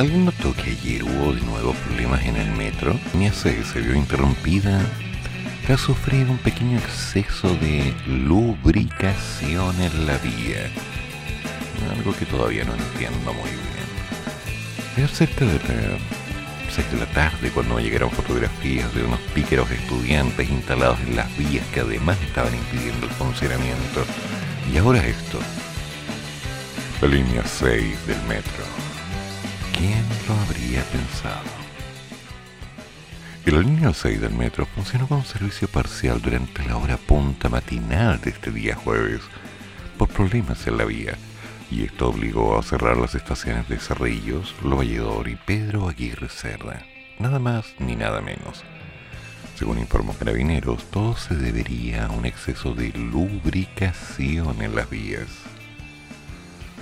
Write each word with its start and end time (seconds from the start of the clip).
¿Alguien 0.00 0.24
notó 0.24 0.54
que 0.54 0.70
ayer 0.70 1.04
hubo 1.04 1.34
de 1.34 1.42
nuevo 1.42 1.74
problemas 1.74 2.24
en 2.24 2.36
el 2.36 2.50
metro? 2.52 2.98
Mi 3.12 3.26
AC 3.26 3.62
se 3.70 3.80
vio 3.82 3.94
interrumpida 3.94 4.80
tras 5.66 5.82
sufrir 5.82 6.26
un 6.30 6.38
pequeño 6.38 6.78
exceso 6.78 7.54
de 7.56 7.94
lubricación 8.06 9.78
en 9.78 10.06
la 10.06 10.16
vía. 10.16 10.70
Algo 11.94 12.16
que 12.16 12.24
todavía 12.24 12.64
no 12.64 12.72
entiendo 12.72 13.34
muy 13.34 13.50
bien. 13.50 15.04
Es 15.04 15.10
cerca 15.10 15.44
de 15.44 15.52
las 15.52 16.00
6 16.74 16.92
de 16.92 16.96
la 16.96 17.12
tarde 17.12 17.50
cuando 17.50 17.74
me 17.74 17.82
llegaron 17.82 18.10
fotografías 18.10 18.94
de 18.94 19.04
unos 19.04 19.20
píqueros 19.34 19.70
estudiantes 19.70 20.48
instalados 20.48 20.98
en 21.00 21.16
las 21.16 21.36
vías 21.36 21.66
que 21.74 21.80
además 21.80 22.16
estaban 22.22 22.54
impidiendo 22.54 23.04
el 23.04 23.12
funcionamiento. 23.12 24.06
Y 24.72 24.78
ahora 24.78 25.06
esto. 25.06 25.40
La 27.02 27.08
línea 27.08 27.44
6 27.44 28.06
del 28.06 28.22
metro. 28.22 28.69
¿Quién 29.80 30.04
lo 30.28 30.34
habría 30.34 30.82
pensado? 30.92 31.40
La 33.46 33.60
línea 33.60 33.94
6 33.94 34.20
del 34.20 34.34
metro 34.34 34.66
funcionó 34.66 35.08
con 35.08 35.24
servicio 35.24 35.68
parcial 35.68 36.20
durante 36.20 36.62
la 36.66 36.76
hora 36.76 36.98
punta 36.98 37.48
matinal 37.48 38.20
de 38.20 38.28
este 38.28 38.50
día 38.50 38.76
jueves 38.76 39.22
por 39.96 40.10
problemas 40.10 40.66
en 40.66 40.76
la 40.76 40.84
vía 40.84 41.16
y 41.70 41.84
esto 41.84 42.10
obligó 42.10 42.58
a 42.58 42.62
cerrar 42.62 42.98
las 42.98 43.14
estaciones 43.14 43.70
de 43.70 43.78
Cerrillos, 43.78 44.54
Lo 44.62 44.82
y 44.82 45.38
Pedro 45.46 45.88
Aguirre 45.88 46.28
Cerda. 46.28 46.84
Nada 47.18 47.38
más 47.38 47.64
ni 47.78 47.96
nada 47.96 48.20
menos. 48.20 48.62
Según 49.56 49.78
informó 49.78 50.12
Carabineros, 50.12 50.90
todo 50.90 51.16
se 51.16 51.36
debería 51.36 52.04
a 52.04 52.10
un 52.10 52.26
exceso 52.26 52.74
de 52.74 52.90
lubricación 52.90 54.60
en 54.60 54.74
las 54.74 54.90
vías. 54.90 55.49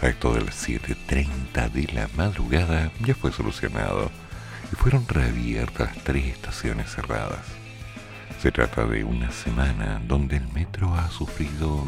A 0.02 0.06
esto 0.06 0.32
de 0.34 0.42
las 0.42 0.68
7.30 0.68 1.70
de 1.70 1.92
la 1.92 2.08
madrugada 2.16 2.92
ya 3.04 3.14
fue 3.14 3.32
solucionado 3.32 4.10
y 4.72 4.76
fueron 4.76 5.06
reabiertas 5.08 5.90
tres 6.04 6.26
estaciones 6.26 6.90
cerradas. 6.90 7.44
Se 8.40 8.52
trata 8.52 8.84
de 8.84 9.02
una 9.04 9.32
semana 9.32 10.00
donde 10.06 10.36
el 10.36 10.48
metro 10.52 10.94
ha 10.94 11.10
sufrido 11.10 11.84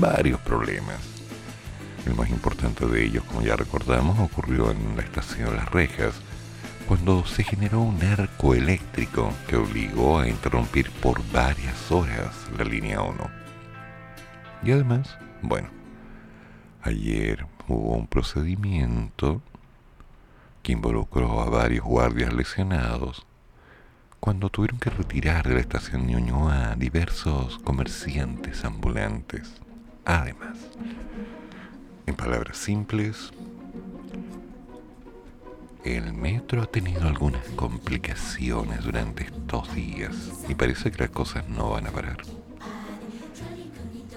varios 0.00 0.38
problemas 0.40 1.14
el 2.06 2.14
más 2.14 2.28
importante 2.28 2.86
de 2.86 3.04
ellos, 3.04 3.24
como 3.24 3.42
ya 3.42 3.56
recordamos, 3.56 4.18
ocurrió 4.18 4.70
en 4.70 4.96
la 4.96 5.02
estación 5.02 5.56
Las 5.56 5.70
Rejas, 5.70 6.14
cuando 6.86 7.24
se 7.24 7.44
generó 7.44 7.80
un 7.80 8.02
arco 8.02 8.54
eléctrico 8.54 9.32
que 9.48 9.56
obligó 9.56 10.18
a 10.18 10.28
interrumpir 10.28 10.90
por 10.90 11.22
varias 11.32 11.90
horas 11.90 12.34
la 12.58 12.64
línea 12.64 13.00
1. 13.00 13.30
Y 14.64 14.72
además, 14.72 15.16
bueno, 15.40 15.68
ayer 16.84 17.46
hubo 17.66 17.96
un 17.96 18.06
procedimiento 18.06 19.40
que 20.62 20.72
involucró 20.72 21.40
a 21.40 21.48
varios 21.48 21.84
guardias 21.84 22.32
lesionados 22.32 23.26
cuando 24.20 24.50
tuvieron 24.50 24.78
que 24.78 24.90
retirar 24.90 25.48
de 25.48 25.54
la 25.54 25.60
estación 25.60 26.06
Ñuñoa 26.06 26.72
a 26.72 26.76
diversos 26.76 27.58
comerciantes 27.58 28.64
ambulantes. 28.64 29.60
Además, 30.04 30.58
en 32.06 32.14
palabras 32.14 32.58
simples, 32.58 33.32
el 35.84 36.12
metro 36.12 36.62
ha 36.62 36.66
tenido 36.66 37.08
algunas 37.08 37.46
complicaciones 37.56 38.84
durante 38.84 39.24
estos 39.24 39.74
días 39.74 40.14
y 40.48 40.54
parece 40.54 40.90
que 40.90 41.04
las 41.04 41.10
cosas 41.10 41.48
no 41.48 41.70
van 41.70 41.86
a 41.86 41.90
parar. 41.90 42.18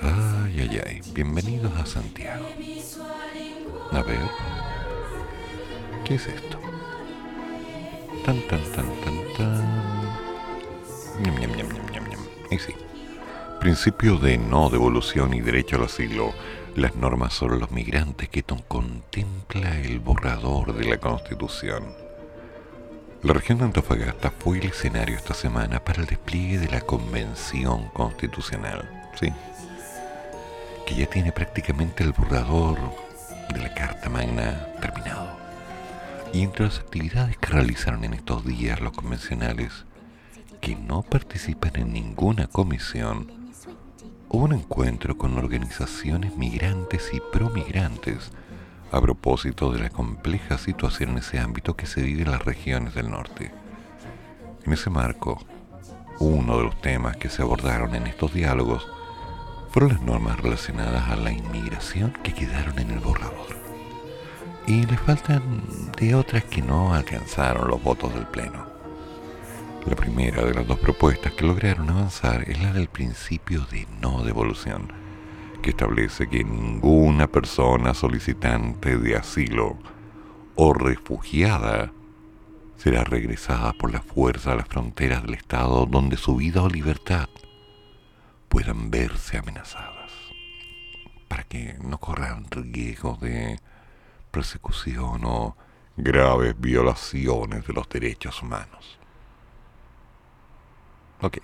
Ay, 0.01 0.59
ay, 0.59 0.81
ay, 0.85 1.01
bienvenidos 1.13 1.73
a 1.75 1.85
Santiago. 1.85 2.45
A 3.91 4.01
ver, 4.03 4.19
¿qué 6.05 6.15
es 6.15 6.27
esto? 6.27 6.59
Tan, 8.25 8.39
tan, 8.47 8.63
tan, 8.73 8.85
tan, 9.01 9.33
tan. 9.35 9.67
Ñam, 11.23 11.39
ñam, 11.39 11.51
ñam, 11.55 11.73
ñam, 11.73 11.91
ñam, 11.91 12.09
ñam. 12.09 12.19
Y 12.51 12.59
sí, 12.59 12.73
principio 13.59 14.17
de 14.17 14.37
no 14.37 14.69
devolución 14.69 15.33
y 15.33 15.41
derecho 15.41 15.77
al 15.77 15.85
asilo 15.85 16.33
las 16.75 16.95
normas 16.95 17.33
sobre 17.33 17.57
los 17.57 17.71
migrantes 17.71 18.29
que 18.29 18.43
contempla 18.43 19.79
el 19.79 19.99
borrador 19.99 20.75
de 20.75 20.85
la 20.85 20.99
Constitución. 20.99 21.83
La 23.23 23.33
región 23.33 23.57
de 23.57 23.65
Antofagasta 23.65 24.29
fue 24.29 24.59
el 24.59 24.67
escenario 24.67 25.15
esta 25.15 25.33
semana 25.33 25.83
para 25.83 26.01
el 26.01 26.07
despliegue 26.07 26.59
de 26.59 26.69
la 26.69 26.81
Convención 26.81 27.89
Constitucional, 27.89 29.09
¿sí? 29.19 29.33
Que 30.87 30.95
ya 30.95 31.05
tiene 31.05 31.33
prácticamente 31.33 32.01
el 32.01 32.13
borrador 32.13 32.79
de 33.53 33.59
la 33.59 33.73
Carta 33.73 34.09
Magna 34.09 34.67
terminado. 34.79 35.37
Y 36.31 36.43
entre 36.43 36.63
las 36.63 36.79
actividades 36.79 37.37
que 37.37 37.49
realizaron 37.49 38.05
en 38.05 38.13
estos 38.13 38.45
días 38.45 38.79
los 38.79 38.93
convencionales, 38.93 39.85
que 40.61 40.77
no 40.77 41.03
participan 41.03 41.75
en 41.75 41.91
ninguna 41.91 42.47
comisión, 42.47 43.29
hubo 44.29 44.45
un 44.45 44.53
encuentro 44.53 45.17
con 45.17 45.37
organizaciones 45.37 46.37
migrantes 46.37 47.09
y 47.13 47.19
promigrantes 47.33 48.31
a 48.89 49.01
propósito 49.01 49.73
de 49.73 49.81
la 49.81 49.89
compleja 49.89 50.57
situación 50.57 51.09
en 51.09 51.17
ese 51.17 51.39
ámbito 51.39 51.75
que 51.75 51.85
se 51.85 52.01
vive 52.01 52.23
en 52.23 52.31
las 52.31 52.45
regiones 52.45 52.95
del 52.95 53.11
norte. 53.11 53.51
En 54.65 54.71
ese 54.71 54.89
marco, 54.89 55.45
uno 56.19 56.57
de 56.59 56.63
los 56.63 56.79
temas 56.79 57.17
que 57.17 57.27
se 57.27 57.41
abordaron 57.41 57.93
en 57.93 58.07
estos 58.07 58.33
diálogos 58.33 58.87
fueron 59.77 59.95
las 59.95 60.01
normas 60.07 60.39
relacionadas 60.41 61.07
a 61.07 61.15
la 61.15 61.31
inmigración 61.31 62.11
que 62.23 62.33
quedaron 62.33 62.79
en 62.79 62.89
el 62.89 62.97
borrador. 62.97 63.55
Y 64.65 64.83
le 64.87 64.97
faltan 64.97 65.61
de 65.99 66.15
otras 66.15 66.45
que 66.45 66.63
no 66.63 66.95
alcanzaron 66.95 67.67
los 67.67 67.83
votos 67.83 68.11
del 68.15 68.25
Pleno. 68.25 68.65
La 69.85 69.95
primera 69.95 70.43
de 70.43 70.55
las 70.55 70.65
dos 70.65 70.79
propuestas 70.79 71.31
que 71.33 71.45
lograron 71.45 71.91
avanzar 71.91 72.49
es 72.49 72.59
la 72.59 72.73
del 72.73 72.87
principio 72.87 73.67
de 73.69 73.85
no 74.01 74.23
devolución, 74.23 74.91
que 75.61 75.69
establece 75.69 76.27
que 76.27 76.43
ninguna 76.43 77.27
persona 77.27 77.93
solicitante 77.93 78.97
de 78.97 79.15
asilo 79.15 79.77
o 80.55 80.73
refugiada 80.73 81.91
será 82.77 83.03
regresada 83.03 83.73
por 83.73 83.93
la 83.93 84.01
fuerza 84.01 84.53
a 84.53 84.55
las 84.55 84.67
fronteras 84.67 85.21
del 85.21 85.35
Estado 85.35 85.85
donde 85.85 86.17
su 86.17 86.35
vida 86.35 86.63
o 86.63 86.67
libertad 86.67 87.29
puedan 88.49 88.89
verse 88.89 89.37
amenazadas, 89.37 90.11
para 91.27 91.43
que 91.43 91.75
no 91.81 91.99
corran 91.99 92.45
riesgos 92.49 93.19
de 93.19 93.59
persecución 94.31 95.21
o 95.25 95.55
graves 95.95 96.59
violaciones 96.59 97.65
de 97.65 97.73
los 97.73 97.89
derechos 97.89 98.41
humanos. 98.41 98.99
Ok. 101.21 101.39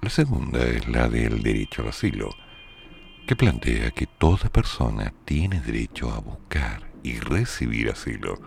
La 0.00 0.10
segunda 0.10 0.62
es 0.64 0.86
la 0.86 1.08
del 1.08 1.42
derecho 1.42 1.82
al 1.82 1.88
asilo, 1.88 2.30
que 3.26 3.34
plantea 3.34 3.90
que 3.90 4.06
toda 4.06 4.48
persona 4.48 5.12
tiene 5.24 5.60
derecho 5.60 6.12
a 6.12 6.20
buscar 6.20 6.88
y 7.02 7.18
recibir 7.18 7.90
asilo, 7.90 8.38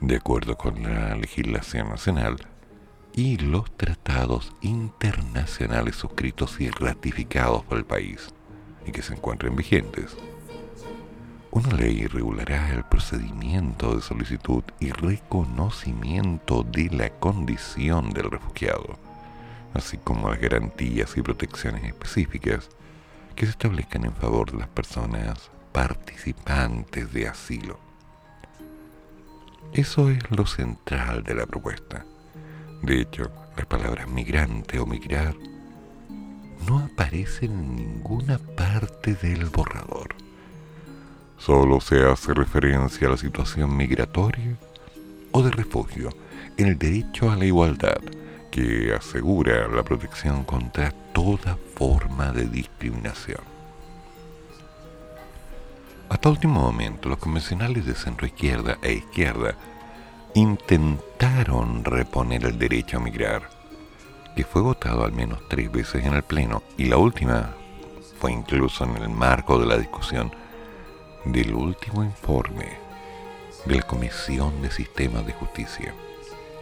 de 0.00 0.16
acuerdo 0.16 0.56
con 0.56 0.82
la 0.82 1.16
legislación 1.16 1.88
nacional 1.88 2.51
y 3.14 3.36
los 3.38 3.70
tratados 3.76 4.52
internacionales 4.60 5.96
suscritos 5.96 6.60
y 6.60 6.70
ratificados 6.70 7.64
por 7.64 7.78
el 7.78 7.84
país 7.84 8.28
y 8.86 8.92
que 8.92 9.02
se 9.02 9.14
encuentren 9.14 9.56
vigentes. 9.56 10.16
Una 11.50 11.74
ley 11.74 12.06
regulará 12.06 12.70
el 12.72 12.84
procedimiento 12.84 13.94
de 13.94 14.02
solicitud 14.02 14.64
y 14.80 14.90
reconocimiento 14.90 16.62
de 16.62 16.88
la 16.90 17.10
condición 17.10 18.10
del 18.10 18.30
refugiado 18.30 18.98
así 19.74 19.98
como 19.98 20.30
las 20.30 20.40
garantías 20.40 21.16
y 21.16 21.22
protecciones 21.22 21.84
específicas 21.84 22.68
que 23.34 23.46
se 23.46 23.52
establezcan 23.52 24.04
en 24.04 24.14
favor 24.14 24.50
de 24.52 24.58
las 24.58 24.68
personas 24.68 25.50
participantes 25.72 27.12
de 27.12 27.28
asilo. 27.28 27.78
Eso 29.72 30.10
es 30.10 30.18
lo 30.30 30.46
central 30.46 31.24
de 31.24 31.34
la 31.34 31.46
propuesta. 31.46 32.04
De 32.82 33.00
hecho, 33.00 33.30
las 33.56 33.66
palabras 33.66 34.08
migrante 34.08 34.80
o 34.80 34.86
migrar 34.86 35.34
no 36.66 36.78
aparecen 36.80 37.52
en 37.52 37.76
ninguna 37.76 38.38
parte 38.38 39.14
del 39.14 39.46
borrador. 39.46 40.14
solo 41.38 41.80
se 41.80 42.04
hace 42.04 42.34
referencia 42.34 43.08
a 43.08 43.12
la 43.12 43.16
situación 43.16 43.76
migratoria 43.76 44.56
o 45.32 45.42
de 45.42 45.50
refugio 45.50 46.10
en 46.56 46.68
el 46.68 46.78
derecho 46.78 47.30
a 47.30 47.36
la 47.36 47.44
igualdad 47.44 48.00
que 48.50 48.94
asegura 48.94 49.66
la 49.68 49.82
protección 49.82 50.44
contra 50.44 50.92
toda 51.12 51.56
forma 51.74 52.32
de 52.32 52.46
discriminación. 52.46 53.40
Hasta 56.08 56.28
último 56.28 56.60
momento, 56.60 57.08
los 57.08 57.18
convencionales 57.18 57.86
de 57.86 57.94
centro 57.94 58.26
izquierda 58.26 58.76
e 58.82 58.92
izquierda 58.92 59.54
intentaron 60.34 61.84
reponer 61.84 62.44
el 62.46 62.58
derecho 62.58 62.96
a 62.96 63.00
migrar, 63.00 63.50
que 64.34 64.44
fue 64.44 64.62
votado 64.62 65.04
al 65.04 65.12
menos 65.12 65.40
tres 65.48 65.70
veces 65.70 66.06
en 66.06 66.14
el 66.14 66.22
Pleno 66.22 66.62
y 66.78 66.86
la 66.86 66.96
última 66.96 67.54
fue 68.18 68.32
incluso 68.32 68.84
en 68.84 68.96
el 68.96 69.10
marco 69.10 69.58
de 69.58 69.66
la 69.66 69.76
discusión 69.76 70.32
del 71.26 71.52
último 71.54 72.02
informe 72.02 72.78
de 73.66 73.76
la 73.76 73.82
Comisión 73.82 74.62
de 74.62 74.70
Sistemas 74.70 75.26
de 75.26 75.34
Justicia. 75.34 75.94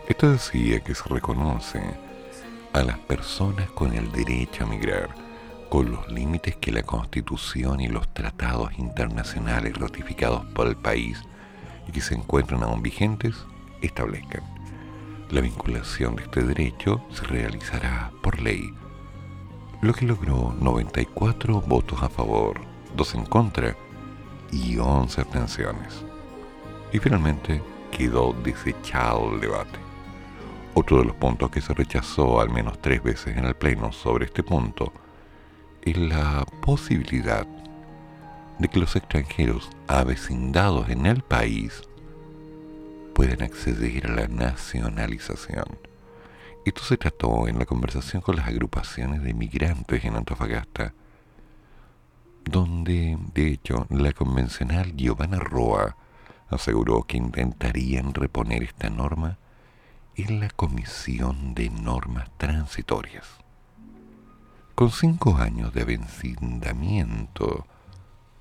Esto 0.09 0.33
decía 0.33 0.81
que 0.81 0.95
se 0.95 1.09
reconoce 1.09 1.81
a 2.73 2.83
las 2.83 2.99
personas 2.99 3.71
con 3.71 3.93
el 3.93 4.11
derecho 4.11 4.65
a 4.65 4.67
migrar, 4.67 5.11
con 5.69 5.93
los 5.93 6.11
límites 6.11 6.57
que 6.57 6.73
la 6.73 6.83
Constitución 6.83 7.81
y 7.81 7.87
los 7.87 8.13
tratados 8.13 8.77
internacionales 8.79 9.77
ratificados 9.79 10.45
por 10.47 10.67
el 10.67 10.77
país 10.77 11.23
y 11.87 11.93
que 11.93 12.01
se 12.01 12.15
encuentran 12.15 12.65
aún 12.65 12.83
vigentes 12.83 13.37
establezcan. 13.81 14.43
La 15.31 15.41
vinculación 15.41 16.17
de 16.17 16.25
este 16.25 16.43
derecho 16.43 17.05
se 17.11 17.25
realizará 17.25 18.11
por 18.23 18.41
ley, 18.41 18.75
lo 19.81 19.95
que 19.95 20.05
logró 20.05 20.55
94 20.61 21.61
votos 21.63 22.03
a 22.03 22.09
favor, 22.09 22.61
2 22.97 23.15
en 23.15 23.25
contra 23.27 23.77
y 24.53 24.77
11 24.77 25.21
abstenciones. 25.21 26.05
Y 26.93 26.99
finalmente 26.99 27.63
quedó 27.91 28.33
desechado 28.33 29.33
el 29.33 29.41
debate. 29.41 29.79
Otro 30.75 30.99
de 30.99 31.05
los 31.05 31.17
puntos 31.17 31.51
que 31.51 31.61
se 31.61 31.75
rechazó 31.75 32.41
al 32.41 32.51
menos 32.51 32.81
tres 32.81 33.03
veces 33.03 33.37
en 33.37 33.45
el 33.45 33.55
Pleno 33.55 33.93
sobre 33.93 34.27
este 34.27 34.43
punto 34.43 34.93
es 35.83 35.97
la 35.97 36.45
posibilidad 36.61 37.47
de 38.59 38.69
que 38.69 38.79
los 38.79 38.95
extranjeros 38.95 39.71
avecindados 39.89 40.89
en 40.91 41.07
el 41.07 41.23
país 41.23 41.83
puedan 43.21 43.43
acceder 43.43 44.07
a 44.07 44.15
la 44.15 44.29
nacionalización. 44.29 45.67
Esto 46.65 46.83
se 46.83 46.97
trató 46.97 47.49
en 47.49 47.59
la 47.59 47.67
conversación 47.67 48.23
con 48.23 48.37
las 48.37 48.49
agrupaciones 48.49 49.23
de 49.23 49.35
migrantes 49.35 50.07
en 50.07 50.17
Antofagasta, 50.17 50.95
donde, 52.47 53.19
de 53.35 53.49
hecho, 53.49 53.87
la 53.91 54.15
convencional 54.15 54.97
Giovanna 54.97 55.39
Roa 55.39 55.99
aseguró 56.49 57.03
que 57.03 57.19
intentarían 57.19 58.15
reponer 58.15 58.63
esta 58.63 58.89
norma 58.89 59.37
en 60.17 60.41
la 60.41 60.49
Comisión 60.49 61.53
de 61.53 61.69
Normas 61.69 62.31
Transitorias. 62.39 63.27
Con 64.75 64.91
cinco 64.91 65.37
años 65.37 65.75
de 65.75 65.85
vencimiento 65.85 67.67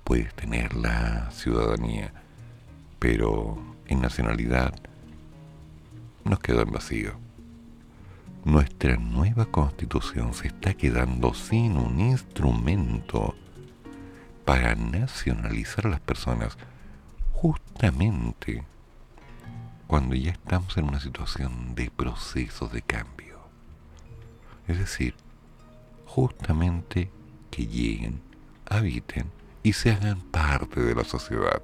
puedes 0.04 0.32
tener 0.32 0.74
la 0.74 1.30
ciudadanía, 1.32 2.14
pero 2.98 3.70
en 3.90 4.00
nacionalidad 4.00 4.72
nos 6.24 6.38
quedó 6.38 6.62
en 6.62 6.70
vacío. 6.70 7.12
Nuestra 8.44 8.96
nueva 8.96 9.46
constitución 9.46 10.32
se 10.32 10.46
está 10.46 10.74
quedando 10.74 11.34
sin 11.34 11.76
un 11.76 12.00
instrumento 12.00 13.34
para 14.44 14.74
nacionalizar 14.76 15.86
a 15.86 15.90
las 15.90 16.00
personas 16.00 16.56
justamente 17.32 18.64
cuando 19.86 20.14
ya 20.14 20.30
estamos 20.30 20.76
en 20.76 20.84
una 20.84 21.00
situación 21.00 21.74
de 21.74 21.90
procesos 21.90 22.72
de 22.72 22.82
cambio. 22.82 23.40
Es 24.68 24.78
decir, 24.78 25.14
justamente 26.06 27.10
que 27.50 27.66
lleguen, 27.66 28.20
habiten 28.66 29.30
y 29.64 29.72
se 29.72 29.90
hagan 29.90 30.20
parte 30.20 30.80
de 30.80 30.94
la 30.94 31.04
sociedad. 31.04 31.60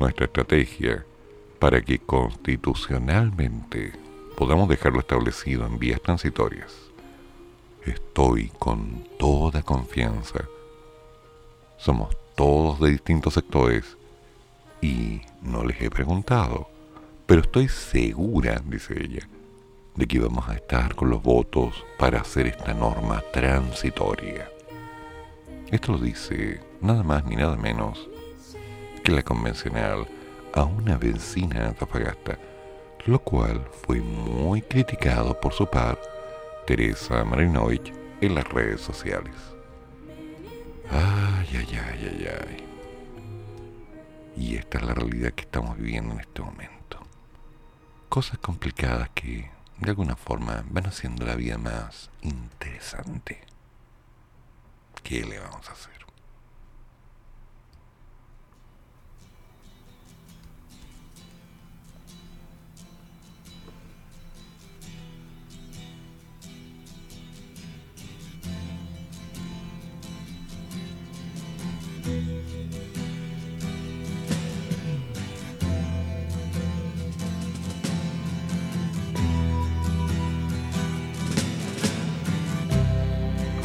Nuestra 0.00 0.24
estrategia 0.24 1.04
para 1.58 1.82
que 1.82 1.98
constitucionalmente 1.98 3.92
podamos 4.34 4.66
dejarlo 4.70 5.00
establecido 5.00 5.66
en 5.66 5.78
vías 5.78 6.00
transitorias. 6.00 6.74
Estoy 7.84 8.50
con 8.58 9.06
toda 9.18 9.62
confianza. 9.62 10.46
Somos 11.76 12.16
todos 12.34 12.80
de 12.80 12.92
distintos 12.92 13.34
sectores 13.34 13.98
y 14.80 15.20
no 15.42 15.64
les 15.64 15.78
he 15.82 15.90
preguntado, 15.90 16.70
pero 17.26 17.42
estoy 17.42 17.68
segura, 17.68 18.62
dice 18.64 18.94
ella, 18.98 19.28
de 19.96 20.06
que 20.06 20.18
vamos 20.18 20.48
a 20.48 20.54
estar 20.54 20.94
con 20.94 21.10
los 21.10 21.22
votos 21.22 21.84
para 21.98 22.22
hacer 22.22 22.46
esta 22.46 22.72
norma 22.72 23.22
transitoria. 23.34 24.50
Esto 25.70 25.92
lo 25.92 25.98
dice 25.98 26.58
nada 26.80 27.02
más 27.02 27.26
ni 27.26 27.36
nada 27.36 27.58
menos 27.58 28.09
la 29.10 29.22
convencional 29.22 30.06
a 30.54 30.64
una 30.64 30.96
vecina 30.96 31.60
de 31.60 31.66
Antofagasta, 31.68 32.38
lo 33.06 33.18
cual 33.18 33.66
fue 33.84 34.00
muy 34.00 34.62
criticado 34.62 35.38
por 35.38 35.52
su 35.52 35.66
par, 35.66 35.98
Teresa 36.66 37.24
Marinovich, 37.24 37.92
en 38.20 38.34
las 38.34 38.48
redes 38.48 38.80
sociales. 38.80 39.34
Ay, 40.90 41.48
ay, 41.52 41.68
ay, 41.72 42.10
ay, 42.10 42.28
ay. 42.46 42.64
Y 44.36 44.56
esta 44.56 44.78
es 44.78 44.84
la 44.84 44.94
realidad 44.94 45.32
que 45.32 45.42
estamos 45.42 45.76
viviendo 45.76 46.14
en 46.14 46.20
este 46.20 46.42
momento. 46.42 46.98
Cosas 48.08 48.38
complicadas 48.38 49.10
que 49.10 49.50
de 49.78 49.90
alguna 49.90 50.16
forma 50.16 50.64
van 50.68 50.86
haciendo 50.86 51.24
la 51.24 51.36
vida 51.36 51.58
más 51.58 52.10
interesante. 52.22 53.40
¿Qué 55.02 55.24
le 55.24 55.38
vamos 55.38 55.68
a 55.68 55.72
hacer? 55.72 55.99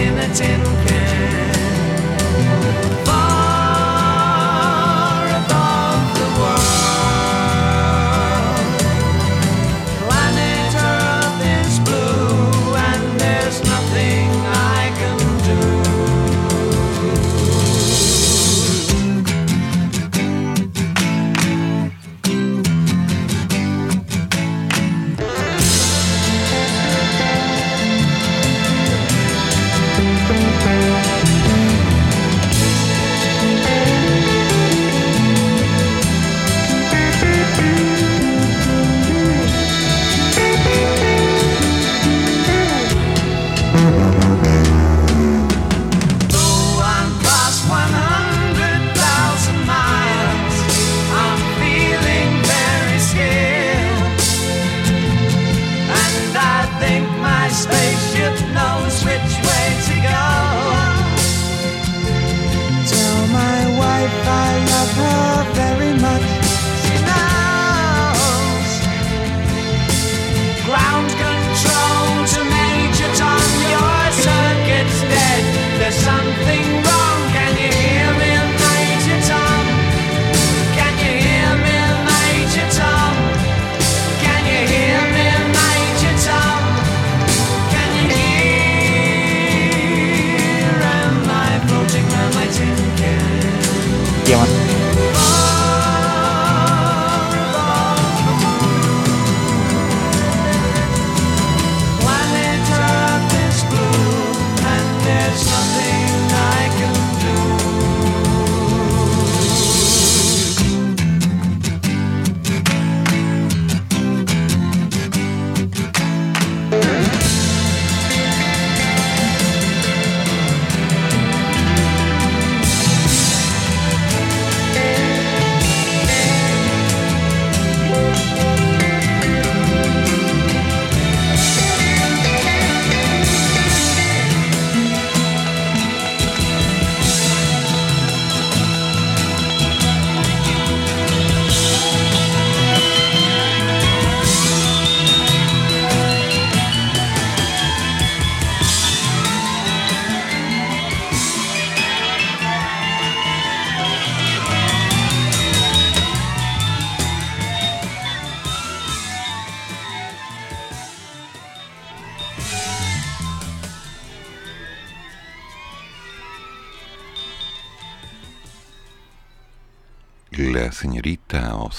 In 0.00 0.18
a 0.18 0.34
tin 0.34 0.62
can. 0.86 1.39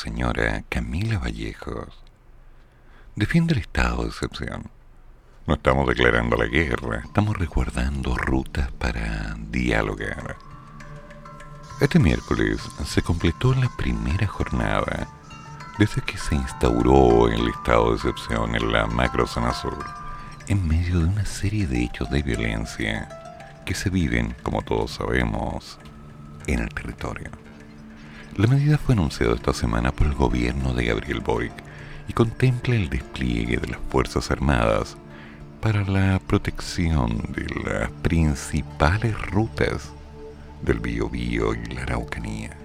Señora 0.01 0.63
Camila 0.67 1.19
Vallejos 1.19 1.93
defiende 3.15 3.53
el 3.53 3.59
estado 3.59 4.01
de 4.01 4.09
excepción. 4.09 4.71
No 5.45 5.53
estamos 5.53 5.87
declarando 5.87 6.35
la 6.37 6.47
guerra, 6.47 7.03
estamos 7.05 7.37
resguardando 7.37 8.15
rutas 8.15 8.71
para 8.71 9.35
dialogar. 9.51 10.37
Este 11.79 11.99
miércoles 11.99 12.59
se 12.83 13.03
completó 13.03 13.53
la 13.53 13.69
primera 13.77 14.25
jornada 14.25 15.07
desde 15.77 16.01
que 16.01 16.17
se 16.17 16.33
instauró 16.33 17.27
el 17.27 17.49
estado 17.49 17.91
de 17.91 17.97
excepción 17.97 18.55
en 18.55 18.71
la 18.71 18.87
macrozona 18.87 19.53
sur, 19.53 19.85
en 20.47 20.67
medio 20.67 20.97
de 20.97 21.05
una 21.05 21.25
serie 21.27 21.67
de 21.67 21.83
hechos 21.83 22.09
de 22.09 22.23
violencia 22.23 23.07
que 23.67 23.75
se 23.75 23.91
viven, 23.91 24.35
como 24.41 24.63
todos 24.63 24.93
sabemos, 24.93 25.77
en 26.47 26.59
el 26.61 26.69
territorio. 26.69 27.40
La 28.37 28.47
medida 28.47 28.77
fue 28.77 28.93
anunciada 28.93 29.35
esta 29.35 29.53
semana 29.53 29.91
por 29.91 30.07
el 30.07 30.13
gobierno 30.13 30.73
de 30.73 30.85
Gabriel 30.85 31.19
Boric 31.19 31.51
y 32.07 32.13
contempla 32.13 32.75
el 32.75 32.89
despliegue 32.89 33.57
de 33.57 33.67
las 33.67 33.79
Fuerzas 33.89 34.31
Armadas 34.31 34.95
para 35.59 35.83
la 35.83 36.19
protección 36.25 37.33
de 37.33 37.45
las 37.63 37.91
principales 38.01 39.19
rutas 39.29 39.91
del 40.61 40.79
Biobío 40.79 41.53
y 41.53 41.73
la 41.73 41.83
Araucanía. 41.83 42.55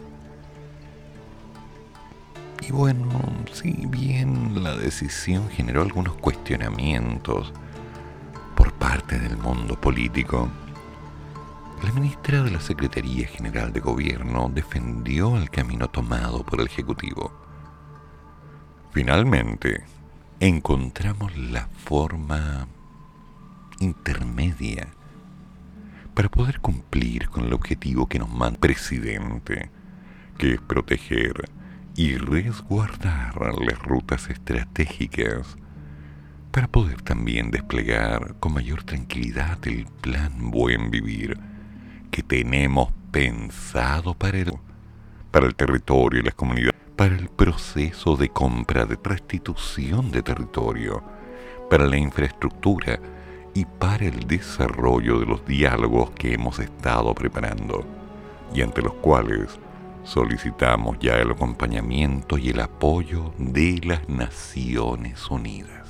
Y 2.66 2.70
bueno, 2.70 3.08
si 3.52 3.72
bien 3.86 4.62
la 4.62 4.76
decisión 4.76 5.48
generó 5.50 5.82
algunos 5.82 6.14
cuestionamientos 6.14 7.52
por 8.54 8.72
parte 8.72 9.18
del 9.18 9.36
mundo 9.36 9.80
político, 9.80 10.48
la 11.82 11.92
ministra 11.92 12.42
de 12.42 12.50
la 12.50 12.60
Secretaría 12.60 13.28
General 13.28 13.72
de 13.72 13.80
Gobierno 13.80 14.50
defendió 14.52 15.36
el 15.36 15.50
camino 15.50 15.88
tomado 15.88 16.42
por 16.42 16.60
el 16.60 16.66
Ejecutivo. 16.66 17.32
Finalmente, 18.92 19.84
encontramos 20.40 21.36
la 21.36 21.68
forma 21.84 22.66
intermedia 23.78 24.88
para 26.14 26.30
poder 26.30 26.60
cumplir 26.60 27.28
con 27.28 27.44
el 27.44 27.52
objetivo 27.52 28.06
que 28.06 28.18
nos 28.18 28.30
manda 28.30 28.54
el 28.54 28.58
presidente, 28.58 29.70
que 30.38 30.54
es 30.54 30.60
proteger 30.62 31.50
y 31.94 32.16
resguardar 32.16 33.36
las 33.60 33.78
rutas 33.80 34.30
estratégicas 34.30 35.56
para 36.50 36.68
poder 36.68 37.02
también 37.02 37.50
desplegar 37.50 38.34
con 38.40 38.54
mayor 38.54 38.82
tranquilidad 38.82 39.58
el 39.66 39.84
plan 40.00 40.50
Buen 40.50 40.90
Vivir 40.90 41.38
que 42.16 42.22
tenemos 42.22 42.88
pensado 43.10 44.14
para 44.14 44.38
el, 44.38 44.54
para 45.30 45.44
el 45.44 45.54
territorio 45.54 46.20
y 46.20 46.22
las 46.22 46.34
comunidades, 46.34 46.80
para 46.96 47.14
el 47.14 47.28
proceso 47.28 48.16
de 48.16 48.30
compra, 48.30 48.86
de 48.86 48.98
restitución 49.04 50.10
de 50.10 50.22
territorio, 50.22 51.02
para 51.68 51.84
la 51.84 51.98
infraestructura 51.98 52.98
y 53.52 53.66
para 53.66 54.06
el 54.06 54.20
desarrollo 54.26 55.20
de 55.20 55.26
los 55.26 55.44
diálogos 55.44 56.10
que 56.12 56.32
hemos 56.32 56.58
estado 56.58 57.14
preparando 57.14 57.84
y 58.54 58.62
ante 58.62 58.80
los 58.80 58.94
cuales 58.94 59.60
solicitamos 60.02 60.96
ya 60.98 61.18
el 61.18 61.32
acompañamiento 61.32 62.38
y 62.38 62.48
el 62.48 62.60
apoyo 62.60 63.34
de 63.36 63.78
las 63.84 64.08
Naciones 64.08 65.30
Unidas. 65.30 65.86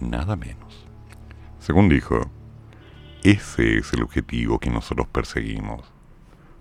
Nada 0.00 0.34
menos. 0.34 0.88
Según 1.60 1.88
dijo, 1.88 2.28
ese 3.22 3.78
es 3.78 3.92
el 3.92 4.02
objetivo 4.02 4.58
que 4.58 4.70
nosotros 4.70 5.08
perseguimos. 5.08 5.82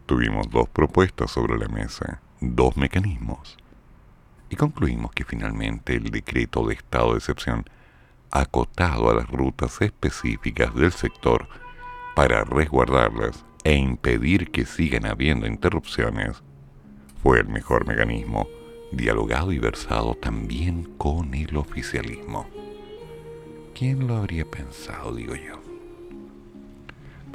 Tuvimos 0.05 0.49
dos 0.49 0.67
propuestas 0.69 1.31
sobre 1.31 1.57
la 1.57 1.67
mesa, 1.67 2.21
dos 2.41 2.77
mecanismos, 2.77 3.57
y 4.49 4.55
concluimos 4.55 5.11
que 5.11 5.23
finalmente 5.23 5.95
el 5.95 6.09
decreto 6.09 6.65
de 6.65 6.75
estado 6.75 7.11
de 7.11 7.17
excepción 7.17 7.65
acotado 8.31 9.09
a 9.09 9.13
las 9.13 9.29
rutas 9.29 9.81
específicas 9.81 10.73
del 10.73 10.91
sector 10.91 11.47
para 12.15 12.43
resguardarlas 12.43 13.45
e 13.63 13.75
impedir 13.75 14.51
que 14.51 14.65
sigan 14.65 15.05
habiendo 15.05 15.45
interrupciones, 15.45 16.41
fue 17.21 17.39
el 17.39 17.47
mejor 17.47 17.85
mecanismo, 17.85 18.47
dialogado 18.91 19.51
y 19.51 19.59
versado 19.59 20.15
también 20.15 20.83
con 20.97 21.33
el 21.33 21.55
oficialismo. 21.57 22.47
¿Quién 23.75 24.07
lo 24.07 24.17
habría 24.17 24.49
pensado, 24.49 25.13
digo 25.13 25.35
yo? 25.35 25.66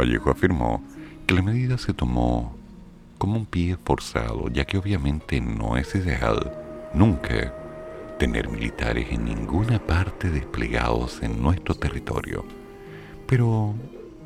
Vallejo 0.03 0.31
afirmó 0.31 0.83
que 1.27 1.35
la 1.35 1.43
medida 1.43 1.79
se 1.79 1.95
tomó 1.95 2.57
como 3.19 3.37
un 3.37 3.47
pie 3.47 3.77
forzado, 3.85 4.49
ya 4.49 4.65
que 4.65 4.79
obviamente 4.79 5.41
no 5.41 5.77
es 5.77 5.95
ideal 5.95 6.53
nunca 6.93 7.55
tener 8.19 8.49
militares 8.49 9.07
en 9.11 9.25
ninguna 9.25 9.79
parte 9.79 10.29
desplegados 10.29 11.23
en 11.23 11.41
nuestro 11.41 11.77
territorio. 11.77 12.45
Pero 13.29 13.75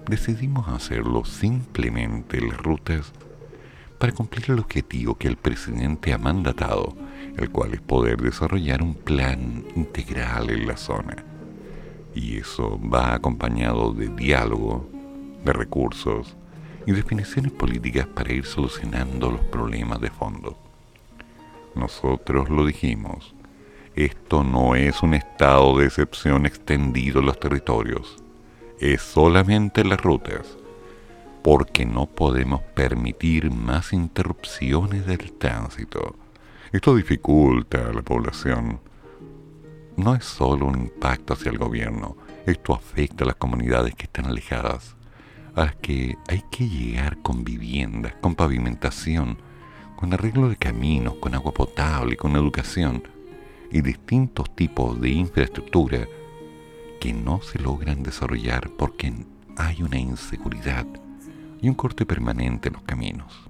decidimos 0.09 0.67
hacerlo 0.69 1.27
simplemente 1.27 2.41
las 2.41 2.57
rutas 2.57 3.13
para 3.99 4.13
cumplir 4.13 4.51
el 4.51 4.59
objetivo 4.59 5.17
que 5.17 5.29
el 5.29 5.37
presidente 5.37 6.15
ha 6.15 6.19
mandatado, 6.19 6.95
el 7.37 7.51
cual 7.51 7.75
es 7.75 7.83
poder 7.83 8.21
desarrollar 8.23 8.83
un 8.83 8.95
plan 8.95 9.65
integral 9.75 10.49
en 10.49 10.67
la 10.67 10.77
zona. 10.79 11.17
Y 12.15 12.39
eso 12.39 12.81
va 12.81 13.15
acompañado 13.15 13.93
de 13.93 14.09
diálogo, 14.09 14.96
de 15.47 15.55
recursos 15.55 16.37
y 16.85 16.93
definiciones 16.93 17.53
políticas 17.53 18.07
para 18.07 18.35
ir 18.35 18.45
solucionando 18.45 19.31
los 19.31 19.41
problemas 19.41 20.03
de 20.03 20.11
fondo. 20.11 20.59
Nosotros 21.75 22.51
lo 22.51 22.67
dijimos, 22.67 23.35
esto 23.95 24.45
no 24.45 24.75
es 24.75 25.03
un 25.03 25.15
estado 25.15 25.79
de 25.79 25.87
excepción 25.87 26.45
extendido 26.45 27.21
en 27.21 27.27
los 27.27 27.41
territorios 27.41 28.23
es 28.81 29.01
solamente 29.01 29.85
las 29.85 30.01
rutas, 30.01 30.59
porque 31.43 31.87
no 31.87 32.07
podemos 32.07 32.61
permitir 32.75 33.51
más 33.51 33.93
interrupciones 33.93 35.07
del 35.07 35.33
tránsito. 35.33 36.17
Esto 36.73 36.95
dificulta 36.95 37.89
a 37.89 37.93
la 37.93 38.03
población. 38.03 38.81
No 39.97 40.15
es 40.15 40.25
solo 40.25 40.67
un 40.67 40.79
impacto 40.79 41.35
hacia 41.35 41.51
el 41.51 41.59
gobierno, 41.59 42.17
esto 42.45 42.75
afecta 42.75 43.25
a 43.25 43.29
las 43.29 43.37
comunidades 43.37 43.95
que 43.95 44.05
están 44.05 44.27
alejadas, 44.27 44.96
a 45.57 45.65
las 45.65 45.77
que 45.77 46.17
hay 46.29 46.43
que 46.51 46.69
llegar 46.69 47.19
con 47.23 47.43
viviendas, 47.43 48.15
con 48.21 48.35
pavimentación, 48.35 49.39
con 49.97 50.13
arreglo 50.13 50.49
de 50.49 50.57
caminos, 50.57 51.15
con 51.17 51.35
agua 51.35 51.53
potable, 51.53 52.17
con 52.17 52.37
educación 52.37 53.03
y 53.73 53.81
distintos 53.81 54.55
tipos 54.55 55.01
de 55.01 55.11
infraestructura 55.11 56.07
que 57.01 57.13
no 57.13 57.41
se 57.41 57.59
logran 57.59 58.03
desarrollar 58.03 58.71
porque 58.77 59.13
hay 59.57 59.83
una 59.83 59.99
inseguridad 59.99 60.87
y 61.61 61.69
un 61.69 61.75
corte 61.75 62.05
permanente 62.05 62.69
en 62.69 62.75
los 62.75 62.83
caminos. 62.83 63.49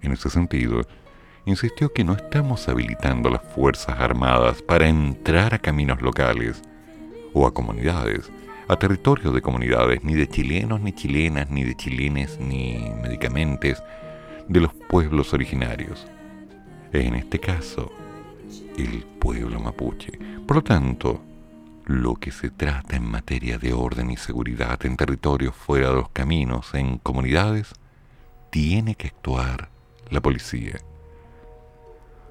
En 0.00 0.12
ese 0.12 0.30
sentido, 0.30 0.80
insistió 1.44 1.92
que 1.92 2.04
no 2.04 2.14
estamos 2.14 2.68
habilitando 2.68 3.28
las 3.28 3.42
Fuerzas 3.54 4.00
Armadas 4.00 4.62
para 4.62 4.88
entrar 4.88 5.54
a 5.54 5.58
caminos 5.58 6.00
locales 6.00 6.62
o 7.34 7.46
a 7.46 7.52
comunidades, 7.52 8.30
a 8.68 8.76
territorios 8.76 9.34
de 9.34 9.42
comunidades, 9.42 10.02
ni 10.04 10.14
de 10.14 10.28
chilenos, 10.28 10.80
ni 10.80 10.92
chilenas, 10.92 11.50
ni 11.50 11.64
de 11.64 11.74
chilenes, 11.74 12.38
ni 12.40 12.92
medicamentos 13.02 13.82
de 14.48 14.60
los 14.60 14.72
pueblos 14.88 15.32
originarios. 15.32 16.06
En 16.92 17.14
este 17.14 17.38
caso, 17.38 17.90
el 18.76 19.04
pueblo 19.18 19.60
mapuche. 19.60 20.12
Por 20.46 20.56
lo 20.56 20.62
tanto, 20.62 21.22
lo 21.86 22.14
que 22.16 22.30
se 22.30 22.50
trata 22.50 22.96
en 22.96 23.04
materia 23.04 23.58
de 23.58 23.72
orden 23.72 24.10
y 24.10 24.16
seguridad 24.16 24.84
en 24.84 24.96
territorios 24.96 25.54
fuera 25.54 25.88
de 25.88 25.96
los 25.96 26.08
caminos, 26.10 26.74
en 26.74 26.98
comunidades, 26.98 27.72
tiene 28.50 28.94
que 28.94 29.08
actuar 29.08 29.68
la 30.10 30.20
policía. 30.20 30.78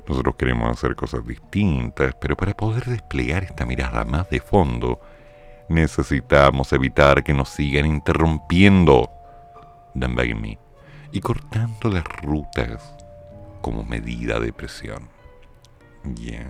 Nosotros 0.07 0.35
queremos 0.35 0.71
hacer 0.71 0.95
cosas 0.95 1.25
distintas, 1.25 2.15
pero 2.19 2.35
para 2.35 2.55
poder 2.55 2.85
desplegar 2.85 3.43
esta 3.43 3.65
mirada 3.65 4.05
más 4.05 4.29
de 4.29 4.39
fondo, 4.39 4.99
necesitamos 5.71 6.71
evitar 6.73 7.23
que 7.23 7.33
nos 7.33 7.49
sigan 7.49 7.85
interrumpiendo, 7.85 9.09
Dan 9.93 10.15
me, 10.15 10.57
y 11.11 11.19
cortando 11.19 11.89
las 11.89 12.03
rutas 12.21 12.95
como 13.61 13.83
medida 13.83 14.39
de 14.39 14.53
presión. 14.53 15.09
¿Ya? 16.03 16.45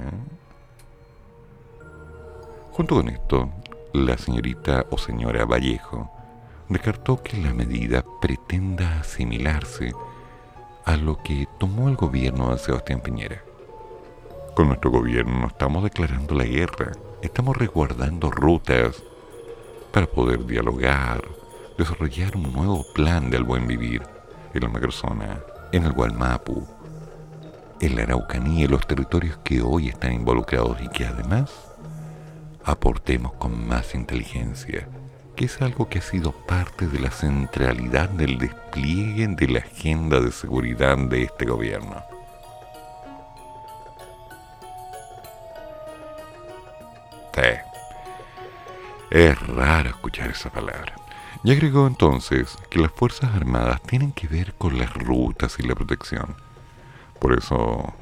Junto 2.72 2.96
con 2.96 3.10
esto, 3.10 3.50
la 3.94 4.18
señorita 4.18 4.86
o 4.90 4.98
señora 4.98 5.46
Vallejo 5.46 6.10
descartó 6.70 7.22
que 7.22 7.38
la 7.38 7.54
medida 7.54 8.04
pretenda 8.22 9.00
asimilarse 9.00 9.92
a 10.86 10.96
lo 10.96 11.22
que 11.22 11.48
tomó 11.60 11.90
el 11.90 11.96
gobierno 11.96 12.52
de 12.52 12.60
Sebastián 12.60 13.02
Piñera. 13.02 13.44
Con 14.56 14.68
nuestro 14.68 14.92
gobierno 14.92 15.40
no 15.40 15.48
estamos 15.48 15.84
declarando 15.84 16.36
la 16.36 16.46
guerra, 16.46 16.92
estamos 17.22 17.58
resguardando 17.58 18.32
rutas 18.32 19.04
para 19.91 20.08
poder 20.08 20.45
dialogar, 20.45 21.23
desarrollar 21.77 22.36
un 22.36 22.54
nuevo 22.54 22.86
plan 22.93 23.30
del 23.30 23.43
buen 23.43 23.67
vivir 23.67 24.01
en 24.54 24.63
la 24.63 24.69
macrozona, 24.69 25.39
en 25.71 25.84
el 25.84 25.91
Gualmapu, 25.91 26.65
en 27.80 27.95
la 27.95 28.04
Araucanía 28.04 28.65
y 28.65 28.67
los 28.67 28.86
territorios 28.88 29.38
que 29.43 29.62
hoy 29.62 29.89
están 29.89 30.13
involucrados 30.13 30.82
y 30.82 30.88
que 30.89 31.06
además 31.06 31.51
aportemos 32.63 33.34
con 33.34 33.67
más 33.67 33.95
inteligencia, 33.95 34.88
que 35.36 35.45
es 35.45 35.62
algo 35.62 35.89
que 35.89 35.99
ha 35.99 36.04
sido 36.04 36.32
parte 36.32 36.88
de 36.88 36.99
la 36.99 37.10
centralidad 37.10 38.10
del 38.10 38.38
despliegue 38.38 39.27
de 39.27 39.47
la 39.47 39.60
agenda 39.60 40.19
de 40.19 40.32
seguridad 40.32 40.97
de 40.97 41.23
este 41.23 41.45
gobierno. 41.45 42.12
Es 49.12 49.38
raro 49.45 49.89
escuchar 49.89 50.30
esa 50.30 50.50
palabra. 50.50 50.95
Y 51.43 51.52
agregó 51.52 51.86
entonces 51.86 52.58
que 52.69 52.80
las 52.80 52.93
Fuerzas 52.93 53.36
Armadas 53.36 53.84
tienen 53.84 54.13
que 54.13 54.30
ver 54.30 54.54
con 54.54 54.78
las 54.78 54.93
rutas 54.93 55.60
y 55.60 55.63
la 55.63 55.76
protección. 55.76 56.38
Por 57.19 57.38
eso 57.38 57.93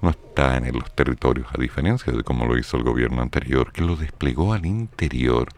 no 0.00 0.08
están 0.08 0.64
en 0.64 0.78
los 0.78 0.90
territorios, 0.94 1.46
a 1.52 1.60
diferencia 1.60 2.10
de 2.10 2.22
como 2.22 2.46
lo 2.46 2.56
hizo 2.56 2.78
el 2.78 2.84
gobierno 2.84 3.20
anterior, 3.20 3.70
que 3.70 3.82
lo 3.82 3.96
desplegó 3.96 4.54
al 4.54 4.64
interior 4.64 5.48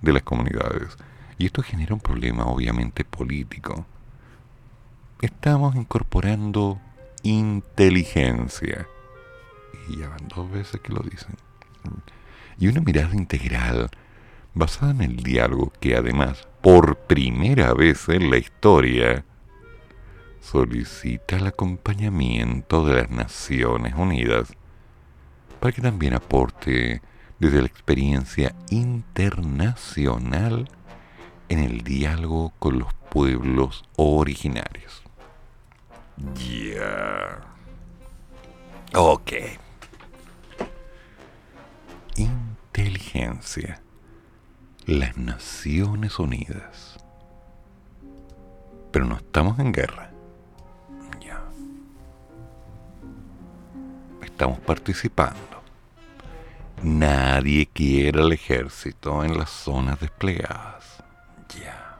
de 0.00 0.14
las 0.14 0.22
comunidades. 0.22 0.96
Y 1.36 1.44
esto 1.44 1.62
genera 1.62 1.92
un 1.92 2.00
problema 2.00 2.46
obviamente 2.46 3.04
político. 3.04 3.84
Estamos 5.20 5.76
incorporando 5.76 6.80
inteligencia. 7.24 8.86
Y 9.90 9.98
ya 9.98 10.08
van 10.08 10.28
dos 10.28 10.50
veces 10.50 10.80
que 10.80 10.94
lo 10.94 11.02
dicen. 11.02 11.36
Y 12.58 12.68
una 12.68 12.80
mirada 12.80 13.14
integral 13.14 13.90
basada 14.54 14.90
en 14.90 15.02
el 15.02 15.16
diálogo 15.16 15.72
que 15.80 15.96
además, 15.96 16.48
por 16.60 16.96
primera 16.96 17.72
vez 17.74 18.08
en 18.08 18.30
la 18.30 18.38
historia, 18.38 19.24
solicita 20.40 21.36
el 21.36 21.46
acompañamiento 21.46 22.84
de 22.84 23.02
las 23.02 23.10
Naciones 23.10 23.94
Unidas 23.94 24.52
para 25.60 25.72
que 25.72 25.82
también 25.82 26.14
aporte 26.14 27.02
desde 27.38 27.60
la 27.60 27.66
experiencia 27.66 28.54
internacional 28.70 30.68
en 31.48 31.60
el 31.60 31.82
diálogo 31.82 32.52
con 32.58 32.78
los 32.78 32.92
pueblos 33.10 33.84
originarios. 33.96 35.02
Ya. 36.34 37.40
Inteligencia. 42.18 43.80
Las 44.86 45.16
Naciones 45.16 46.18
Unidas. 46.18 46.98
Pero 48.92 49.04
no 49.04 49.16
estamos 49.16 49.58
en 49.58 49.72
guerra. 49.72 50.08
estamos 54.38 54.60
participando. 54.60 55.62
Nadie 56.84 57.66
quiere 57.66 58.20
el 58.20 58.32
ejército 58.32 59.24
en 59.24 59.36
las 59.36 59.50
zonas 59.50 59.98
desplegadas. 59.98 61.02
Ya. 61.60 61.98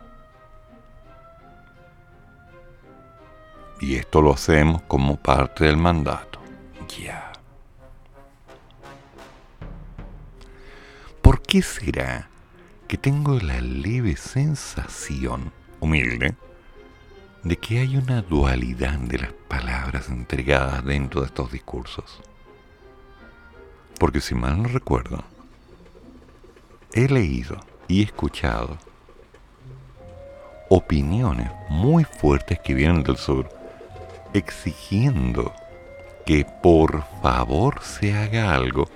Y 3.80 3.96
esto 3.96 4.22
lo 4.22 4.34
hacemos 4.34 4.82
como 4.82 5.16
parte 5.16 5.64
del 5.64 5.78
mandato. 5.78 6.38
Ya. 6.96 7.27
Qué 11.48 11.62
será 11.62 12.28
que 12.86 12.98
tengo 12.98 13.40
la 13.40 13.62
leve 13.62 14.16
sensación, 14.16 15.50
humilde, 15.80 16.34
de 17.42 17.56
que 17.56 17.78
hay 17.78 17.96
una 17.96 18.20
dualidad 18.20 18.98
de 18.98 19.18
las 19.18 19.32
palabras 19.32 20.10
entregadas 20.10 20.84
dentro 20.84 21.22
de 21.22 21.28
estos 21.28 21.50
discursos? 21.50 22.20
Porque 23.98 24.20
si 24.20 24.34
mal 24.34 24.62
no 24.62 24.68
recuerdo, 24.68 25.24
he 26.92 27.08
leído 27.08 27.58
y 27.88 28.02
escuchado 28.02 28.76
opiniones 30.68 31.50
muy 31.70 32.04
fuertes 32.04 32.58
que 32.62 32.74
vienen 32.74 33.02
del 33.02 33.16
sur 33.16 33.48
exigiendo 34.34 35.54
que 36.26 36.44
por 36.62 37.04
favor 37.22 37.82
se 37.82 38.12
haga 38.12 38.54
algo 38.54 38.86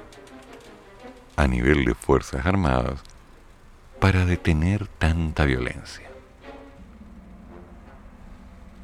a 1.36 1.46
nivel 1.46 1.84
de 1.84 1.94
Fuerzas 1.94 2.46
Armadas 2.46 3.00
para 4.00 4.24
detener 4.24 4.86
tanta 4.86 5.44
violencia. 5.44 6.10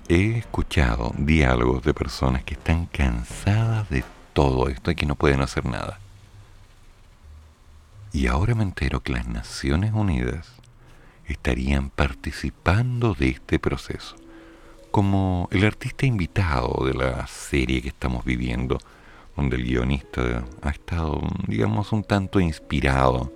He 0.08 0.38
escuchado 0.38 1.12
diálogos 1.18 1.82
de 1.82 1.92
personas 1.92 2.44
que 2.44 2.54
están 2.54 2.86
cansadas 2.86 3.90
de 3.90 4.04
todo 4.32 4.68
esto 4.68 4.90
y 4.90 4.94
que 4.94 5.04
no 5.04 5.16
pueden 5.16 5.42
hacer 5.42 5.66
nada. 5.66 5.98
Y 8.12 8.26
ahora 8.26 8.54
me 8.54 8.62
entero 8.62 9.00
que 9.00 9.12
las 9.12 9.26
Naciones 9.26 9.92
Unidas 9.92 10.52
estarían 11.26 11.90
participando 11.90 13.14
de 13.14 13.28
este 13.28 13.58
proceso, 13.58 14.16
como 14.90 15.48
el 15.52 15.64
artista 15.64 16.06
invitado 16.06 16.86
de 16.86 16.94
la 16.94 17.26
serie 17.26 17.82
que 17.82 17.88
estamos 17.88 18.24
viviendo, 18.24 18.78
donde 19.38 19.56
el 19.56 19.64
guionista 19.64 20.44
ha 20.60 20.68
estado, 20.68 21.20
digamos, 21.46 21.92
un 21.92 22.04
tanto 22.04 22.40
inspirado, 22.40 23.32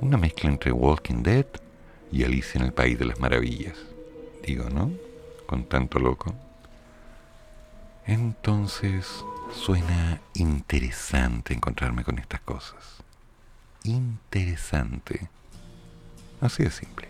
una 0.00 0.18
mezcla 0.18 0.50
entre 0.50 0.72
Walking 0.72 1.22
Dead 1.22 1.46
y 2.10 2.24
Alicia 2.24 2.58
en 2.58 2.66
el 2.66 2.72
País 2.74 2.98
de 2.98 3.06
las 3.06 3.18
Maravillas, 3.18 3.78
digo, 4.46 4.68
¿no? 4.68 4.90
Con 5.46 5.64
tanto 5.64 5.98
loco. 5.98 6.34
Entonces 8.06 9.24
suena 9.54 10.20
interesante 10.34 11.54
encontrarme 11.54 12.04
con 12.04 12.18
estas 12.18 12.40
cosas 12.40 13.02
interesante. 13.84 15.28
Así 16.40 16.64
de 16.64 16.70
simple. 16.70 17.08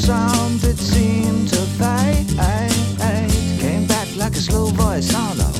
Sound 0.00 0.64
it 0.64 0.78
seemed 0.78 1.48
to 1.48 1.60
fade. 1.78 2.28
Came 3.60 3.86
back 3.86 4.08
like 4.16 4.32
a 4.32 4.42
slow 4.48 4.66
voice 4.66 5.14
on 5.14 5.38
a 5.40 5.59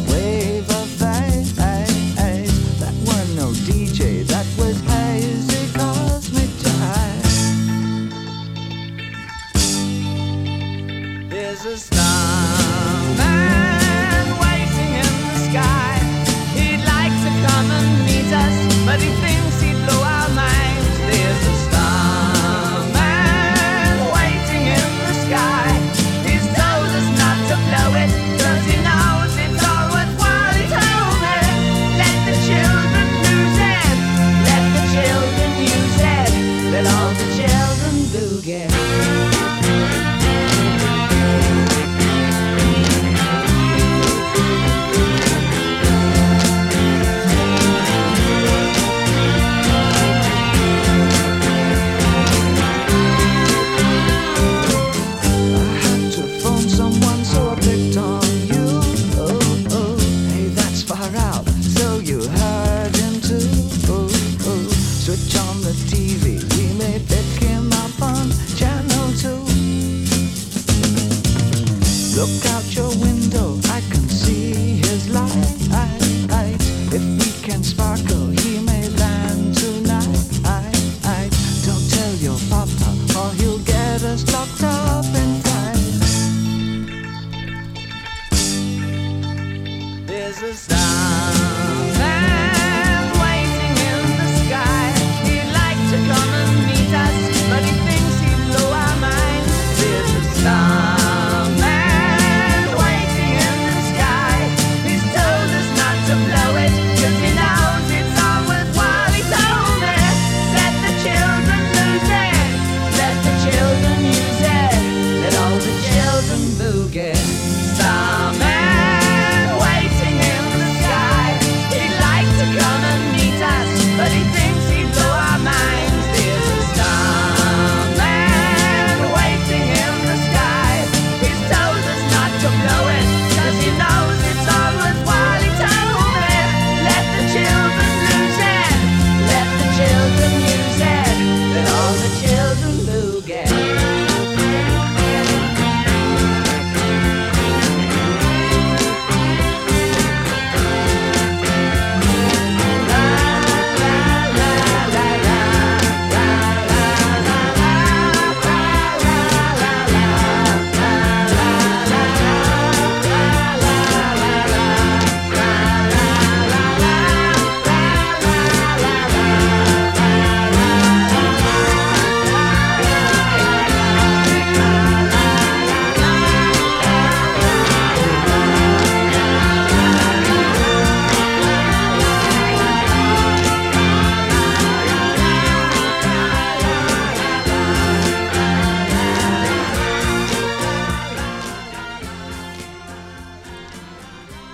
noises. 11.64 11.99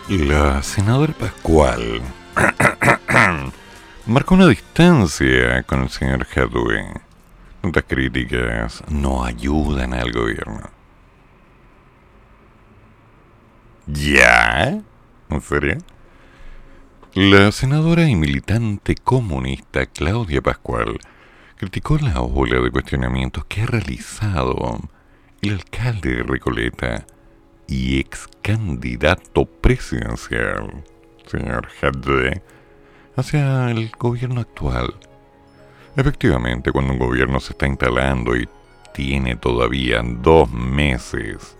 La 0.08 0.62
senadora 0.62 1.12
Pascual 1.14 2.00
marcó 4.06 4.36
una 4.36 4.46
distancia 4.46 5.64
con 5.64 5.82
el 5.82 5.90
señor 5.90 6.24
Jadwe. 6.26 6.92
Tantas 7.60 7.82
críticas 7.88 8.84
no 8.88 9.24
ayudan 9.24 9.94
al 9.94 10.12
gobierno. 10.12 10.70
¿Ya? 13.88 14.80
¿En 15.28 15.40
serio? 15.40 15.78
La 17.14 17.50
senadora 17.50 18.08
y 18.08 18.14
militante 18.14 18.94
comunista 18.94 19.86
Claudia 19.86 20.40
Pascual 20.40 21.00
criticó 21.56 21.98
la 21.98 22.20
ola 22.20 22.60
de 22.60 22.70
cuestionamientos 22.70 23.44
que 23.46 23.62
ha 23.62 23.66
realizado 23.66 24.78
el 25.42 25.54
alcalde 25.54 26.14
de 26.14 26.22
Recoleta 26.22 27.06
y 27.66 28.00
ex 28.00 28.28
candidato 28.42 29.46
presidencial, 29.46 30.84
señor 31.26 31.68
Hadwe, 31.80 32.42
hacia 33.16 33.70
el 33.70 33.90
gobierno 33.98 34.40
actual. 34.40 34.94
Efectivamente, 35.96 36.72
cuando 36.72 36.92
un 36.92 36.98
gobierno 36.98 37.40
se 37.40 37.52
está 37.52 37.66
instalando 37.66 38.36
y 38.36 38.48
tiene 38.92 39.36
todavía 39.36 40.02
dos 40.02 40.50
meses, 40.50 41.56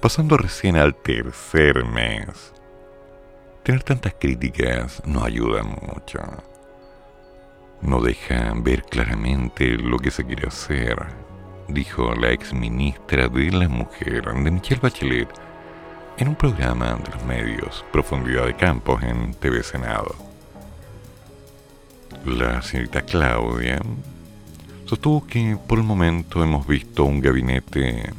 pasando 0.00 0.36
recién 0.36 0.76
al 0.76 0.94
tercer 0.94 1.84
mes, 1.84 2.52
tener 3.62 3.82
tantas 3.82 4.14
críticas 4.18 5.02
no 5.06 5.24
ayuda 5.24 5.62
mucho. 5.62 6.20
No 7.80 8.00
deja 8.00 8.52
ver 8.56 8.84
claramente 8.84 9.76
lo 9.76 9.98
que 9.98 10.10
se 10.10 10.24
quiere 10.24 10.48
hacer 10.48 11.21
dijo 11.72 12.14
la 12.14 12.32
ex 12.32 12.52
ministra 12.52 13.28
de 13.28 13.50
la 13.50 13.68
Mujer 13.68 14.24
de 14.24 14.50
Michelle 14.50 14.80
Bachelet 14.80 15.28
en 16.18 16.28
un 16.28 16.34
programa 16.34 16.98
de 17.02 17.10
los 17.10 17.24
medios 17.24 17.84
Profundidad 17.92 18.46
de 18.46 18.54
Campos 18.54 19.02
en 19.02 19.32
TV 19.34 19.62
Senado. 19.62 20.14
La 22.26 22.60
señorita 22.60 23.02
Claudia 23.02 23.80
sostuvo 24.84 25.26
que 25.26 25.56
por 25.66 25.78
el 25.78 25.84
momento 25.84 26.42
hemos 26.42 26.66
visto 26.66 27.04
un 27.04 27.20
gabinete 27.20 28.12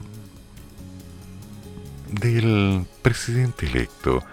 del 2.09 2.85
presidente 3.01 3.67
electo 3.67 4.23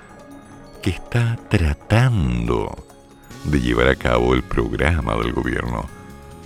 que 0.83 0.91
está 0.91 1.39
tratando 1.49 2.87
de 3.45 3.61
llevar 3.61 3.89
a 3.89 3.97
cabo 3.97 4.35
el 4.35 4.43
programa 4.43 5.15
del 5.17 5.33
gobierno 5.33 6.00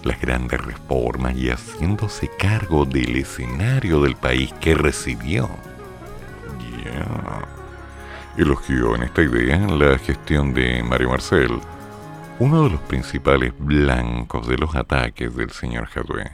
las 0.04 0.20
grandes 0.20 0.60
reformas 0.60 1.34
y 1.36 1.48
haciéndose 1.48 2.30
cargo 2.38 2.84
del 2.84 3.16
escenario 3.16 4.02
del 4.02 4.16
país 4.16 4.52
que 4.60 4.74
recibió. 4.74 5.48
Elogió 8.36 8.96
en 8.96 9.04
esta 9.04 9.22
idea 9.22 9.58
la 9.58 9.98
gestión 9.98 10.52
de 10.54 10.82
Mario 10.82 11.10
Marcel, 11.10 11.60
uno 12.38 12.64
de 12.64 12.70
los 12.70 12.80
principales 12.82 13.52
blancos 13.58 14.46
de 14.48 14.58
los 14.58 14.74
ataques 14.74 15.34
del 15.34 15.50
señor 15.50 15.86
Jadwe. 15.86 16.30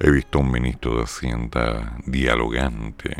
He 0.00 0.10
visto 0.10 0.38
a 0.38 0.42
un 0.42 0.50
ministro 0.50 0.96
de 0.96 1.04
Hacienda 1.04 1.96
dialogante, 2.06 3.16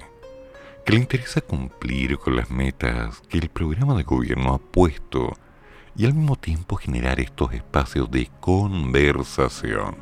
que 0.85 0.93
le 0.93 0.99
interesa 0.99 1.41
cumplir 1.41 2.19
con 2.19 2.37
las 2.37 2.51
metas 2.51 3.23
que 3.29 3.39
el 3.39 3.51
programa 3.51 3.95
de 3.95 4.03
gobierno 4.03 4.55
ha 4.55 4.59
puesto 4.59 5.37
y 5.99 6.05
al 6.05 6.15
mismo 6.15 6.37
tiempo 6.37 6.77
generar 6.77 7.21
estos 7.21 7.53
espacios 7.55 8.11
de 8.11 8.29
conversación, 8.41 9.97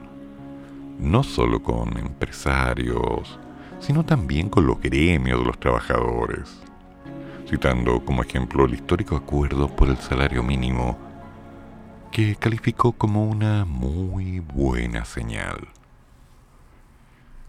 no 0.98 1.22
solo 1.22 1.62
con 1.62 1.96
empresarios, 1.96 3.38
sino 3.78 4.04
también 4.04 4.48
con 4.48 4.66
los 4.66 4.80
gremios 4.80 5.38
de 5.38 5.44
los 5.46 5.60
trabajadores, 5.60 6.60
citando 7.48 8.04
como 8.04 8.22
ejemplo 8.22 8.64
el 8.64 8.74
histórico 8.74 9.16
acuerdo 9.16 9.68
por 9.68 9.88
el 9.88 9.98
salario 9.98 10.42
mínimo, 10.42 10.98
que 12.10 12.34
calificó 12.36 12.92
como 12.92 13.26
una 13.26 13.64
muy 13.64 14.40
buena 14.40 15.04
señal. 15.04 15.68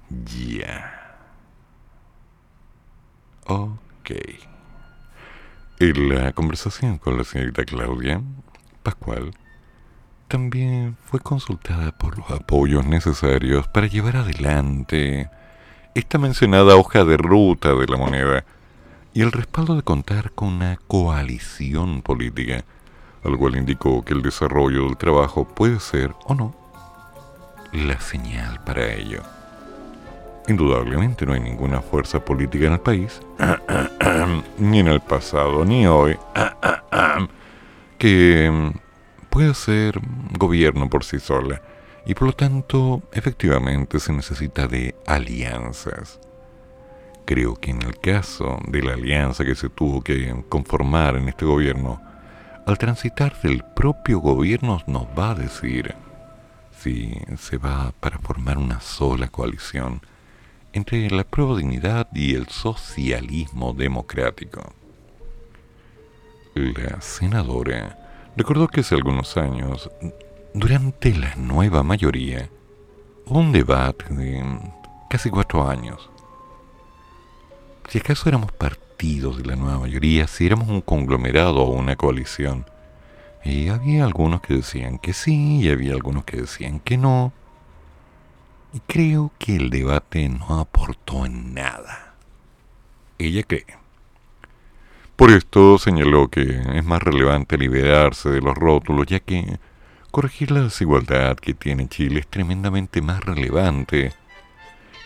Ya. 0.10 1.18
Ok. 3.48 4.12
En 5.78 6.08
la 6.08 6.32
conversación 6.32 6.98
con 6.98 7.18
la 7.18 7.26
señorita 7.26 7.66
Claudia, 7.66 8.22
Pascual 8.82 9.32
también 10.30 10.96
fue 11.04 11.20
consultada 11.20 11.92
por 11.92 12.18
los 12.18 12.32
apoyos 12.32 12.86
necesarios 12.86 13.68
para 13.68 13.88
llevar 13.88 14.16
adelante 14.16 15.30
esta 15.94 16.18
mencionada 16.18 16.78
hoja 16.78 17.04
de 17.04 17.18
ruta 17.18 17.74
de 17.74 17.88
la 17.88 17.98
moneda 17.98 18.46
y 19.14 19.22
el 19.22 19.34
respaldo 19.34 19.76
de 19.76 19.82
contar 19.82 20.32
con 20.32 20.48
una 20.48 20.78
coalición 20.88 22.02
política, 22.02 22.64
al 23.24 23.38
cual 23.38 23.58
indicó 23.58 24.04
que 24.06 24.14
el 24.14 24.22
desarrollo 24.22 24.86
del 24.86 24.96
trabajo 24.96 25.46
puede 25.46 25.82
ser 25.82 26.14
o 26.26 26.36
no 26.36 26.56
la 27.74 28.00
señal 28.00 28.64
para 28.64 28.94
ello. 28.94 29.35
Indudablemente 30.48 31.26
no 31.26 31.34
hay 31.34 31.40
ninguna 31.40 31.82
fuerza 31.82 32.24
política 32.24 32.68
en 32.68 32.74
el 32.74 32.80
país, 32.80 33.20
ni 34.60 34.80
en 34.80 34.88
el 34.88 35.02
pasado, 35.02 35.66
ni 35.66 35.88
hoy, 35.88 36.16
que 37.98 38.52
mm, 38.52 39.30
pueda 39.30 39.54
ser 39.56 40.00
gobierno 40.38 40.88
por 40.90 41.04
sí 41.04 41.20
sola. 41.20 41.62
Y 42.06 42.14
por 42.14 42.28
lo 42.28 42.34
tanto, 42.34 43.02
efectivamente 43.12 44.00
se 44.00 44.14
necesita 44.14 44.68
de 44.68 44.96
alianzas. 45.08 46.20
Creo 47.26 47.56
que 47.56 47.72
en 47.72 47.82
el 47.82 47.98
caso 48.00 48.60
de 48.68 48.84
la 48.84 48.94
alianza 48.94 49.44
que 49.44 49.56
se 49.56 49.70
tuvo 49.70 50.04
que 50.04 50.44
conformar 50.48 51.16
en 51.16 51.28
este 51.28 51.46
gobierno, 51.46 52.00
al 52.68 52.78
transitar 52.78 53.42
del 53.42 53.64
propio 53.64 54.20
gobierno 54.20 54.80
nos 54.86 55.06
va 55.18 55.32
a 55.32 55.36
decir 55.36 55.96
si 56.78 57.20
se 57.38 57.58
va 57.58 57.94
para 58.00 58.20
formar 58.20 58.60
una 58.60 58.80
sola 58.80 59.28
coalición 59.30 60.02
entre 60.76 61.10
la 61.10 61.24
prueba 61.24 61.58
dignidad 61.58 62.10
y 62.14 62.36
el 62.36 62.50
socialismo 62.50 63.74
democrático. 63.74 64.74
La 66.54 67.00
senadora 67.00 68.34
recordó 68.36 68.68
que 68.68 68.82
hace 68.82 68.94
algunos 68.94 69.38
años, 69.38 69.90
durante 70.54 71.16
la 71.16 71.34
nueva 71.36 71.82
mayoría, 71.82 72.50
un 73.26 73.54
debate 73.54 74.14
de 74.14 74.44
casi 75.10 75.30
cuatro 75.30 75.66
años. 75.66 76.10
Si 77.88 78.00
acaso 78.00 78.28
éramos 78.28 78.52
partidos 78.52 79.38
de 79.38 79.46
la 79.46 79.56
nueva 79.56 79.80
mayoría, 79.80 80.28
si 80.28 80.46
éramos 80.46 80.68
un 80.68 80.82
conglomerado 80.82 81.62
o 81.64 81.70
una 81.70 81.96
coalición. 81.96 82.66
Y 83.46 83.70
había 83.70 84.04
algunos 84.04 84.42
que 84.42 84.56
decían 84.56 84.98
que 84.98 85.14
sí, 85.14 85.62
y 85.62 85.70
había 85.70 85.94
algunos 85.94 86.26
que 86.26 86.36
decían 86.36 86.82
que 86.82 86.98
no. 86.98 87.32
Creo 88.88 89.32
que 89.40 89.56
el 89.56 89.70
debate 89.70 90.28
no 90.30 90.60
aportó 90.60 91.26
en 91.26 91.54
nada. 91.54 92.16
Ella 93.18 93.44
cree. 93.44 93.66
Por 95.16 95.32
esto 95.32 95.78
señaló 95.78 96.28
que 96.28 96.62
es 96.74 96.84
más 96.84 97.02
relevante 97.02 97.58
liberarse 97.58 98.30
de 98.30 98.42
los 98.42 98.56
rótulos, 98.56 99.08
ya 99.08 99.22
que 99.22 99.60
corregir 100.12 100.52
la 100.52 100.62
desigualdad 100.62 101.38
que 101.38 101.54
tiene 101.54 101.88
Chile 101.88 102.20
es 102.20 102.28
tremendamente 102.28 103.02
más 103.02 103.24
relevante 103.24 104.14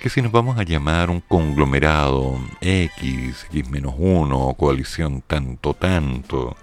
que 0.01 0.09
si 0.09 0.21
nos 0.21 0.31
vamos 0.31 0.57
a 0.57 0.63
llamar 0.63 1.09
un 1.09 1.19
conglomerado 1.19 2.39
X, 2.61 3.45
X-1 3.51 4.31
o 4.31 4.53
coalición 4.53 5.21
tanto 5.21 5.73
tanto. 5.73 6.55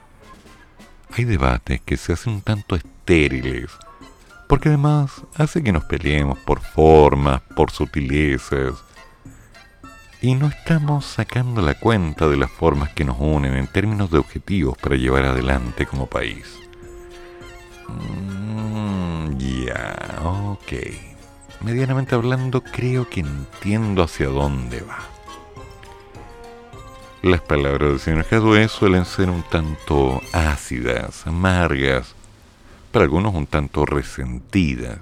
Hay 1.12 1.24
debates 1.24 1.82
que 1.82 1.96
se 1.96 2.14
hacen 2.14 2.34
un 2.34 2.40
tanto 2.40 2.76
estériles 2.76 3.70
porque 4.48 4.68
además 4.68 5.22
hace 5.36 5.62
que 5.62 5.72
nos 5.72 5.84
peleemos 5.84 6.38
por 6.38 6.60
formas, 6.60 7.40
por 7.54 7.70
sutilezas, 7.70 8.74
y 10.20 10.34
no 10.34 10.48
estamos 10.48 11.04
sacando 11.04 11.62
la 11.62 11.74
cuenta 11.74 12.26
de 12.26 12.36
las 12.36 12.50
formas 12.50 12.90
que 12.90 13.04
nos 13.04 13.16
unen 13.20 13.54
en 13.54 13.68
términos 13.68 14.10
de 14.10 14.18
objetivos 14.18 14.76
para 14.78 14.96
llevar 14.96 15.24
adelante 15.24 15.86
como 15.86 16.06
país. 16.06 16.58
Mm, 17.86 19.36
ya, 19.38 20.20
ok. 20.24 20.72
Medianamente 21.60 22.14
hablando, 22.14 22.62
creo 22.62 23.08
que 23.08 23.20
entiendo 23.20 24.02
hacia 24.02 24.26
dónde 24.26 24.80
va. 24.80 24.98
Las 27.22 27.40
palabras 27.40 27.90
del 27.90 28.00
señor 28.00 28.24
Jadwe 28.24 28.66
suelen 28.66 29.04
ser 29.04 29.30
un 29.30 29.42
tanto 29.44 30.20
ácidas, 30.32 31.24
amargas, 31.26 32.15
para 32.90 33.04
algunos 33.04 33.34
un 33.34 33.46
tanto 33.46 33.84
resentidas. 33.86 34.98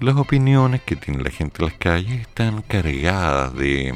Las 0.00 0.16
opiniones 0.16 0.82
que 0.82 0.96
tiene 0.96 1.22
la 1.22 1.30
gente 1.30 1.62
en 1.62 1.68
las 1.70 1.78
calles 1.78 2.20
están 2.20 2.62
cargadas 2.62 3.54
de 3.54 3.94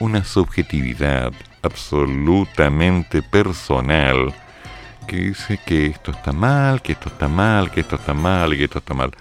una 0.00 0.24
subjetividad 0.24 1.32
absolutamente 1.62 3.22
personal 3.22 4.34
que 5.06 5.16
dice 5.16 5.58
que 5.64 5.86
esto 5.86 6.10
está 6.10 6.32
mal, 6.32 6.82
que 6.82 6.92
esto 6.92 7.08
está 7.08 7.28
mal, 7.28 7.70
que 7.70 7.80
esto 7.80 7.96
está 7.96 8.14
mal 8.14 8.56
que 8.56 8.64
esto 8.64 8.78
está 8.78 8.94
mal. 8.94 9.12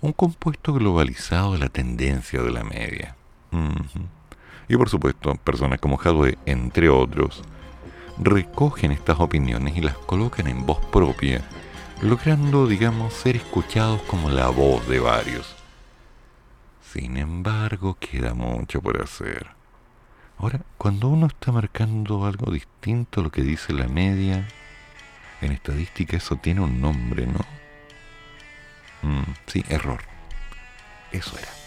Un 0.00 0.12
compuesto 0.12 0.72
globalizado 0.72 1.52
de 1.52 1.58
la 1.58 1.68
tendencia 1.68 2.42
de 2.42 2.50
la 2.50 2.64
media. 2.64 3.16
Y 4.68 4.76
por 4.76 4.88
supuesto, 4.88 5.34
personas 5.34 5.80
como 5.80 5.98
Hadwe, 6.00 6.38
entre 6.46 6.88
otros, 6.88 7.42
recogen 8.18 8.92
estas 8.92 9.18
opiniones 9.18 9.76
y 9.76 9.80
las 9.80 9.96
colocan 9.98 10.46
en 10.46 10.64
voz 10.64 10.78
propia 10.86 11.42
logrando, 12.02 12.66
digamos, 12.66 13.12
ser 13.12 13.36
escuchados 13.36 14.00
como 14.02 14.30
la 14.30 14.48
voz 14.48 14.86
de 14.88 15.00
varios. 15.00 15.54
Sin 16.92 17.16
embargo, 17.16 17.96
queda 18.00 18.34
mucho 18.34 18.80
por 18.80 19.02
hacer. 19.02 19.48
Ahora, 20.38 20.60
cuando 20.78 21.08
uno 21.08 21.26
está 21.26 21.52
marcando 21.52 22.24
algo 22.24 22.50
distinto 22.50 23.20
a 23.20 23.24
lo 23.24 23.30
que 23.30 23.42
dice 23.42 23.72
la 23.72 23.88
media, 23.88 24.48
en 25.40 25.52
estadística 25.52 26.16
eso 26.16 26.36
tiene 26.36 26.62
un 26.62 26.80
nombre, 26.80 27.26
¿no? 27.26 27.40
Mm, 29.02 29.34
sí, 29.46 29.64
error. 29.68 30.00
Eso 31.12 31.38
era. 31.38 31.59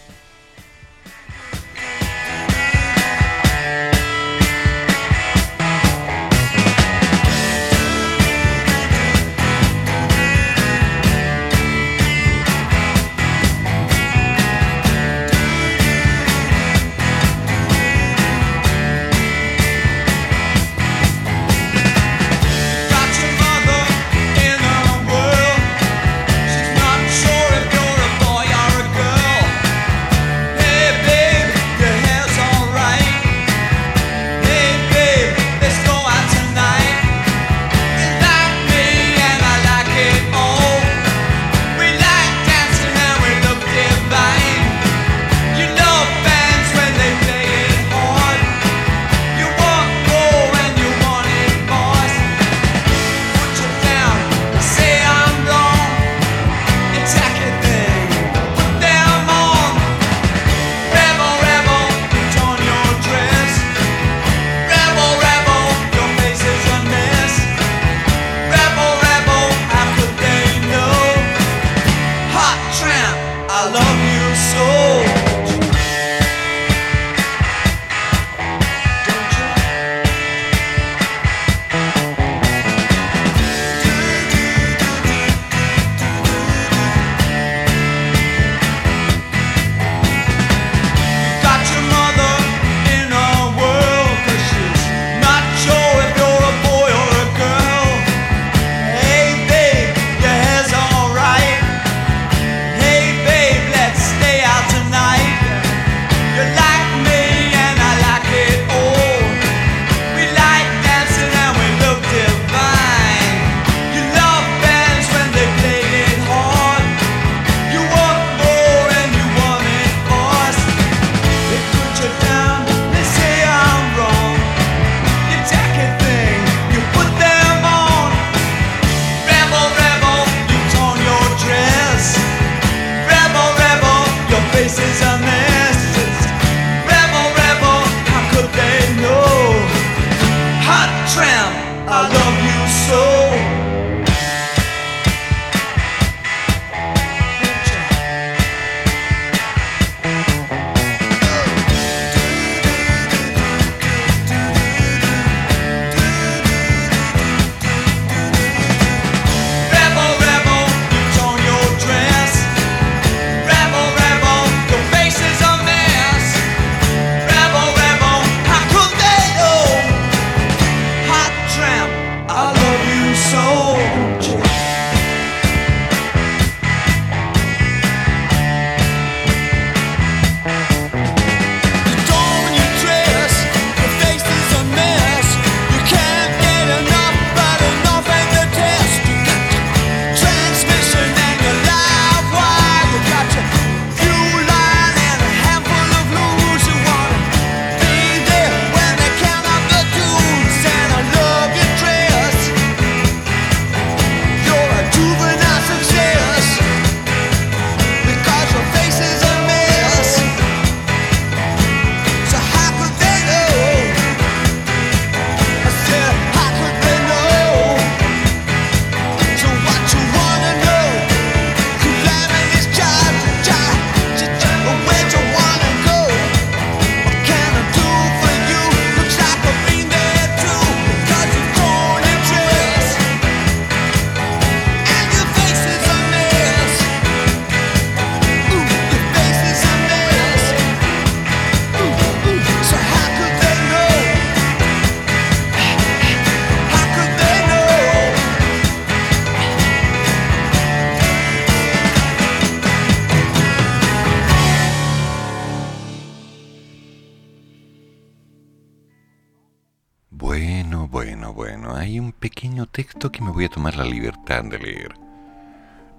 libertad 263.84 264.44
de 264.44 264.58
leer. 264.58 264.94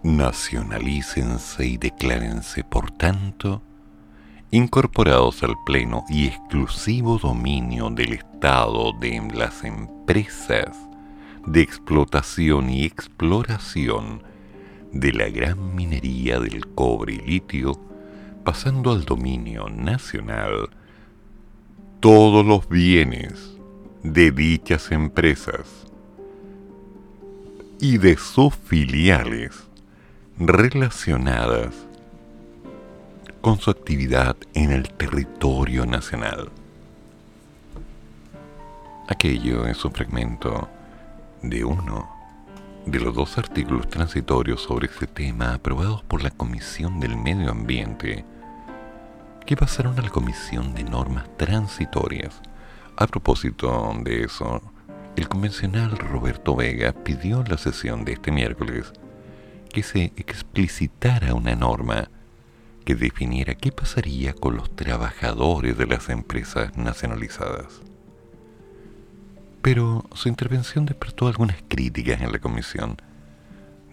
Nacionalícense 0.03 1.65
y 1.65 1.77
declárense, 1.77 2.63
por 2.63 2.91
tanto, 2.91 3.61
incorporados 4.51 5.43
al 5.43 5.55
pleno 5.65 6.05
y 6.09 6.27
exclusivo 6.27 7.17
dominio 7.17 7.89
del 7.89 8.13
Estado 8.13 8.93
de 8.99 9.21
las 9.33 9.63
empresas 9.63 10.77
de 11.45 11.61
explotación 11.61 12.69
y 12.69 12.86
exploración 12.86 14.23
de 14.91 15.11
la 15.13 15.29
gran 15.29 15.75
minería 15.75 16.39
del 16.39 16.67
cobre 16.67 17.15
y 17.15 17.19
litio, 17.19 17.79
pasando 18.43 18.91
al 18.91 19.03
dominio 19.03 19.67
nacional 19.69 20.69
todos 21.99 22.45
los 22.45 22.69
bienes 22.69 23.57
de 24.03 24.31
dichas 24.31 24.91
empresas 24.91 25.84
y 27.80 27.97
de 27.97 28.17
sus 28.17 28.55
filiales 28.55 29.51
relacionadas 30.38 31.73
con 33.41 33.59
su 33.59 33.69
actividad 33.69 34.36
en 34.53 34.71
el 34.71 34.89
territorio 34.89 35.86
nacional. 35.86 36.49
Aquello 39.07 39.67
es 39.67 39.84
un 39.86 39.91
fragmento 39.91 40.67
de 41.41 41.63
uno 41.63 42.09
de 42.86 42.99
los 42.99 43.13
dos 43.13 43.38
artículos 43.38 43.88
transitorios 43.89 44.61
sobre 44.61 44.88
este 44.88 45.07
tema 45.07 45.53
aprobados 45.53 46.03
por 46.03 46.23
la 46.23 46.32
Comisión 46.32 46.99
del 46.99 47.17
Medio 47.17 47.51
Ambiente 47.51 48.26
que 49.45 49.55
pasaron 49.55 49.97
a 49.99 50.01
la 50.01 50.09
Comisión 50.09 50.73
de 50.73 50.84
Normas 50.84 51.26
Transitorias. 51.38 52.41
A 52.97 53.05
propósito 53.05 53.93
de 54.03 54.23
eso, 54.23 54.61
el 55.16 55.30
convencional 55.30 55.97
Roberto 55.97 56.55
Vega 56.55 56.91
pidió 56.91 57.41
en 57.41 57.49
la 57.49 57.57
sesión 57.57 58.03
de 58.03 58.13
este 58.13 58.32
miércoles 58.32 58.91
que 59.70 59.82
se 59.82 60.05
explicitara 60.18 61.34
una 61.34 61.55
norma 61.55 62.09
que 62.84 62.95
definiera 62.95 63.55
qué 63.55 63.72
pasaría 63.72 64.34
con 64.34 64.57
los 64.57 64.76
trabajadores 64.76 65.78
de 65.78 65.88
las 65.88 66.09
empresas 66.09 66.78
nacionalizadas. 66.78 67.82
Pero 69.61 70.05
su 70.13 70.30
intervención 70.30 70.86
despertó 70.86 71.28
algunas 71.28 71.57
críticas 71.68 72.22
en 72.22 72.32
la 72.32 72.39
comisión, 72.39 72.97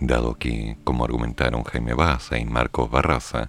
dado 0.01 0.35
que, 0.35 0.77
como 0.85 1.05
argumentaron 1.05 1.62
Jaime 1.64 1.95
Baza 1.95 2.39
y 2.39 2.45
Marcos 2.45 2.91
Barraza, 2.91 3.49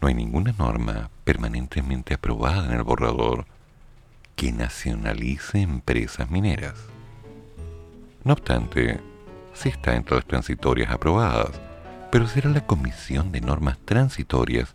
no 0.00 0.08
hay 0.08 0.14
ninguna 0.14 0.54
norma 0.56 1.10
permanentemente 1.24 2.14
aprobada 2.14 2.66
en 2.66 2.72
el 2.72 2.82
borrador 2.82 3.46
que 4.36 4.52
nacionalice 4.52 5.60
empresas 5.60 6.30
mineras. 6.30 6.74
No 8.24 8.32
obstante, 8.32 9.00
sí 9.52 9.68
está 9.68 9.94
entre 9.94 10.16
las 10.16 10.26
transitorias 10.26 10.90
aprobadas, 10.90 11.60
pero 12.10 12.26
será 12.26 12.50
la 12.50 12.66
Comisión 12.66 13.32
de 13.32 13.40
Normas 13.40 13.78
Transitorias 13.84 14.74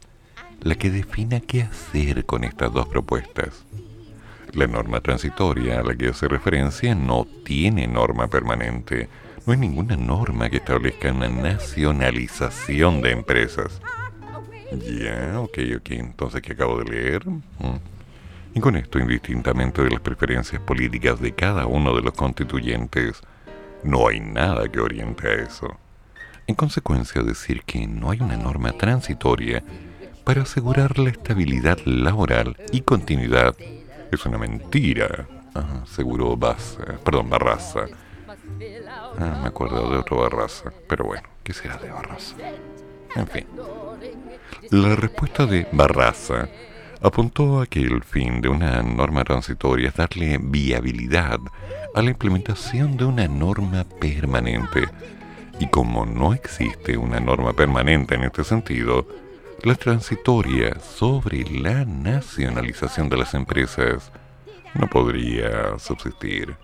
la 0.62 0.76
que 0.76 0.89
defina 0.89 1.39
qué 1.39 1.64
hacer 1.64 2.26
con 2.26 2.43
estas 2.43 2.74
dos 2.74 2.88
propuestas. 2.88 3.66
La 4.53 4.68
norma 4.68 4.99
transitoria 4.99 5.80
a 5.80 5.84
la 5.84 5.95
que 5.95 6.10
hace 6.10 6.28
referencia 6.28 6.95
no 6.95 7.28
tiene 7.45 7.88
norma 7.88 8.28
permanente. 8.28 9.07
No 9.45 9.53
hay 9.53 9.60
ninguna 9.60 9.95
norma 9.95 10.49
que 10.49 10.57
establezca 10.57 11.12
una 11.12 11.30
nacionalización 11.30 13.01
de 13.01 13.12
empresas. 13.12 13.80
Ya, 14.72 15.39
ok, 15.39 15.60
ok, 15.78 15.91
entonces 15.91 16.41
¿qué 16.41 16.53
acabo 16.53 16.80
de 16.80 16.91
leer? 16.91 17.28
Mm. 17.28 17.80
Y 18.53 18.59
con 18.59 18.75
esto, 18.75 18.99
indistintamente 18.99 19.83
de 19.83 19.91
las 19.91 20.01
preferencias 20.01 20.61
políticas 20.61 21.19
de 21.21 21.33
cada 21.33 21.65
uno 21.65 21.95
de 21.95 22.01
los 22.01 22.13
constituyentes, 22.13 23.21
no 23.83 24.07
hay 24.07 24.19
nada 24.19 24.67
que 24.67 24.79
oriente 24.79 25.27
a 25.27 25.33
eso. 25.33 25.77
En 26.47 26.55
consecuencia, 26.55 27.21
decir 27.21 27.63
que 27.63 27.85
no 27.85 28.09
hay 28.09 28.21
una 28.21 28.35
norma 28.35 28.71
transitoria 28.71 29.63
para 30.23 30.41
asegurar 30.41 30.97
la 30.97 31.11
estabilidad 31.11 31.77
laboral 31.85 32.57
y 32.71 32.81
continuidad 32.81 33.55
es 34.11 34.25
una 34.25 34.37
mentira, 34.37 35.27
Ajá, 35.53 35.85
seguro 35.85 36.37
perdón, 37.03 37.29
Barraza. 37.29 37.85
Ah, 39.17 39.39
me 39.41 39.47
acuerdo 39.47 39.89
de 39.89 39.97
otro 39.97 40.17
Barraza, 40.17 40.71
pero 40.87 41.05
bueno, 41.05 41.27
¿qué 41.43 41.53
será 41.53 41.77
de 41.77 41.89
Barraza? 41.91 42.35
En 43.15 43.27
fin. 43.27 43.45
La 44.71 44.95
respuesta 44.95 45.45
de 45.45 45.67
Barraza 45.71 46.47
apuntó 47.01 47.61
a 47.61 47.65
que 47.65 47.81
el 47.81 48.03
fin 48.03 48.41
de 48.41 48.49
una 48.49 48.81
norma 48.81 49.23
transitoria 49.23 49.89
es 49.89 49.95
darle 49.95 50.37
viabilidad 50.41 51.39
a 51.95 52.01
la 52.01 52.09
implementación 52.09 52.97
de 52.97 53.05
una 53.05 53.27
norma 53.27 53.85
permanente. 53.99 54.87
Y 55.59 55.67
como 55.67 56.05
no 56.05 56.33
existe 56.33 56.97
una 56.97 57.19
norma 57.19 57.53
permanente 57.53 58.15
en 58.15 58.23
este 58.23 58.43
sentido, 58.43 59.07
la 59.63 59.75
transitoria 59.75 60.79
sobre 60.79 61.43
la 61.43 61.83
nacionalización 61.85 63.09
de 63.09 63.17
las 63.17 63.33
empresas 63.33 64.11
no 64.73 64.87
podría 64.87 65.77
subsistir. 65.79 66.55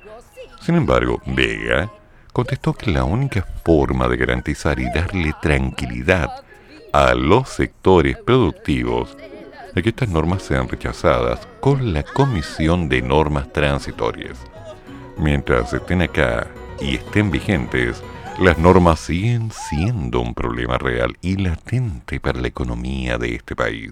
Sin 0.61 0.75
embargo, 0.75 1.21
Vega 1.25 1.91
contestó 2.31 2.73
que 2.73 2.91
la 2.91 3.03
única 3.03 3.45
forma 3.63 4.07
de 4.07 4.17
garantizar 4.17 4.79
y 4.79 4.85
darle 4.85 5.33
tranquilidad 5.41 6.29
a 6.93 7.13
los 7.13 7.49
sectores 7.49 8.17
productivos 8.25 9.17
de 9.75 9.83
que 9.83 9.89
estas 9.89 10.09
normas 10.09 10.41
sean 10.41 10.69
rechazadas 10.69 11.45
con 11.59 11.93
la 11.93 12.03
Comisión 12.03 12.87
de 12.87 13.01
Normas 13.01 13.51
Transitorias. 13.51 14.39
Mientras 15.17 15.73
estén 15.73 16.01
acá 16.01 16.47
y 16.79 16.95
estén 16.95 17.29
vigentes, 17.29 18.01
las 18.39 18.57
normas 18.57 19.01
siguen 19.01 19.51
siendo 19.51 20.21
un 20.21 20.33
problema 20.33 20.77
real 20.77 21.17
y 21.21 21.35
latente 21.35 22.21
para 22.21 22.39
la 22.39 22.47
economía 22.47 23.17
de 23.17 23.35
este 23.35 23.55
país. 23.55 23.91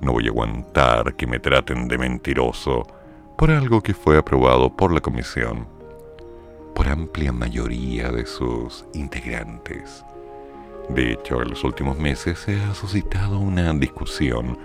No 0.00 0.12
voy 0.12 0.26
a 0.26 0.30
aguantar 0.30 1.16
que 1.16 1.26
me 1.26 1.40
traten 1.40 1.88
de 1.88 1.98
mentiroso 1.98 2.86
por 3.36 3.50
algo 3.50 3.82
que 3.82 3.92
fue 3.92 4.18
aprobado 4.18 4.76
por 4.76 4.92
la 4.92 5.00
Comisión, 5.00 5.66
por 6.74 6.88
amplia 6.88 7.32
mayoría 7.32 8.10
de 8.10 8.24
sus 8.24 8.84
integrantes. 8.94 10.04
De 10.88 11.12
hecho, 11.12 11.42
en 11.42 11.50
los 11.50 11.62
últimos 11.62 11.98
meses 11.98 12.38
se 12.38 12.60
ha 12.60 12.74
suscitado 12.74 13.38
una 13.38 13.72
discusión 13.74 14.58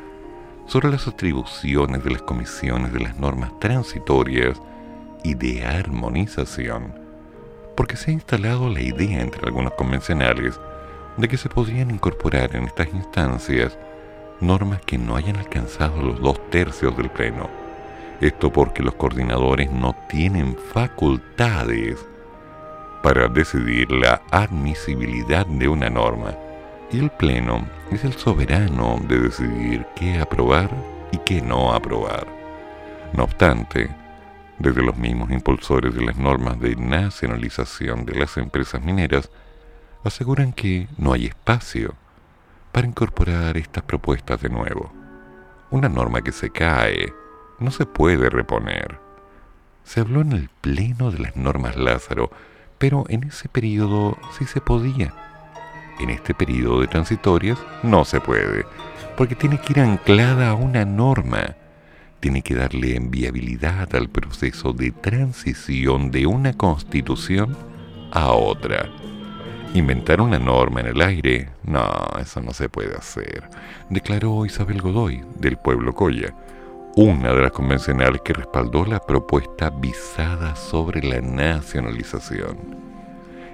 sobre 0.66 0.90
las 0.90 1.08
atribuciones 1.08 2.04
de 2.04 2.12
las 2.12 2.22
comisiones 2.24 2.92
de 2.94 3.02
las 3.02 3.18
normas 3.18 3.60
transitorias 3.60 4.60
y 5.24 5.36
de 5.36 5.66
armonización 5.66 7.06
porque 7.76 7.98
se 7.98 8.12
ha 8.12 8.14
instalado 8.14 8.70
la 8.70 8.82
idea 8.82 9.22
entre 9.22 9.46
algunos 9.46 9.74
convencionales 9.74 10.60
de 11.18 11.28
que 11.28 11.38
se 11.38 11.50
podrían 11.50 11.92
incorporar 11.92 12.56
en 12.56 12.66
estas 12.66 12.88
instancias 12.94 13.78
normas 14.40 14.82
que 14.86 14.98
no 14.98 15.16
hayan 15.16 15.38
alcanzado 15.38 16.02
los 16.02 16.20
dos 16.22 16.50
tercios 16.50 16.96
del 16.98 17.10
pleno. 17.10 17.50
Esto 18.22 18.52
porque 18.52 18.82
los 18.82 18.96
coordinadores 18.96 19.72
no 19.72 19.96
tienen 20.10 20.56
facultades 20.74 22.06
para 23.06 23.28
decidir 23.28 23.92
la 23.92 24.20
admisibilidad 24.32 25.46
de 25.46 25.68
una 25.68 25.92
norma 25.92 26.36
y 26.92 26.98
el 26.98 27.12
pleno 27.12 27.70
es 27.92 28.04
el 28.04 28.14
soberano 28.14 29.00
de 29.08 29.20
decidir 29.20 29.86
qué 29.96 30.18
aprobar 30.18 30.72
y 31.12 31.20
qué 31.20 31.40
no 31.40 31.72
aprobar. 31.72 32.26
No 33.14 33.26
obstante, 33.26 33.92
desde 34.58 34.82
los 34.82 34.98
mismos 34.98 35.30
impulsores 35.30 35.94
de 35.94 36.04
las 36.04 36.18
normas 36.18 36.60
de 36.60 36.76
nacionalización 36.78 38.06
de 38.06 38.16
las 38.16 38.38
empresas 38.38 38.82
mineras, 38.82 39.30
aseguran 40.04 40.52
que 40.52 40.88
no 40.98 41.14
hay 41.14 41.28
espacio 41.28 41.94
para 42.72 42.88
incorporar 42.88 43.56
estas 43.56 43.84
propuestas 43.84 44.42
de 44.42 44.50
nuevo. 44.50 44.92
Una 45.70 45.90
norma 45.90 46.24
que 46.24 46.32
se 46.32 46.50
cae 46.50 47.14
no 47.60 47.70
se 47.70 47.86
puede 47.86 48.32
reponer. 48.32 48.98
Se 49.84 50.00
habló 50.00 50.22
en 50.22 50.32
el 50.32 50.50
pleno 50.50 51.12
de 51.12 51.20
las 51.20 51.36
normas 51.36 51.76
Lázaro, 51.76 52.32
pero 52.86 53.04
en 53.10 53.24
ese 53.24 53.50
periodo 53.50 54.16
sí 54.38 54.46
se 54.46 54.62
podía. 54.62 55.12
En 56.00 56.12
este 56.12 56.36
periodo 56.36 56.82
de 56.82 56.88
transitorias 56.88 57.58
no 57.82 58.06
se 58.06 58.22
puede, 58.22 58.64
porque 59.18 59.34
tiene 59.34 59.60
que 59.60 59.74
ir 59.74 59.80
anclada 59.80 60.50
a 60.50 60.54
una 60.54 60.86
norma 60.86 61.56
tiene 62.20 62.44
que 62.44 62.54
darle 62.54 63.00
viabilidad 63.02 63.96
al 63.96 64.10
proceso 64.10 64.72
de 64.72 64.92
transición 64.92 66.12
de 66.12 66.28
una 66.28 66.54
constitución 66.54 67.58
a 68.12 68.34
otra. 68.34 68.88
Inventar 69.74 70.22
una 70.22 70.38
norma 70.38 70.82
en 70.82 70.88
el 70.88 71.02
aire, 71.02 71.50
no, 71.64 71.88
eso 72.20 72.40
no 72.40 72.54
se 72.54 72.70
puede 72.70 72.96
hacer, 72.96 73.50
declaró 73.90 74.46
Isabel 74.46 74.80
Godoy, 74.80 75.24
del 75.40 75.58
pueblo 75.58 75.96
Coya, 75.96 76.36
una 76.98 77.34
de 77.34 77.42
las 77.42 77.52
convencionales 77.52 78.22
que 78.22 78.32
respaldó 78.32 78.86
la 78.86 79.02
propuesta 79.02 79.70
visada 79.70 80.56
sobre 80.56 81.02
la 81.04 81.20
nacionalización. 81.20 82.58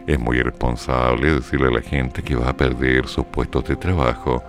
Es 0.05 0.19
muy 0.19 0.37
irresponsable 0.37 1.33
decirle 1.33 1.69
a 1.69 1.71
la 1.71 1.81
gente 1.81 2.21
que 2.21 2.35
va 2.35 2.49
a 2.49 2.57
perder 2.57 3.07
sus 3.07 3.25
puestos 3.25 3.65
de 3.65 3.75
trabajo, 3.75 4.43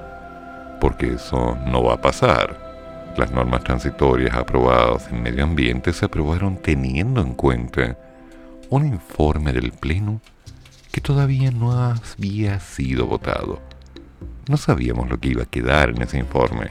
porque 0.79 1.15
eso 1.15 1.57
no 1.67 1.85
va 1.85 1.95
a 1.95 2.01
pasar. 2.03 3.15
Las 3.17 3.31
normas 3.33 3.65
transitorias 3.65 4.37
aprobadas 4.37 5.09
en 5.11 5.23
medio 5.23 5.45
ambiente 5.45 5.95
se 5.95 6.05
aprobaron 6.05 6.59
teniendo 6.59 7.23
en 7.23 7.33
cuenta 7.33 7.97
un 8.69 8.87
informe 8.87 9.55
del 9.55 9.73
Pleno 9.73 10.21
que 10.91 11.01
todavía 11.01 11.51
no 11.51 11.73
había 11.73 12.61
sido 12.61 13.07
votado. 13.07 13.59
No 14.51 14.59
sabíamos 14.59 15.09
lo 15.09 15.19
que 15.19 15.29
iba 15.31 15.45
a 15.45 15.51
quedar 15.51 15.89
en 15.89 16.03
ese 16.03 16.19
informe. 16.19 16.69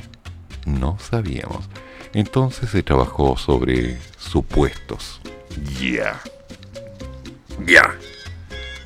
no 0.68 1.00
sabíamos. 1.00 1.68
Entonces 2.14 2.70
se 2.70 2.84
trabajó 2.84 3.38
sobre 3.38 3.98
supuestos. 4.18 5.22
Ya. 5.80 6.22
Ya. 7.66 7.96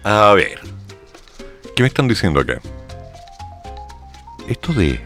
A 0.04 0.34
ver. 0.34 0.60
¿Qué 1.76 1.84
me 1.84 1.88
están 1.88 2.08
diciendo 2.08 2.40
acá? 2.40 2.62
Esto 4.48 4.74
de... 4.74 5.02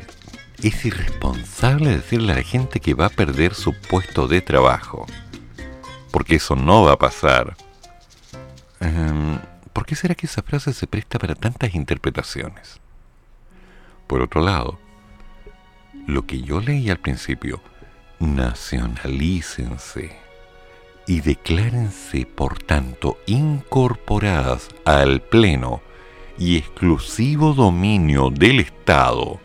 Es 0.61 0.84
irresponsable 0.84 1.89
decirle 1.89 2.34
a 2.34 2.36
la 2.36 2.43
gente 2.43 2.82
que 2.82 2.93
va 2.93 3.05
a 3.05 3.09
perder 3.09 3.53
su 3.53 3.74
puesto 3.74 4.28
de 4.28 4.41
trabajo. 4.41 5.05
Porque 6.11 6.36
eso 6.36 6.57
no 6.57 6.84
va 6.84 6.93
a 6.93 6.99
pasar. 6.99 7.55
Em, 8.82 9.39
¿Por 9.72 9.86
qué 9.86 9.95
será 9.95 10.15
que 10.15 10.26
esa 10.26 10.41
frase 10.41 10.74
se 10.74 10.88
presta 10.88 11.17
para 11.17 11.36
tantas 11.36 11.76
interpretaciones? 11.76 12.82
Por 14.07 14.22
otro 14.22 14.41
lado, 14.41 14.78
lo 16.07 16.26
que 16.26 16.41
yo 16.41 16.59
leí 16.59 16.89
al 16.89 16.99
principio, 16.99 17.61
nacionalícense 18.20 20.15
y 21.07 21.22
declárense, 21.22 22.26
por 22.26 22.59
tanto, 22.59 23.17
incorporadas 23.26 24.70
al 24.86 25.22
Pleno 25.22 25.82
y 26.38 26.57
exclusivo 26.57 27.53
dominio 27.53 28.30
del 28.30 28.59
Estado 28.59 29.39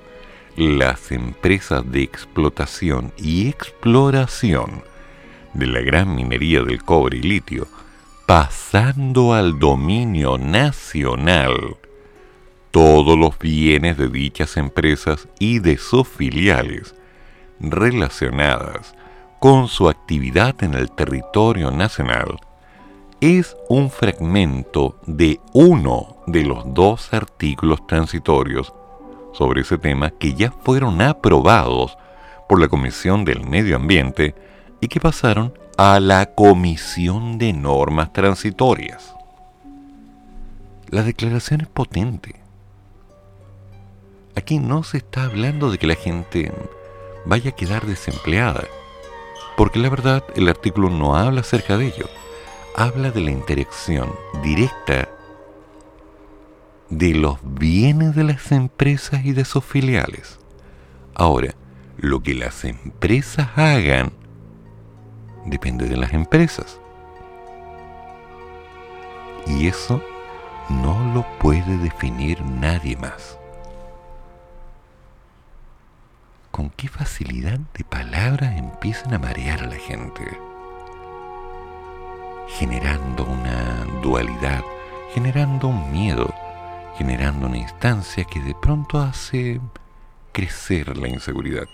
las 0.56 1.10
empresas 1.10 1.90
de 1.90 2.02
explotación 2.02 3.12
y 3.16 3.48
exploración 3.48 4.84
de 5.52 5.66
la 5.66 5.80
gran 5.80 6.14
minería 6.14 6.62
del 6.62 6.82
cobre 6.84 7.18
y 7.18 7.22
litio, 7.22 7.66
pasando 8.26 9.34
al 9.34 9.58
dominio 9.58 10.38
nacional. 10.38 11.76
Todos 12.70 13.18
los 13.18 13.38
bienes 13.38 13.96
de 13.96 14.08
dichas 14.08 14.56
empresas 14.56 15.28
y 15.38 15.60
de 15.60 15.76
sus 15.76 16.06
filiales 16.06 16.94
relacionadas 17.70 18.94
con 19.40 19.68
su 19.68 19.88
actividad 19.88 20.62
en 20.62 20.74
el 20.74 20.90
territorio 20.90 21.70
nacional 21.70 22.38
es 23.20 23.56
un 23.68 23.90
fragmento 23.90 24.98
de 25.06 25.40
uno 25.52 26.16
de 26.26 26.44
los 26.44 26.62
dos 26.74 27.12
artículos 27.12 27.86
transitorios 27.86 28.74
sobre 29.32 29.62
ese 29.62 29.78
tema 29.78 30.10
que 30.10 30.34
ya 30.34 30.50
fueron 30.50 31.00
aprobados 31.00 31.96
por 32.48 32.60
la 32.60 32.68
Comisión 32.68 33.24
del 33.24 33.44
Medio 33.46 33.76
Ambiente 33.76 34.34
y 34.80 34.88
que 34.88 35.00
pasaron 35.00 35.54
a 35.76 36.00
la 36.00 36.34
Comisión 36.34 37.38
de 37.38 37.52
Normas 37.52 38.12
Transitorias. 38.12 39.14
La 40.88 41.02
declaración 41.02 41.62
es 41.62 41.68
potente. 41.68 42.36
Aquí 44.36 44.58
no 44.58 44.82
se 44.82 44.98
está 44.98 45.24
hablando 45.24 45.70
de 45.70 45.78
que 45.78 45.86
la 45.86 45.94
gente 45.94 46.52
vaya 47.26 47.50
a 47.50 47.54
quedar 47.54 47.86
desempleada, 47.86 48.64
porque 49.56 49.78
la 49.78 49.88
verdad 49.88 50.24
el 50.34 50.48
artículo 50.48 50.90
no 50.90 51.16
habla 51.16 51.40
acerca 51.40 51.76
de 51.76 51.86
ello. 51.86 52.08
Habla 52.76 53.10
de 53.12 53.20
la 53.20 53.30
interacción 53.30 54.12
directa 54.42 55.08
de 56.90 57.14
los 57.14 57.38
bienes 57.42 58.14
de 58.14 58.24
las 58.24 58.50
empresas 58.52 59.24
y 59.24 59.32
de 59.32 59.44
sus 59.44 59.64
filiales. 59.64 60.38
Ahora, 61.14 61.54
lo 61.96 62.20
que 62.20 62.34
las 62.34 62.64
empresas 62.64 63.48
hagan 63.56 64.12
depende 65.46 65.88
de 65.88 65.96
las 65.96 66.12
empresas. 66.12 66.80
Y 69.46 69.68
eso 69.68 70.02
no 70.68 71.12
lo 71.14 71.24
puede 71.38 71.78
definir 71.78 72.40
nadie 72.42 72.96
más. 72.96 73.38
Con 76.54 76.70
qué 76.70 76.86
facilidad 76.86 77.58
de 77.76 77.82
palabras 77.82 78.56
empiezan 78.56 79.12
a 79.12 79.18
marear 79.18 79.64
a 79.64 79.66
la 79.66 79.74
gente, 79.74 80.22
generando 82.46 83.24
una 83.24 83.84
dualidad, 84.00 84.62
generando 85.12 85.66
un 85.66 85.90
miedo, 85.90 86.32
generando 86.96 87.48
una 87.48 87.58
instancia 87.58 88.22
que 88.22 88.38
de 88.38 88.54
pronto 88.54 89.00
hace 89.00 89.60
crecer 90.30 90.96
la 90.96 91.08
inseguridad. 91.08 91.66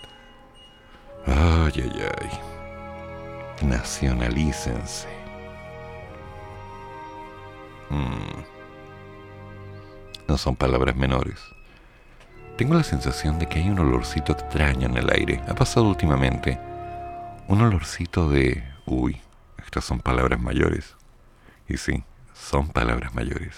Ay, 1.26 1.74
ay, 1.76 2.02
ay. 2.18 3.66
Nacionalícense. 3.68 5.08
Mm. 7.90 8.44
No 10.26 10.38
son 10.38 10.56
palabras 10.56 10.96
menores. 10.96 11.38
Tengo 12.60 12.74
la 12.74 12.84
sensación 12.84 13.38
de 13.38 13.46
que 13.46 13.58
hay 13.58 13.70
un 13.70 13.78
olorcito 13.78 14.32
extraño 14.32 14.86
en 14.86 14.98
el 14.98 15.08
aire. 15.08 15.42
Ha 15.48 15.54
pasado 15.54 15.88
últimamente. 15.88 16.60
Un 17.48 17.62
olorcito 17.62 18.28
de... 18.28 18.62
Uy, 18.84 19.18
estas 19.64 19.86
son 19.86 20.00
palabras 20.00 20.38
mayores. 20.38 20.94
Y 21.70 21.78
sí, 21.78 22.04
son 22.34 22.68
palabras 22.68 23.14
mayores. 23.14 23.56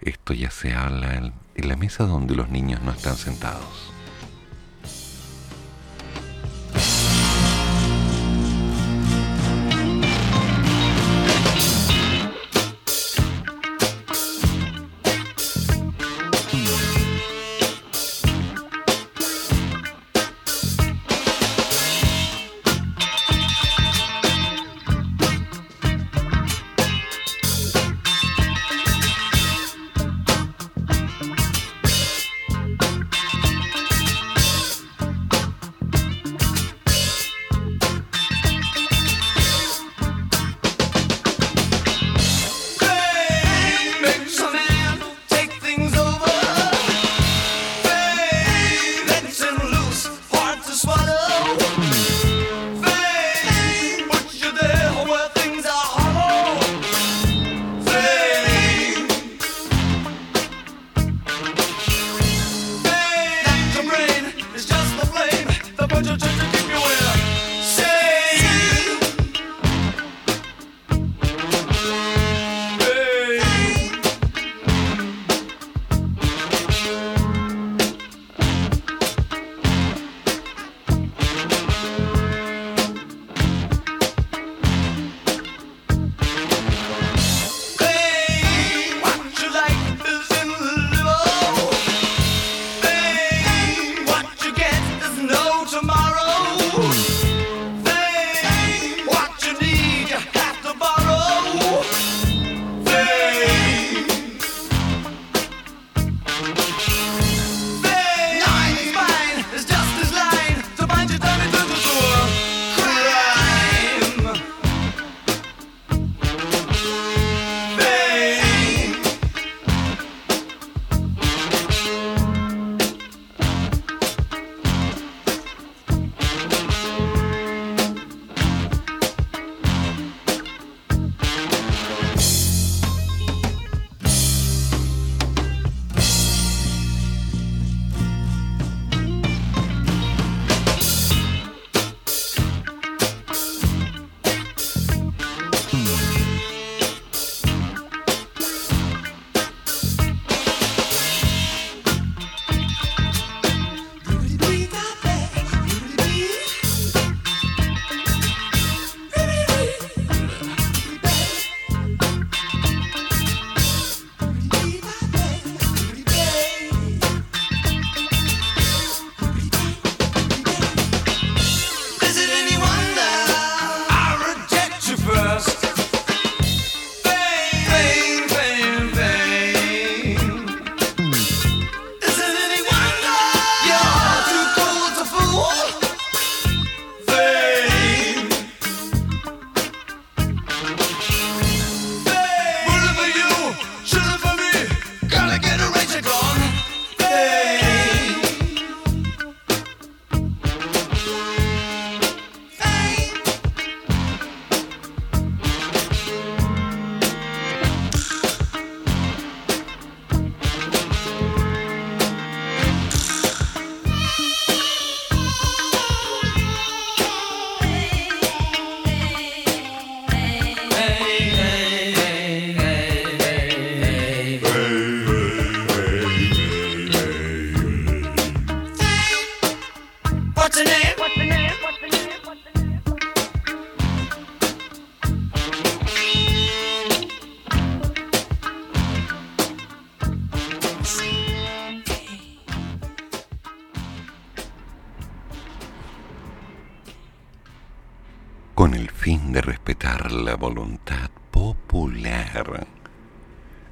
Esto 0.00 0.34
ya 0.34 0.52
se 0.52 0.72
habla 0.72 1.16
en, 1.16 1.32
la 1.56 1.74
mesa 1.74 2.04
donde 2.04 2.36
los 2.36 2.48
niños 2.48 2.80
no 2.82 2.92
están 2.92 3.16
sentados. 3.16 3.92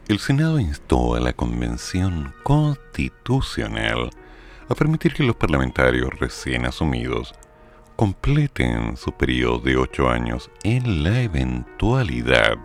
El 0.09 0.21
Senado 0.21 0.61
instó 0.61 1.17
a 1.17 1.21
la 1.21 1.33
Convención 1.33 2.33
Constitucional 2.45 4.11
a 4.69 4.75
permitir 4.77 5.15
que 5.15 5.25
los 5.25 5.35
parlamentarios 5.35 6.11
recién 6.21 6.65
asumidos 6.65 7.35
completen 7.97 8.97
su 8.97 9.11
periodo 9.13 9.59
de 9.59 9.77
ocho 9.77 10.09
años 10.09 10.49
en 10.63 11.03
la 11.03 11.23
eventualidad 11.23 12.57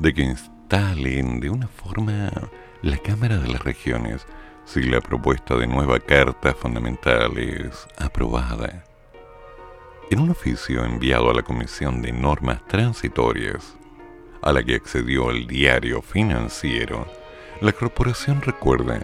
de 0.00 0.12
que 0.12 0.22
instalen 0.22 1.38
de 1.38 1.50
una 1.50 1.68
forma 1.68 2.32
la 2.82 2.98
Cámara 2.98 3.36
de 3.36 3.48
las 3.48 3.62
Regiones 3.62 4.26
si 4.64 4.82
la 4.82 5.00
propuesta 5.00 5.54
de 5.54 5.68
nueva 5.68 6.00
Carta 6.00 6.52
Fundamental 6.54 7.38
es 7.38 7.86
aprobada. 7.96 8.84
En 10.10 10.18
un 10.18 10.30
oficio 10.30 10.84
enviado 10.84 11.30
a 11.30 11.34
la 11.34 11.42
Comisión 11.42 12.02
de 12.02 12.12
Normas 12.12 12.66
Transitorias, 12.66 13.76
a 14.42 14.52
la 14.52 14.62
que 14.62 14.74
accedió 14.74 15.30
el 15.30 15.46
diario 15.46 16.02
financiero, 16.02 17.06
la 17.60 17.72
corporación 17.72 18.40
recuerda 18.42 19.00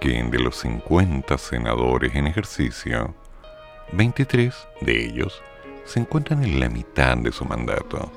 que 0.00 0.22
de 0.22 0.38
los 0.38 0.56
50 0.56 1.38
senadores 1.38 2.14
en 2.14 2.26
ejercicio, 2.26 3.14
23 3.92 4.54
de 4.80 5.04
ellos 5.06 5.42
se 5.84 6.00
encuentran 6.00 6.44
en 6.44 6.60
la 6.60 6.68
mitad 6.68 7.16
de 7.16 7.32
su 7.32 7.44
mandato 7.44 8.12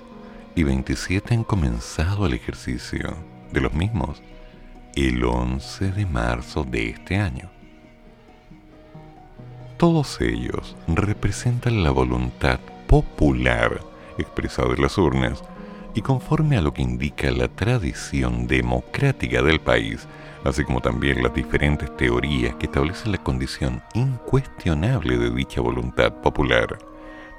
y 0.56 0.64
27 0.64 1.34
han 1.34 1.44
comenzado 1.44 2.26
el 2.26 2.34
ejercicio 2.34 3.16
de 3.52 3.62
los 3.62 3.74
mismos 3.74 4.22
el 4.96 5.24
11 5.24 5.92
de 5.92 6.06
marzo 6.06 6.64
de 6.64 6.90
este 6.90 7.18
año. 7.18 7.50
Todos 9.78 10.20
ellos 10.22 10.76
representan 10.88 11.84
la 11.84 11.92
voluntad 11.92 12.60
popular 12.88 13.82
expresada 14.18 14.74
en 14.74 14.82
las 14.82 14.98
urnas 14.98 15.42
y 15.94 16.02
conforme 16.02 16.58
a 16.58 16.62
lo 16.62 16.74
que 16.74 16.82
indica 16.82 17.32
la 17.32 17.48
tradición 17.48 18.48
democrática 18.48 19.42
del 19.42 19.60
país, 19.60 20.08
así 20.44 20.64
como 20.64 20.82
también 20.82 21.22
las 21.22 21.34
diferentes 21.34 21.96
teorías 21.98 22.56
que 22.56 22.66
establecen 22.66 23.12
la 23.12 23.18
condición 23.18 23.82
incuestionable 23.94 25.18
de 25.18 25.30
dicha 25.32 25.62
voluntad 25.62 26.14
popular. 26.22 26.78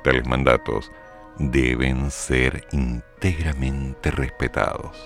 Tales 0.05 0.27
mandatos 0.27 0.91
deben 1.39 2.11
ser 2.11 2.67
íntegramente 2.73 4.11
respetados. 4.11 4.97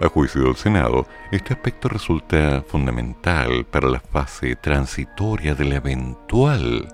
A 0.00 0.08
juicio 0.08 0.42
del 0.42 0.56
Senado, 0.56 1.06
este 1.32 1.54
aspecto 1.54 1.88
resulta 1.88 2.62
fundamental 2.68 3.64
para 3.64 3.88
la 3.88 4.00
fase 4.00 4.54
transitoria 4.56 5.54
de 5.54 5.64
la 5.64 5.76
eventual 5.76 6.86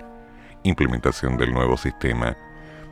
implementación 0.62 1.36
del 1.36 1.52
nuevo 1.52 1.76
sistema, 1.76 2.36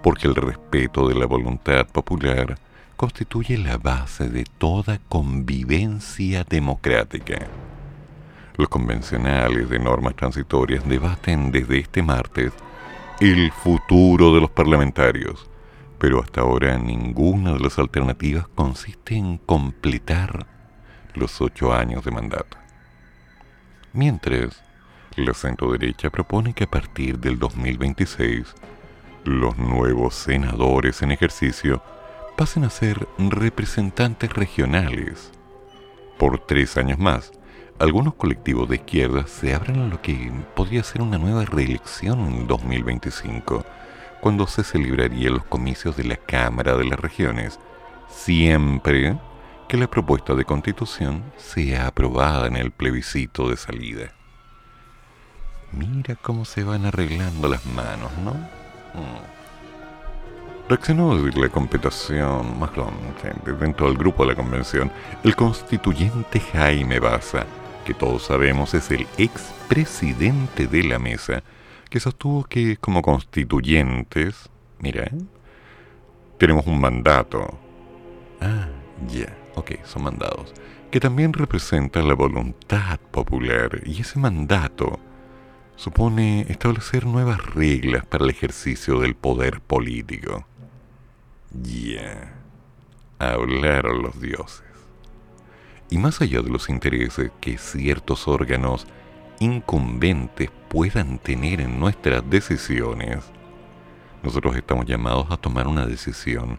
porque 0.02 0.26
el 0.26 0.34
respeto 0.34 1.08
de 1.08 1.14
la 1.14 1.26
voluntad 1.26 1.86
popular 1.86 2.58
constituye 2.96 3.56
la 3.58 3.78
base 3.78 4.28
de 4.28 4.44
toda 4.58 4.98
convivencia 5.08 6.44
democrática. 6.44 7.46
Los 8.56 8.68
convencionales 8.68 9.70
de 9.70 9.78
normas 9.78 10.14
transitorias 10.16 10.86
debaten 10.86 11.50
desde 11.50 11.78
este 11.78 12.02
martes 12.02 12.52
el 13.20 13.50
futuro 13.52 14.34
de 14.34 14.40
los 14.40 14.50
parlamentarios, 14.50 15.48
pero 15.98 16.22
hasta 16.22 16.42
ahora 16.42 16.78
ninguna 16.78 17.52
de 17.52 17.60
las 17.60 17.78
alternativas 17.78 18.48
consiste 18.48 19.16
en 19.16 19.38
completar 19.38 20.46
los 21.14 21.40
ocho 21.40 21.72
años 21.72 22.04
de 22.04 22.10
mandato. 22.10 22.56
Mientras, 23.92 24.62
la 25.16 25.34
centro-derecha 25.34 26.10
propone 26.10 26.54
que 26.54 26.64
a 26.64 26.70
partir 26.70 27.18
del 27.18 27.38
2026 27.38 28.54
los 29.24 29.56
nuevos 29.58 30.14
senadores 30.14 31.02
en 31.02 31.12
ejercicio 31.12 31.82
pasen 32.36 32.64
a 32.64 32.70
ser 32.70 33.06
representantes 33.18 34.32
regionales. 34.32 35.30
Por 36.18 36.38
tres 36.38 36.76
años 36.76 36.98
más, 36.98 37.32
algunos 37.78 38.14
colectivos 38.14 38.68
de 38.68 38.76
izquierda 38.76 39.26
se 39.26 39.54
abren 39.54 39.80
a 39.80 39.86
lo 39.86 40.00
que 40.02 40.30
podría 40.54 40.82
ser 40.82 41.02
una 41.02 41.18
nueva 41.18 41.44
reelección 41.44 42.20
en 42.26 42.46
2025, 42.46 43.64
cuando 44.20 44.46
se 44.46 44.64
celebrarían 44.64 45.34
los 45.34 45.44
comicios 45.44 45.96
de 45.96 46.04
la 46.04 46.16
Cámara 46.16 46.76
de 46.76 46.84
las 46.84 46.98
Regiones, 46.98 47.58
siempre 48.08 49.18
que 49.68 49.76
la 49.76 49.88
propuesta 49.88 50.34
de 50.34 50.44
constitución 50.44 51.22
sea 51.36 51.86
aprobada 51.86 52.46
en 52.48 52.56
el 52.56 52.70
plebiscito 52.70 53.48
de 53.48 53.56
salida. 53.56 54.12
Mira 55.72 56.16
cómo 56.16 56.44
se 56.44 56.64
van 56.64 56.84
arreglando 56.84 57.48
las 57.48 57.64
manos, 57.66 58.10
¿no? 58.24 58.59
Reaccionó 60.70 61.12
la 61.14 61.48
competición, 61.48 62.60
más 62.60 62.70
dentro 63.58 63.88
del 63.88 63.98
grupo 63.98 64.22
de 64.22 64.30
la 64.30 64.36
convención, 64.36 64.92
el 65.24 65.34
constituyente 65.34 66.38
Jaime 66.38 67.00
Baza, 67.00 67.44
que 67.84 67.92
todos 67.92 68.22
sabemos 68.22 68.72
es 68.74 68.88
el 68.92 69.04
expresidente 69.18 70.68
de 70.68 70.84
la 70.84 71.00
mesa, 71.00 71.42
que 71.88 71.98
sostuvo 71.98 72.44
que 72.44 72.76
como 72.76 73.02
constituyentes, 73.02 74.48
mira, 74.78 75.06
¿eh? 75.06 75.18
tenemos 76.38 76.64
un 76.68 76.80
mandato. 76.80 77.58
Ah, 78.40 78.68
ya, 79.08 79.36
ok, 79.56 79.72
son 79.84 80.04
mandados, 80.04 80.54
que 80.92 81.00
también 81.00 81.32
representan 81.32 82.06
la 82.06 82.14
voluntad 82.14 83.00
popular, 83.10 83.80
y 83.84 84.02
ese 84.02 84.20
mandato 84.20 85.00
supone 85.80 86.42
establecer 86.50 87.06
nuevas 87.06 87.42
reglas 87.54 88.04
para 88.04 88.24
el 88.24 88.30
ejercicio 88.30 89.00
del 89.00 89.14
poder 89.14 89.62
político. 89.62 90.44
Ya. 91.54 92.34
Hablaron 93.18 94.02
los 94.02 94.20
dioses. 94.20 94.66
Y 95.88 95.96
más 95.96 96.20
allá 96.20 96.42
de 96.42 96.50
los 96.50 96.68
intereses 96.68 97.30
que 97.40 97.56
ciertos 97.56 98.28
órganos 98.28 98.86
incumbentes 99.38 100.50
puedan 100.68 101.18
tener 101.18 101.62
en 101.62 101.80
nuestras 101.80 102.28
decisiones, 102.28 103.24
nosotros 104.22 104.56
estamos 104.56 104.84
llamados 104.84 105.30
a 105.30 105.38
tomar 105.38 105.66
una 105.66 105.86
decisión 105.86 106.58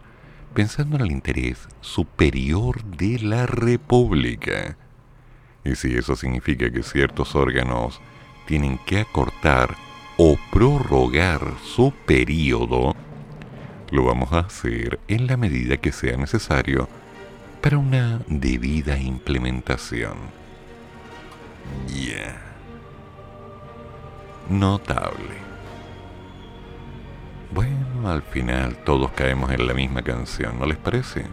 pensando 0.52 0.96
en 0.96 1.02
el 1.02 1.12
interés 1.12 1.68
superior 1.80 2.82
de 2.82 3.20
la 3.20 3.46
República. 3.46 4.76
Y 5.64 5.76
si 5.76 5.94
eso 5.94 6.16
significa 6.16 6.72
que 6.72 6.82
ciertos 6.82 7.36
órganos 7.36 8.00
tienen 8.52 8.76
que 8.76 9.00
acortar 9.00 9.76
o 10.18 10.36
prorrogar 10.50 11.40
su 11.64 11.90
periodo, 12.04 12.94
lo 13.90 14.04
vamos 14.04 14.30
a 14.34 14.40
hacer 14.40 15.00
en 15.08 15.26
la 15.26 15.38
medida 15.38 15.78
que 15.78 15.90
sea 15.90 16.18
necesario 16.18 16.86
para 17.62 17.78
una 17.78 18.20
debida 18.26 18.98
implementación. 18.98 20.18
Ya. 21.88 22.42
Notable. 24.50 25.34
Bueno, 27.54 28.10
al 28.10 28.20
final 28.20 28.76
todos 28.84 29.12
caemos 29.12 29.50
en 29.50 29.66
la 29.66 29.72
misma 29.72 30.02
canción, 30.02 30.58
¿no 30.58 30.66
les 30.66 30.76
parece? 30.76 31.24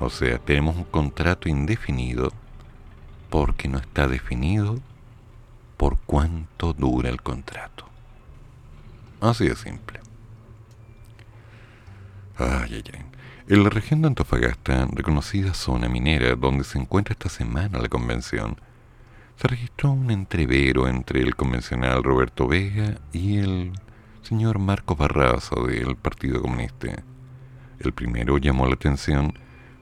O 0.00 0.10
sea, 0.10 0.38
tenemos 0.38 0.74
un 0.74 0.82
contrato 0.82 1.48
indefinido 1.48 2.32
porque 3.30 3.68
no 3.68 3.78
está 3.78 4.08
definido 4.08 4.80
por 5.76 5.98
cuánto 6.06 6.72
dura 6.72 7.08
el 7.08 7.22
contrato. 7.22 7.86
Así 9.20 9.48
de 9.48 9.56
simple. 9.56 10.00
Ay, 12.36 12.82
ay, 12.84 13.04
En 13.48 13.62
la 13.62 13.70
región 13.70 14.02
de 14.02 14.08
Antofagasta, 14.08 14.86
reconocida 14.92 15.54
zona 15.54 15.88
minera 15.88 16.34
donde 16.34 16.64
se 16.64 16.78
encuentra 16.78 17.12
esta 17.12 17.28
semana 17.28 17.78
la 17.78 17.88
convención, 17.88 18.56
se 19.36 19.48
registró 19.48 19.92
un 19.92 20.10
entrevero 20.10 20.88
entre 20.88 21.20
el 21.20 21.34
convencional 21.34 22.02
Roberto 22.02 22.46
Vega 22.46 22.98
y 23.12 23.38
el 23.38 23.72
señor 24.22 24.58
Marco 24.58 24.96
Barraza 24.96 25.56
del 25.66 25.96
Partido 25.96 26.40
Comunista. 26.40 27.02
El 27.78 27.92
primero 27.92 28.38
llamó 28.38 28.66
la 28.66 28.74
atención 28.74 29.34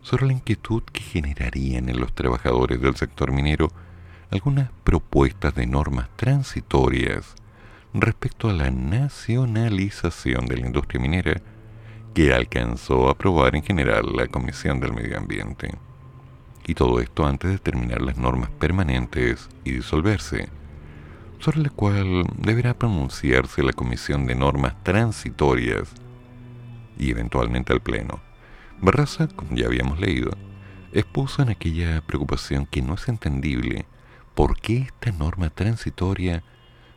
sobre 0.03 0.27
la 0.27 0.33
inquietud 0.33 0.83
que 0.85 1.03
generarían 1.03 1.89
en 1.89 2.01
los 2.01 2.15
trabajadores 2.15 2.81
del 2.81 2.97
sector 2.97 3.33
minero 3.33 3.71
algunas 4.31 4.71
propuestas 4.85 5.55
de 5.55 5.67
normas 5.67 6.09
transitorias 6.17 7.35
respecto 7.93 8.49
a 8.49 8.53
la 8.53 8.71
nacionalización 8.71 10.47
de 10.47 10.59
la 10.59 10.67
industria 10.67 11.01
minera 11.01 11.43
que 12.15 12.33
alcanzó 12.33 13.09
a 13.09 13.13
aprobar 13.13 13.57
en 13.57 13.65
general 13.65 14.15
la 14.15 14.29
Comisión 14.29 14.79
del 14.79 14.93
Medio 14.93 15.19
Ambiente. 15.19 15.75
Y 16.67 16.75
todo 16.75 17.01
esto 17.01 17.27
antes 17.27 17.51
de 17.51 17.59
terminar 17.59 18.03
las 18.03 18.17
normas 18.19 18.51
permanentes 18.51 19.49
y 19.65 19.73
disolverse, 19.73 20.49
sobre 21.41 21.61
la 21.61 21.71
cual 21.71 22.25
deberá 22.37 22.75
pronunciarse 22.75 23.63
la 23.63 23.73
Comisión 23.73 24.27
de 24.27 24.37
Normas 24.37 24.81
Transitorias 24.85 25.93
y 26.99 27.11
eventualmente 27.11 27.73
al 27.73 27.81
Pleno. 27.81 28.21
Barraza, 28.81 29.27
como 29.29 29.57
ya 29.57 29.67
habíamos 29.67 29.99
leído, 29.99 30.31
expuso 30.93 31.43
en 31.43 31.51
aquella 31.51 32.01
preocupación 32.03 32.67
que 32.67 32.83
no 32.83 32.95
es 32.95 33.09
entendible 33.09 33.87
por 34.35 34.61
qué 34.61 34.79
esta 34.79 35.13
norma 35.13 35.51
transitoria 35.51 36.43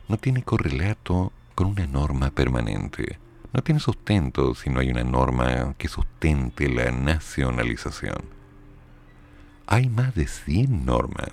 no 0.08 0.16
tiene 0.18 0.42
correlato 0.42 1.32
con 1.54 1.68
una 1.68 1.86
norma 1.86 2.30
permanente 2.30 3.18
no 3.54 3.62
tiene 3.62 3.78
sustento 3.78 4.56
si 4.56 4.68
no 4.68 4.80
hay 4.80 4.90
una 4.90 5.04
norma 5.04 5.76
que 5.78 5.86
sustente 5.86 6.68
la 6.68 6.90
nacionalización. 6.90 8.24
Hay 9.66 9.88
más 9.88 10.16
de 10.16 10.26
100 10.26 10.84
normas 10.84 11.30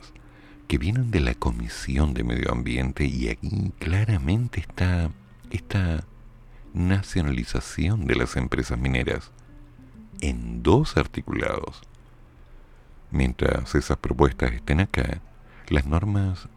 que 0.67 0.77
vienen 0.77 1.09
de 1.09 1.19
la 1.19 1.33
Comisión 1.33 2.13
de 2.13 2.23
Medio 2.23 2.51
Ambiente 2.51 3.05
y 3.05 3.29
aquí 3.29 3.73
claramente 3.79 4.59
está 4.59 5.09
esta 5.49 6.05
nacionalización 6.75 8.05
de 8.05 8.15
las 8.15 8.37
empresas 8.37 8.77
mineras 8.77 9.31
en 10.21 10.61
dos 10.61 10.97
articulados. 10.97 11.81
Mientras 13.09 13.73
esas 13.73 13.97
propuestas 13.97 14.53
estén 14.53 14.79
acá, 14.79 15.21
las 15.71 15.85
normas 15.85 16.49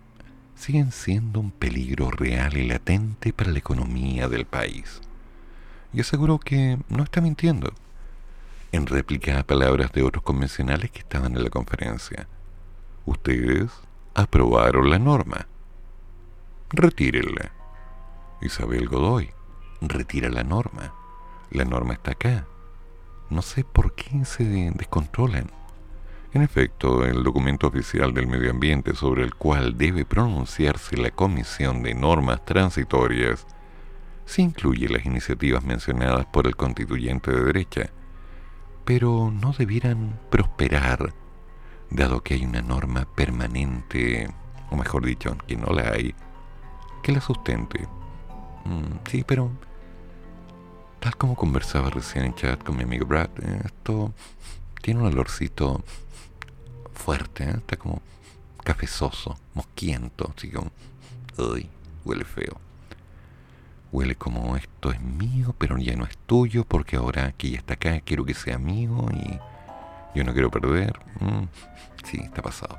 siguen 0.57 0.91
siendo 0.91 1.39
un 1.39 1.53
peligro 1.53 2.11
real 2.11 2.57
y 2.57 2.67
latente 2.67 3.33
para 3.33 3.53
la 3.53 3.59
economía 3.59 4.29
del 4.29 4.45
país. 4.45 5.01
Y 5.93 6.01
aseguro 6.01 6.41
que 6.41 6.79
no 6.89 7.05
está 7.05 7.21
mintiendo, 7.21 7.73
en 8.73 8.87
réplica 8.87 9.39
a 9.39 9.45
palabras 9.45 9.93
de 9.93 10.03
otros 10.03 10.25
convencionales 10.25 10.91
que 10.91 10.99
estaban 10.99 11.37
en 11.37 11.45
la 11.45 11.51
conferencia. 11.51 12.27
Ustedes 13.07 13.71
aprobaron 14.15 14.91
la 14.91 14.99
norma. 14.99 15.47
Retírenla. 16.71 17.53
Isabel 18.43 18.89
Godoy, 18.89 19.31
retira 19.81 20.29
la 20.29 20.43
norma. 20.43 20.93
La 21.53 21.65
norma 21.65 21.95
está 21.95 22.13
acá. 22.13 22.47
No 23.31 23.43
sé 23.43 23.63
por 23.63 23.95
qué 23.95 24.25
se 24.25 24.73
descontrolan. 24.75 25.53
En 26.35 26.43
efecto, 26.43 27.05
el 27.05 27.23
documento 27.23 27.69
oficial 27.69 28.13
del 28.13 28.27
medio 28.27 28.51
ambiente 28.51 28.97
sobre 28.97 29.23
el 29.23 29.37
cual 29.37 29.79
debe 29.79 30.05
pronunciarse 30.05 30.97
la 30.97 31.13
Comisión 31.13 31.85
de 31.85 31.95
Normas 31.95 32.45
Transitorias 32.45 33.47
sí 34.27 34.43
incluye 34.43 34.89
las 34.89 35.07
iniciativas 35.07 35.63
mencionadas 35.63 36.27
por 36.27 36.49
el 36.49 36.57
constituyente 36.57 37.31
de 37.31 37.45
derecha, 37.45 37.91
pero 38.85 39.31
no 39.31 39.53
debieran 39.53 40.19
prosperar, 40.29 41.15
dado 41.91 42.21
que 42.25 42.35
hay 42.35 42.45
una 42.45 42.63
norma 42.63 43.07
permanente, 43.15 44.29
o 44.71 44.77
mejor 44.77 45.05
dicho, 45.07 45.37
que 45.47 45.57
no 45.57 45.67
la 45.73 45.91
hay, 45.91 46.17
que 47.05 47.13
la 47.13 47.21
sustente. 47.21 47.87
Mm, 48.65 49.07
sí, 49.09 49.23
pero 49.25 49.53
tal 50.99 51.17
como 51.17 51.37
conversaba 51.37 51.91
recién 51.91 52.25
en 52.25 52.35
chat 52.35 52.61
con 52.65 52.77
mi 52.77 52.83
amigo 52.83 53.07
Brad, 53.07 53.31
eh, 53.41 53.61
esto 53.67 54.13
tiene 54.83 55.01
un 55.01 55.07
olorcito 55.07 55.85
fuerte, 57.05 57.45
¿eh? 57.45 57.55
está 57.59 57.77
como 57.77 58.01
cafezoso, 58.65 59.37
mosquiento, 59.53 60.33
así 60.35 60.51
como, 60.51 60.71
uy, 61.37 61.69
huele 62.03 62.25
feo. 62.25 62.59
Huele 63.93 64.17
como 64.17 64.57
esto 64.57 64.91
es 64.91 65.01
mío, 65.03 65.55
pero 65.59 65.77
ya 65.77 65.95
no 65.97 66.05
es 66.05 66.17
tuyo, 66.27 66.65
porque 66.65 66.97
ahora 66.97 67.33
que 67.33 67.51
ya 67.51 67.59
está 67.59 67.75
acá 67.75 68.01
quiero 68.01 68.25
que 68.25 68.33
sea 68.33 68.57
mío 68.57 69.07
y 69.13 69.39
yo 70.19 70.25
no 70.25 70.33
quiero 70.33 70.51
perder. 70.51 70.99
Mm, 71.21 71.45
sí, 72.05 72.21
está 72.23 72.41
pasado. 72.41 72.79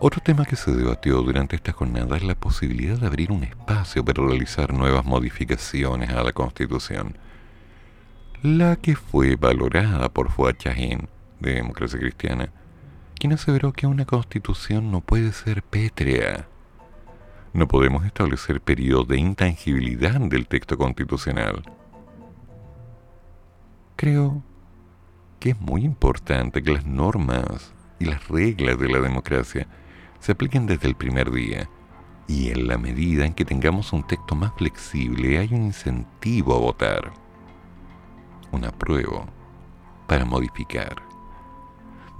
Otro 0.00 0.20
tema 0.20 0.44
que 0.44 0.56
se 0.56 0.72
debatió 0.72 1.22
durante 1.22 1.54
esta 1.54 1.72
jornada 1.72 2.16
es 2.16 2.24
la 2.24 2.34
posibilidad 2.34 2.96
de 2.96 3.06
abrir 3.06 3.30
un 3.30 3.44
espacio 3.44 4.04
para 4.04 4.24
realizar 4.24 4.72
nuevas 4.72 5.04
modificaciones 5.04 6.10
a 6.10 6.24
la 6.24 6.32
Constitución, 6.32 7.16
la 8.42 8.74
que 8.76 8.96
fue 8.96 9.36
valorada 9.36 10.08
por 10.08 10.30
Fuad 10.30 10.56
de 10.56 11.54
Democracia 11.54 11.98
Cristiana, 11.98 12.50
quien 13.20 13.34
aseveró 13.34 13.74
que 13.74 13.86
una 13.86 14.06
constitución 14.06 14.90
no 14.90 15.02
puede 15.02 15.32
ser 15.32 15.62
pétrea. 15.62 16.48
No 17.52 17.68
podemos 17.68 18.06
establecer 18.06 18.62
periodos 18.62 19.08
de 19.08 19.18
intangibilidad 19.18 20.18
del 20.18 20.48
texto 20.48 20.78
constitucional. 20.78 21.62
Creo 23.96 24.42
que 25.38 25.50
es 25.50 25.60
muy 25.60 25.84
importante 25.84 26.62
que 26.62 26.72
las 26.72 26.86
normas 26.86 27.74
y 27.98 28.06
las 28.06 28.26
reglas 28.28 28.78
de 28.78 28.88
la 28.88 29.00
democracia 29.00 29.68
se 30.18 30.32
apliquen 30.32 30.64
desde 30.64 30.88
el 30.88 30.94
primer 30.94 31.30
día 31.30 31.68
y 32.26 32.48
en 32.48 32.68
la 32.68 32.78
medida 32.78 33.26
en 33.26 33.34
que 33.34 33.44
tengamos 33.44 33.92
un 33.92 34.06
texto 34.06 34.34
más 34.34 34.52
flexible 34.56 35.38
hay 35.38 35.48
un 35.52 35.64
incentivo 35.64 36.54
a 36.54 36.58
votar, 36.58 37.12
un 38.50 38.64
apruebo 38.64 39.26
para 40.06 40.24
modificar. 40.24 41.09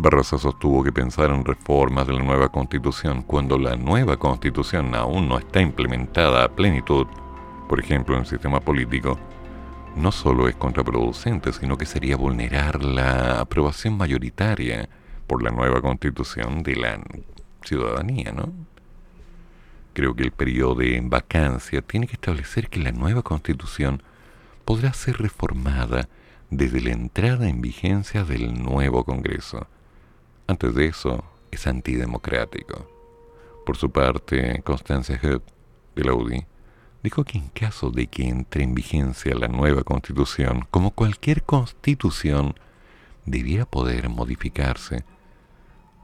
Barraza 0.03 0.39
sostuvo 0.39 0.83
que 0.83 0.93
pensar 0.93 1.31
en 1.31 1.45
reformas 1.45 2.07
de 2.07 2.15
la 2.15 2.23
nueva 2.23 2.49
constitución 2.49 3.21
cuando 3.21 3.59
la 3.59 3.77
nueva 3.77 4.17
constitución 4.17 4.95
aún 4.95 5.29
no 5.29 5.39
está 5.39 5.61
implementada 5.61 6.43
a 6.43 6.49
plenitud, 6.49 7.07
por 7.69 7.81
ejemplo 7.81 8.15
en 8.15 8.23
el 8.23 8.27
sistema 8.27 8.61
político, 8.61 9.19
no 9.97 10.11
solo 10.11 10.49
es 10.49 10.57
contraproducente, 10.57 11.53
sino 11.53 11.77
que 11.77 11.85
sería 11.85 12.17
vulnerar 12.17 12.83
la 12.83 13.41
aprobación 13.41 13.99
mayoritaria 13.99 14.89
por 15.27 15.43
la 15.43 15.51
nueva 15.51 15.83
constitución 15.83 16.63
de 16.63 16.77
la 16.77 16.99
ciudadanía, 17.63 18.33
¿no? 18.33 18.55
Creo 19.93 20.15
que 20.15 20.23
el 20.23 20.33
periodo 20.33 20.77
de 20.77 20.99
vacancia 21.05 21.83
tiene 21.83 22.07
que 22.07 22.15
establecer 22.15 22.71
que 22.71 22.81
la 22.81 22.93
nueva 22.93 23.21
constitución 23.21 24.03
podrá 24.65 24.95
ser 24.95 25.19
reformada 25.19 26.09
desde 26.49 26.81
la 26.81 26.93
entrada 26.93 27.51
en 27.51 27.61
vigencia 27.61 28.25
del 28.25 28.63
nuevo 28.63 29.05
Congreso 29.05 29.67
antes 30.51 30.75
de 30.75 30.87
eso, 30.87 31.25
es 31.51 31.67
antidemocrático. 31.67 32.89
Por 33.65 33.77
su 33.77 33.91
parte, 33.91 34.63
Constance 34.65 35.19
Head, 35.23 35.41
de 35.95 36.05
la 36.05 36.13
UDI, 36.15 36.47
dijo 37.03 37.25
que 37.25 37.39
en 37.39 37.49
caso 37.49 37.91
de 37.91 38.07
que 38.09 38.29
entre 38.29 38.65
en 38.65 38.75
vigencia 38.75 39.35
la 39.35 39.49
nueva 39.49 39.83
constitución, 39.83 40.67
como 40.71 40.91
cualquier 40.91 41.43
constitución, 41.45 42.55
debiera 43.27 43.65
poder 43.65 44.09
modificarse 44.09 45.05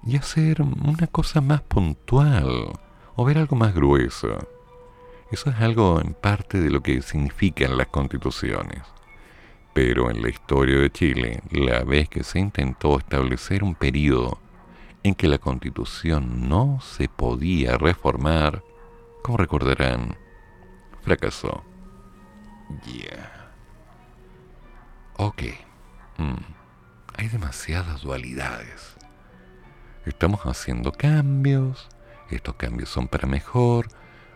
y 0.07 0.17
hacer 0.17 0.63
una 0.63 1.07
cosa 1.09 1.41
más 1.41 1.63
puntual 1.63 2.73
o 3.17 3.25
ver 3.25 3.39
algo 3.39 3.57
más 3.57 3.75
grueso. 3.75 4.49
Eso 5.33 5.51
es 5.51 5.57
algo 5.57 6.01
en 6.01 6.15
parte 6.15 6.61
de 6.61 6.71
lo 6.71 6.83
que 6.83 7.03
significan 7.03 7.77
las 7.77 7.89
constituciones. 7.89 8.83
Pero 9.77 10.11
en 10.11 10.23
la 10.23 10.31
historia 10.31 10.79
de 10.79 10.91
Chile, 10.91 11.43
la 11.51 11.85
vez 11.85 12.09
que 12.09 12.25
se 12.25 12.39
intentó 12.39 12.97
establecer 12.99 13.63
un 13.63 13.75
periodo 13.75 14.41
en 15.03 15.15
que 15.15 15.29
la 15.29 15.37
constitución 15.37 16.49
no 16.49 16.81
se 16.81 17.11
podía 17.11 17.77
reformar, 17.77 18.65
como 19.23 19.37
recordarán, 19.37 20.17
fracasó. 21.03 21.63
Ya. 22.87 23.53
Ok. 25.19 25.43
Mm. 26.17 26.37
Hay 27.19 27.29
demasiadas 27.29 28.01
dualidades. 28.01 28.97
Estamos 30.07 30.41
haciendo 30.47 30.91
cambios, 30.91 31.87
estos 32.31 32.55
cambios 32.55 32.89
son 32.89 33.09
para 33.09 33.29
mejor, 33.29 33.89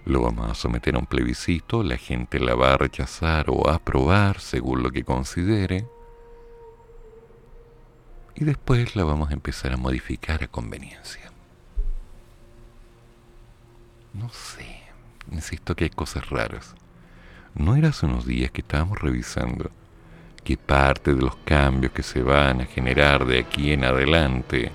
lo 0.04 0.22
vamos 0.22 0.50
a 0.50 0.54
someter 0.54 0.96
a 0.96 0.98
un 0.98 1.06
plebiscito, 1.06 1.82
la 1.82 1.96
gente 1.96 2.40
la 2.40 2.54
va 2.54 2.74
a 2.74 2.78
rechazar 2.78 3.46
o 3.48 3.68
aprobar 3.68 4.40
según 4.40 4.82
lo 4.82 4.90
que 4.90 5.04
considere, 5.04 5.86
y 8.34 8.44
después 8.44 8.96
la 8.96 9.04
vamos 9.04 9.30
a 9.30 9.34
empezar 9.34 9.72
a 9.72 9.76
modificar 9.76 10.42
a 10.42 10.48
conveniencia. 10.48 11.30
No 14.14 14.28
sé, 14.30 14.82
insisto 15.30 15.76
que 15.76 15.84
hay 15.84 15.90
cosas 15.90 16.28
raras. 16.30 16.74
¿No 17.54 17.76
era 17.76 17.88
hace 17.88 18.06
unos 18.06 18.26
días 18.26 18.50
que 18.50 18.62
estábamos 18.62 18.98
revisando 18.98 19.70
que 20.42 20.56
parte 20.56 21.14
de 21.14 21.20
los 21.20 21.36
cambios 21.44 21.92
que 21.92 22.02
se 22.02 22.22
van 22.22 22.62
a 22.62 22.66
generar 22.66 23.26
de 23.26 23.40
aquí 23.40 23.72
en 23.72 23.84
adelante, 23.84 24.72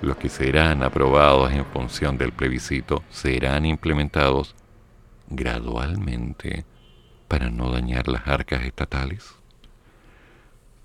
los 0.00 0.16
que 0.16 0.28
serán 0.28 0.82
aprobados 0.82 1.50
en 1.52 1.66
función 1.66 2.16
del 2.18 2.32
plebiscito, 2.32 3.02
serán 3.10 3.66
implementados 3.66 4.54
gradualmente 5.30 6.64
para 7.28 7.50
no 7.50 7.70
dañar 7.70 8.08
las 8.08 8.26
arcas 8.26 8.64
estatales? 8.64 9.34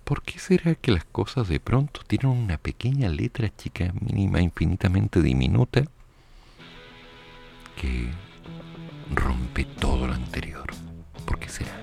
¿Por 0.04 0.22
qué 0.22 0.38
será 0.38 0.76
que 0.76 0.91
las 0.91 1.06
cosas 1.06 1.48
de 1.48 1.60
pronto 1.60 2.02
tienen 2.06 2.28
una 2.28 2.58
pequeña 2.58 3.08
letra 3.10 3.50
chica, 3.56 3.94
mínima, 4.02 4.41
infinitamente 4.41 5.22
diminuta, 5.22 5.84
que 7.80 8.10
rompe 9.16 9.64
todo 9.64 10.08
lo 10.08 10.14
anterior? 10.14 10.68
¿Por 11.26 11.39
qué 11.39 11.48
será? 11.48 11.80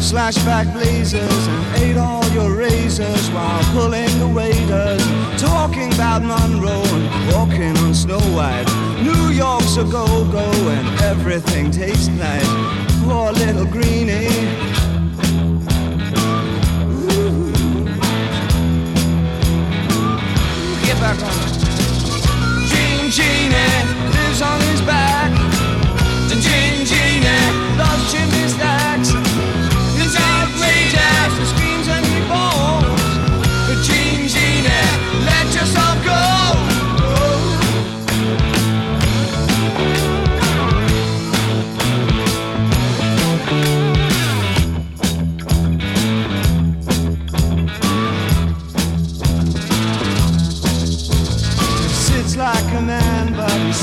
slashed 0.00 0.44
back 0.44 0.72
blazers 0.72 1.46
and 1.48 1.82
ate 1.82 1.96
all 1.96 2.26
your 2.30 2.54
razors 2.54 3.30
while 3.30 3.62
pulling 3.72 4.18
the 4.18 4.28
waiters, 4.28 5.04
talking 5.40 5.92
about 5.94 6.22
Monroe 6.22 6.82
and 6.82 7.32
walking 7.32 7.76
on 7.78 7.94
Snow 7.94 8.20
White. 8.34 8.66
New 9.02 9.28
York's 9.30 9.76
a 9.76 9.84
go-go 9.84 10.50
and 10.68 11.00
everything 11.02 11.70
tastes 11.70 12.08
nice. 12.08 12.48
Poor 13.04 13.32
little 13.32 13.66
greenie. 13.66 14.28
back 21.00 21.22
on 21.22 21.30
it. 21.30 21.60
Gene 22.68 23.10
Genie 23.10 23.54
lives 24.12 24.42
on 24.42 24.60
his 24.68 24.82
back. 24.82 25.32
The 26.28 26.36
Gene 26.36 26.84
Genie 26.84 27.78
loves 27.78 28.12
chimney 28.12 28.48
stacks. 28.48 28.79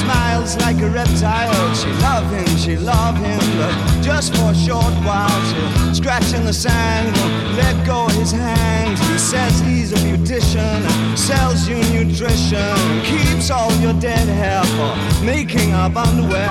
smiles 0.08 0.56
like 0.58 0.80
a 0.82 0.90
reptile. 0.90 1.76
She 1.76 1.90
love 2.08 2.30
him, 2.32 2.58
she 2.58 2.78
love 2.78 3.18
him, 3.18 3.40
but 3.60 3.74
just 4.02 4.36
for 4.36 4.52
a 4.52 4.56
short 4.56 4.94
while. 5.04 5.40
She 5.50 5.96
scratch 5.96 6.34
in 6.34 6.46
the 6.46 6.54
sand, 6.54 7.14
let 7.58 7.76
go 7.86 8.08
his 8.20 8.32
hand. 8.32 8.98
He 9.12 9.18
says 9.18 9.60
he's 9.60 9.92
a 9.92 10.00
beautician, 10.06 10.80
sells 11.18 11.68
you 11.68 11.78
nutrition, 11.94 12.76
keeps 13.04 13.52
all 13.52 13.74
your 13.86 13.94
dead 14.00 14.28
hair 14.42 14.64
for 14.78 15.26
making 15.26 15.74
up 15.74 15.96
underwear. 15.96 16.50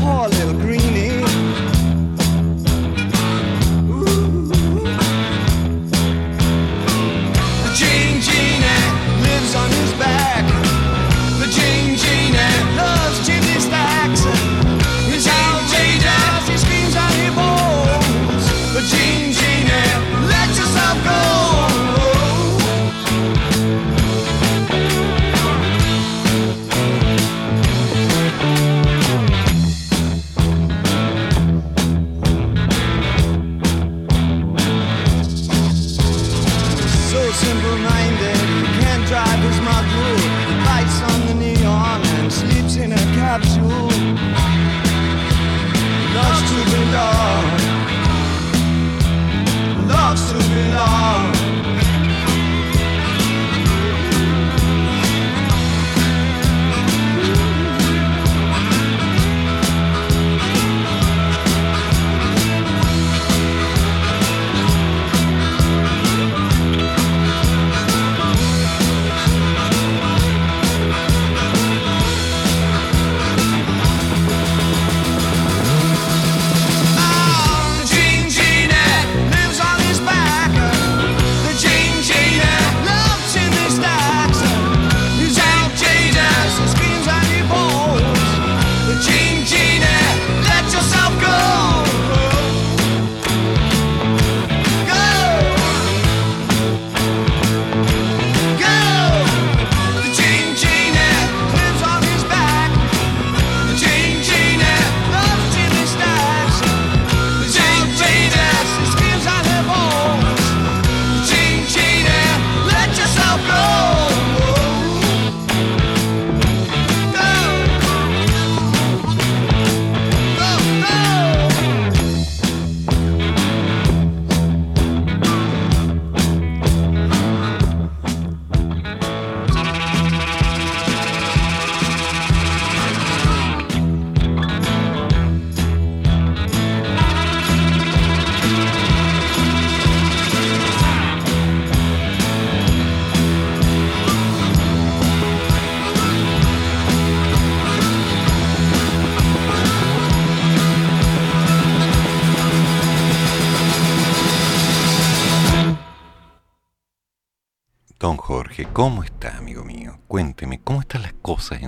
Poor 0.00 0.28
little 0.28 0.58
greenie. 0.64 1.20
Ooh. 3.90 4.48
Jean 7.78 8.20
Jeanette 8.26 8.94
lives 9.26 9.54
on 9.54 9.68
his 9.70 9.92
back. 10.00 10.85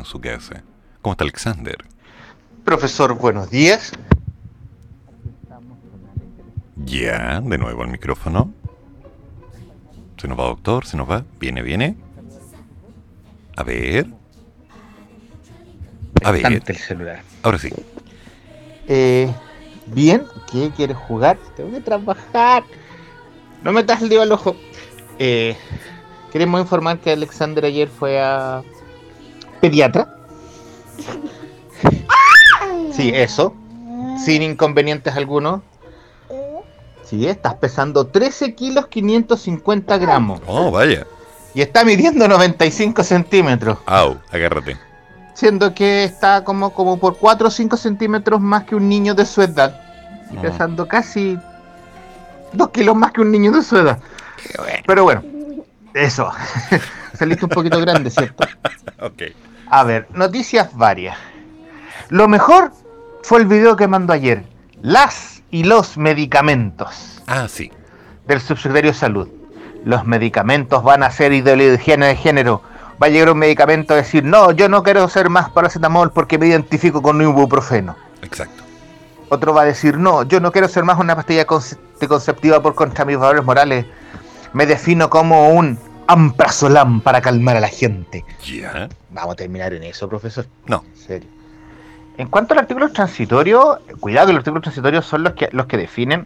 Su 0.08 0.20
casa? 0.20 0.62
¿Cómo 1.02 1.12
está 1.12 1.24
Alexander? 1.24 1.76
Profesor, 2.64 3.14
buenos 3.14 3.50
días. 3.50 3.92
Ya, 6.84 7.40
de 7.40 7.58
nuevo 7.58 7.82
al 7.82 7.88
micrófono. 7.88 8.52
¿Se 10.16 10.26
nos 10.26 10.38
va, 10.38 10.44
doctor? 10.44 10.86
¿Se 10.86 10.96
nos 10.96 11.08
va? 11.08 11.24
¿Viene, 11.38 11.62
viene? 11.62 11.96
A 13.56 13.62
ver. 13.62 14.06
A 16.24 16.30
ver. 16.30 16.62
El 16.66 16.76
celular. 16.76 17.22
Ahora 17.42 17.58
sí. 17.58 17.70
Eh, 18.88 19.32
bien, 19.86 20.24
¿qué 20.50 20.70
quieres 20.74 20.96
jugar? 20.96 21.38
Tengo 21.54 21.70
que 21.72 21.80
trabajar. 21.80 22.64
No 23.62 23.72
metas 23.72 24.00
el 24.00 24.08
dedo 24.08 24.22
al 24.22 24.32
ojo. 24.32 24.56
Eh, 25.18 25.56
queremos 26.32 26.60
informar 26.60 26.98
que 26.98 27.12
Alexander 27.12 27.64
ayer 27.66 27.88
fue 27.88 28.20
a 28.20 28.62
pediatra. 29.60 30.14
Sí, 32.92 33.12
eso. 33.14 33.54
Sin 34.24 34.42
inconvenientes 34.42 35.14
algunos. 35.16 35.60
Sí, 37.04 37.28
estás 37.28 37.54
pesando 37.54 38.08
13 38.08 38.56
kilos 38.56 38.88
550 38.88 39.98
gramos. 39.98 40.40
Oh, 40.48 40.72
vaya. 40.72 41.06
Y 41.54 41.60
está 41.62 41.84
midiendo 41.84 42.26
95 42.26 43.04
centímetros. 43.04 43.78
Au, 43.86 44.16
agárrate. 44.32 44.76
Siendo 45.34 45.72
que 45.74 46.02
está 46.02 46.42
como, 46.42 46.70
como 46.70 46.98
por 46.98 47.16
4 47.18 47.46
o 47.46 47.50
5 47.52 47.76
centímetros 47.76 48.40
más 48.40 48.64
que 48.64 48.74
un 48.74 48.88
niño 48.88 49.14
de 49.14 49.24
su 49.24 49.42
edad. 49.42 49.80
Y 50.30 50.34
Ujú. 50.34 50.42
pesando 50.42 50.88
casi 50.88 51.38
2 52.52 52.68
kilos 52.70 52.96
más 52.96 53.12
que 53.12 53.20
un 53.20 53.30
niño 53.30 53.52
de 53.52 53.62
su 53.62 53.76
edad. 53.76 54.00
Pero 54.86 55.04
bueno, 55.04 55.22
eso. 55.94 56.30
Saliste 57.14 57.44
un 57.44 57.50
poquito 57.50 57.80
grande, 57.80 58.10
¿cierto? 58.10 58.44
Ok. 59.00 59.22
A 59.70 59.84
ver, 59.84 60.08
noticias 60.12 60.76
varias. 60.76 61.16
Lo 62.08 62.26
mejor 62.26 62.72
fue 63.22 63.38
el 63.40 63.46
video 63.46 63.76
que 63.76 63.86
mandó 63.86 64.12
ayer. 64.12 64.44
Las 64.82 65.42
y 65.52 65.62
los 65.64 65.96
medicamentos 65.96 67.22
Ah, 67.26 67.46
sí. 67.48 67.70
del 68.26 68.40
subsecretario 68.40 68.90
de 68.92 68.96
salud. 68.98 69.28
Los 69.84 70.04
medicamentos 70.04 70.82
van 70.82 71.02
a 71.04 71.10
ser 71.12 71.32
ideología 71.32 71.96
de 71.96 72.16
género. 72.16 72.62
Va 73.00 73.06
a 73.06 73.10
llegar 73.10 73.30
un 73.30 73.38
medicamento 73.38 73.94
a 73.94 73.98
decir, 73.98 74.24
no, 74.24 74.50
yo 74.50 74.68
no 74.68 74.82
quiero 74.82 75.08
ser 75.08 75.28
más 75.30 75.48
paracetamol 75.50 76.10
porque 76.10 76.38
me 76.38 76.48
identifico 76.48 77.00
con 77.00 77.22
ibuprofeno. 77.22 77.94
Exacto. 78.22 78.64
Otro 79.28 79.54
va 79.54 79.62
a 79.62 79.66
decir, 79.66 79.96
no, 79.96 80.24
yo 80.24 80.40
no 80.40 80.50
quiero 80.50 80.66
ser 80.68 80.82
más 80.84 80.98
una 80.98 81.14
pastilla 81.14 81.46
conce- 81.46 81.78
anticonceptiva 81.94 82.60
por 82.62 82.74
contra 82.74 83.04
mis 83.04 83.16
valores 83.18 83.44
morales. 83.44 83.86
Me 84.52 84.66
defino 84.66 85.10
como 85.10 85.50
un 85.50 85.78
amprazolam 86.06 87.00
para 87.00 87.20
calmar 87.20 87.56
a 87.56 87.60
la 87.60 87.68
gente. 87.68 88.24
Ya. 88.44 88.88
Vamos 89.10 89.34
a 89.34 89.36
terminar 89.36 89.72
en 89.74 89.82
eso, 89.82 90.08
profesor. 90.08 90.46
No. 90.66 90.84
En 90.94 90.96
serio. 90.96 91.28
En 92.16 92.28
cuanto 92.28 92.54
al 92.54 92.60
artículo 92.60 92.90
transitorio, 92.90 93.78
cuidado 94.00 94.26
que 94.28 94.32
los 94.32 94.40
artículos 94.40 94.62
transitorios 94.62 95.06
son 95.06 95.22
los 95.22 95.34
que, 95.34 95.48
los 95.52 95.66
que 95.66 95.76
definen 95.76 96.24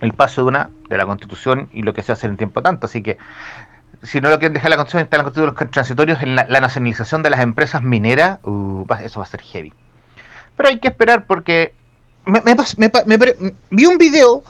el 0.00 0.12
paso 0.12 0.42
de 0.42 0.48
una 0.48 0.70
de 0.90 0.98
la 0.98 1.06
constitución 1.06 1.70
y 1.72 1.82
lo 1.82 1.94
que 1.94 2.02
se 2.02 2.12
hace 2.12 2.26
en 2.26 2.36
tiempo 2.36 2.60
tanto. 2.60 2.86
Así 2.86 3.02
que, 3.02 3.16
si 4.02 4.20
no 4.20 4.28
lo 4.28 4.38
quieren 4.38 4.52
dejar 4.52 4.66
en 4.66 4.70
la 4.72 4.76
constitución, 4.76 5.04
está 5.04 5.16
en 5.16 5.18
la 5.20 5.24
constitución 5.24 5.54
de 5.56 5.62
los 5.62 5.70
transitorios 5.70 6.22
en 6.22 6.36
la, 6.36 6.46
la 6.50 6.60
nacionalización 6.60 7.22
de 7.22 7.30
las 7.30 7.40
empresas 7.40 7.82
mineras, 7.82 8.40
uh, 8.42 8.84
va- 8.84 9.02
eso 9.02 9.20
va 9.20 9.24
a 9.24 9.28
ser 9.28 9.40
heavy. 9.40 9.72
Pero 10.56 10.68
hay 10.68 10.78
que 10.80 10.88
esperar 10.88 11.24
porque 11.26 11.72
me, 12.26 12.42
me 12.44 13.18
vi 13.70 13.86
un 13.86 13.96
video, 13.96 14.42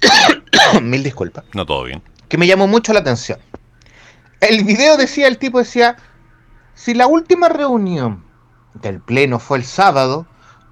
mil 0.82 1.02
disculpas, 1.02 1.44
No 1.54 1.66
todo 1.66 1.84
bien. 1.84 2.02
que 2.28 2.38
me 2.38 2.46
llamó 2.46 2.66
mucho 2.66 2.92
la 2.92 3.00
atención. 3.00 3.38
El 4.40 4.64
video 4.64 4.96
decía, 4.96 5.26
el 5.28 5.38
tipo 5.38 5.58
decía, 5.58 5.96
si 6.74 6.94
la 6.94 7.06
última 7.06 7.48
reunión 7.48 8.24
del 8.74 9.00
Pleno 9.00 9.38
fue 9.38 9.58
el 9.58 9.64
sábado, 9.64 10.26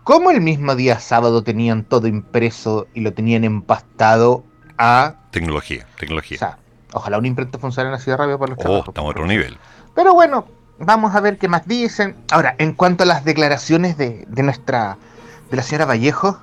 ¿Cómo 0.04 0.30
el 0.30 0.40
mismo 0.40 0.74
día 0.74 0.98
sábado 1.00 1.42
tenían 1.42 1.84
todo 1.84 2.06
impreso 2.06 2.86
y 2.94 3.02
lo 3.02 3.12
tenían 3.12 3.44
empastado 3.44 4.42
a... 4.78 5.16
Tecnología, 5.32 5.86
O 5.96 5.98
tecnología. 6.00 6.38
sea, 6.38 6.58
ojalá 6.94 7.18
una 7.18 7.28
imprenta 7.28 7.58
funcionara 7.58 7.96
así 7.96 8.10
de 8.10 8.16
rápido 8.16 8.38
para 8.38 8.54
los 8.54 8.64
Oh, 8.64 8.78
estamos 8.88 9.08
a 9.08 9.10
otro 9.10 9.26
nivel. 9.26 9.58
Pero 9.94 10.14
bueno, 10.14 10.46
vamos 10.78 11.14
a 11.14 11.20
ver 11.20 11.36
qué 11.36 11.46
más 11.46 11.66
dicen. 11.68 12.16
Ahora, 12.30 12.54
en 12.56 12.72
cuanto 12.72 13.02
a 13.02 13.06
las 13.06 13.22
declaraciones 13.26 13.98
de, 13.98 14.24
de 14.26 14.42
nuestra, 14.42 14.96
de 15.50 15.56
la 15.58 15.62
señora 15.62 15.84
Vallejo, 15.84 16.40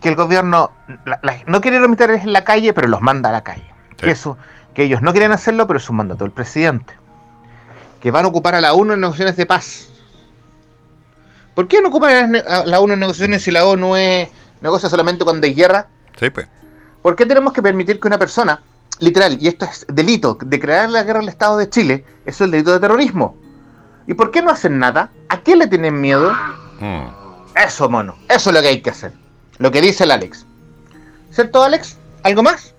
que 0.00 0.08
el 0.08 0.16
gobierno 0.16 0.70
la- 1.04 1.20
la- 1.22 1.36
no 1.46 1.60
quiere 1.60 1.78
remitirles 1.78 2.22
en 2.24 2.32
la 2.32 2.44
calle, 2.44 2.72
pero 2.72 2.88
los 2.88 3.00
manda 3.00 3.28
a 3.28 3.32
la 3.32 3.42
calle. 3.42 3.64
Sí. 3.90 4.06
Que, 4.06 4.10
eso, 4.10 4.36
que 4.74 4.84
ellos 4.84 5.02
no 5.02 5.12
quieren 5.12 5.32
hacerlo, 5.32 5.66
pero 5.66 5.78
es 5.78 5.88
un 5.90 5.96
mandato 5.96 6.24
del 6.24 6.32
presidente. 6.32 6.94
Que 8.00 8.10
van 8.10 8.24
a 8.24 8.28
ocupar 8.28 8.54
a 8.54 8.60
la 8.60 8.72
ONU 8.72 8.94
en 8.94 9.00
negociaciones 9.00 9.36
de 9.36 9.46
paz. 9.46 9.88
¿Por 11.54 11.68
qué 11.68 11.82
no 11.82 11.88
ocupan 11.88 12.36
a 12.36 12.64
la 12.64 12.80
ONU 12.80 12.94
en 12.94 13.00
negociaciones 13.00 13.42
si 13.42 13.50
la 13.50 13.66
ONU 13.66 13.96
es, 13.96 14.28
negocia 14.60 14.88
solamente 14.88 15.24
cuando 15.24 15.46
hay 15.46 15.54
guerra? 15.54 15.88
Sí, 16.18 16.30
pues. 16.30 16.48
¿Por 17.02 17.16
qué 17.16 17.26
tenemos 17.26 17.52
que 17.52 17.62
permitir 17.62 17.98
que 18.00 18.08
una 18.08 18.18
persona, 18.18 18.62
literal, 19.00 19.36
y 19.40 19.48
esto 19.48 19.64
es 19.66 19.86
delito, 19.88 20.38
declarar 20.40 20.90
la 20.90 21.02
guerra 21.02 21.20
al 21.20 21.28
Estado 21.28 21.56
de 21.58 21.68
Chile, 21.68 22.04
eso 22.24 22.44
es 22.44 22.46
el 22.46 22.50
delito 22.52 22.72
de 22.72 22.80
terrorismo? 22.80 23.36
¿Y 24.06 24.14
por 24.14 24.30
qué 24.30 24.40
no 24.42 24.50
hacen 24.50 24.78
nada? 24.78 25.10
¿A 25.28 25.38
qué 25.40 25.56
le 25.56 25.66
tienen 25.66 26.00
miedo? 26.00 26.32
Mm. 26.80 27.06
Eso, 27.56 27.88
mono, 27.90 28.16
eso 28.28 28.50
es 28.50 28.56
lo 28.56 28.62
que 28.62 28.68
hay 28.68 28.80
que 28.80 28.90
hacer. 28.90 29.12
Lo 29.60 29.70
que 29.70 29.82
dice 29.82 30.04
el 30.04 30.10
Alex. 30.10 30.46
¿Cierto, 31.30 31.62
Alex? 31.62 31.98
¿Algo 32.22 32.42
más? 32.42 32.74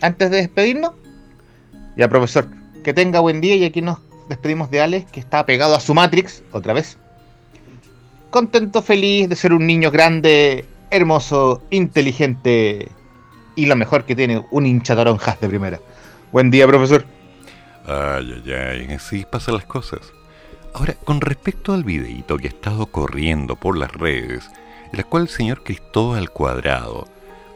Antes 0.00 0.30
de 0.30 0.36
despedirnos. 0.36 0.92
Ya, 1.96 2.08
profesor, 2.08 2.46
que 2.84 2.94
tenga 2.94 3.18
buen 3.18 3.40
día 3.40 3.56
y 3.56 3.64
aquí 3.64 3.82
nos 3.82 3.98
despedimos 4.28 4.70
de 4.70 4.80
Alex, 4.80 5.10
que 5.10 5.18
está 5.18 5.44
pegado 5.44 5.74
a 5.74 5.80
su 5.80 5.92
Matrix, 5.92 6.44
otra 6.52 6.72
vez. 6.72 6.96
Contento, 8.30 8.80
feliz 8.80 9.28
de 9.28 9.34
ser 9.34 9.52
un 9.52 9.66
niño 9.66 9.90
grande, 9.90 10.64
hermoso, 10.90 11.64
inteligente 11.70 12.88
y 13.56 13.66
lo 13.66 13.74
mejor 13.74 14.04
que 14.04 14.14
tiene, 14.14 14.44
un 14.52 14.66
hincha 14.66 14.94
toronjas 14.94 15.40
de 15.40 15.48
primera. 15.48 15.80
Buen 16.30 16.52
día, 16.52 16.64
profesor. 16.68 17.04
Ay, 17.86 18.40
ay, 18.46 18.52
ay, 18.52 18.94
así 18.94 19.26
pasan 19.28 19.56
las 19.56 19.64
cosas. 19.64 20.00
Ahora, 20.74 20.94
con 20.94 21.20
respecto 21.20 21.72
al 21.72 21.82
videíto 21.82 22.36
que 22.36 22.46
ha 22.46 22.50
estado 22.50 22.86
corriendo 22.86 23.56
por 23.56 23.76
las 23.76 23.90
redes, 23.90 24.48
la 24.92 25.04
cual 25.04 25.24
el 25.24 25.28
señor 25.28 25.62
Cristóbal 25.62 26.30
Cuadrado 26.30 27.06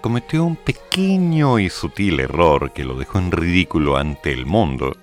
cometió 0.00 0.44
un 0.44 0.56
pequeño 0.56 1.58
y 1.58 1.70
sutil 1.70 2.20
error 2.20 2.72
que 2.72 2.84
lo 2.84 2.94
dejó 2.98 3.18
en 3.18 3.32
ridículo 3.32 3.96
ante 3.96 4.32
el 4.32 4.46
mundo, 4.46 4.96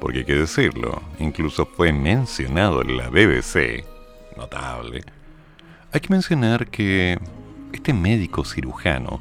porque 0.00 0.18
hay 0.18 0.24
que 0.24 0.34
decirlo, 0.34 1.02
incluso 1.18 1.66
fue 1.66 1.92
mencionado 1.92 2.82
en 2.82 2.96
la 2.96 3.08
BBC, 3.08 3.84
notable, 4.36 5.02
hay 5.92 6.00
que 6.00 6.12
mencionar 6.12 6.68
que 6.68 7.18
este 7.72 7.92
médico 7.92 8.44
cirujano, 8.44 9.20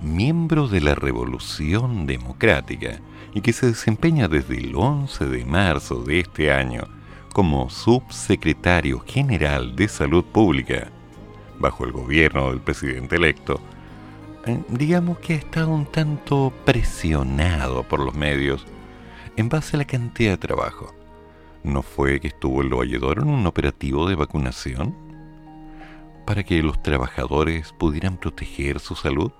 miembro 0.00 0.68
de 0.68 0.80
la 0.80 0.94
Revolución 0.94 2.06
Democrática, 2.06 3.00
y 3.34 3.40
que 3.40 3.52
se 3.52 3.66
desempeña 3.66 4.28
desde 4.28 4.58
el 4.58 4.74
11 4.76 5.24
de 5.26 5.44
marzo 5.44 6.02
de 6.02 6.20
este 6.20 6.52
año 6.52 6.82
como 7.32 7.70
subsecretario 7.70 9.00
general 9.00 9.74
de 9.74 9.88
Salud 9.88 10.24
Pública, 10.24 10.90
bajo 11.62 11.84
el 11.84 11.92
gobierno 11.92 12.50
del 12.50 12.60
presidente 12.60 13.16
electo, 13.16 13.60
eh, 14.44 14.60
digamos 14.68 15.18
que 15.20 15.34
ha 15.34 15.36
estado 15.36 15.70
un 15.70 15.86
tanto 15.86 16.52
presionado 16.66 17.84
por 17.84 18.00
los 18.00 18.14
medios 18.14 18.66
en 19.36 19.48
base 19.48 19.76
a 19.76 19.78
la 19.78 19.86
cantidad 19.86 20.32
de 20.32 20.38
trabajo. 20.38 20.94
¿No 21.62 21.82
fue 21.82 22.20
que 22.20 22.28
estuvo 22.28 22.60
el 22.60 22.68
Valledor 22.68 23.20
en 23.20 23.28
un 23.28 23.46
operativo 23.46 24.08
de 24.08 24.16
vacunación? 24.16 24.94
Para 26.26 26.42
que 26.42 26.62
los 26.62 26.82
trabajadores 26.82 27.72
pudieran 27.72 28.16
proteger 28.16 28.80
su 28.80 28.96
salud. 28.96 29.32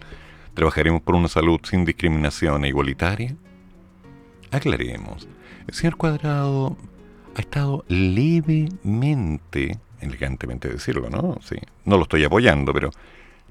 Trabajaremos 0.53 1.01
por 1.01 1.15
una 1.15 1.29
salud 1.29 1.61
sin 1.63 1.85
discriminación 1.85 2.65
e 2.65 2.67
igualitaria. 2.67 3.37
Aclaremos 4.51 5.25
el 5.67 5.73
señor 5.73 5.95
Cuadrado 5.95 6.75
ha 7.35 7.41
estado 7.41 7.85
levemente 7.87 9.79
elegantemente 10.01 10.69
decirlo 10.69 11.09
no 11.09 11.37
sí 11.41 11.55
no 11.85 11.97
lo 11.97 12.03
estoy 12.03 12.23
apoyando 12.23 12.73
pero 12.73 12.91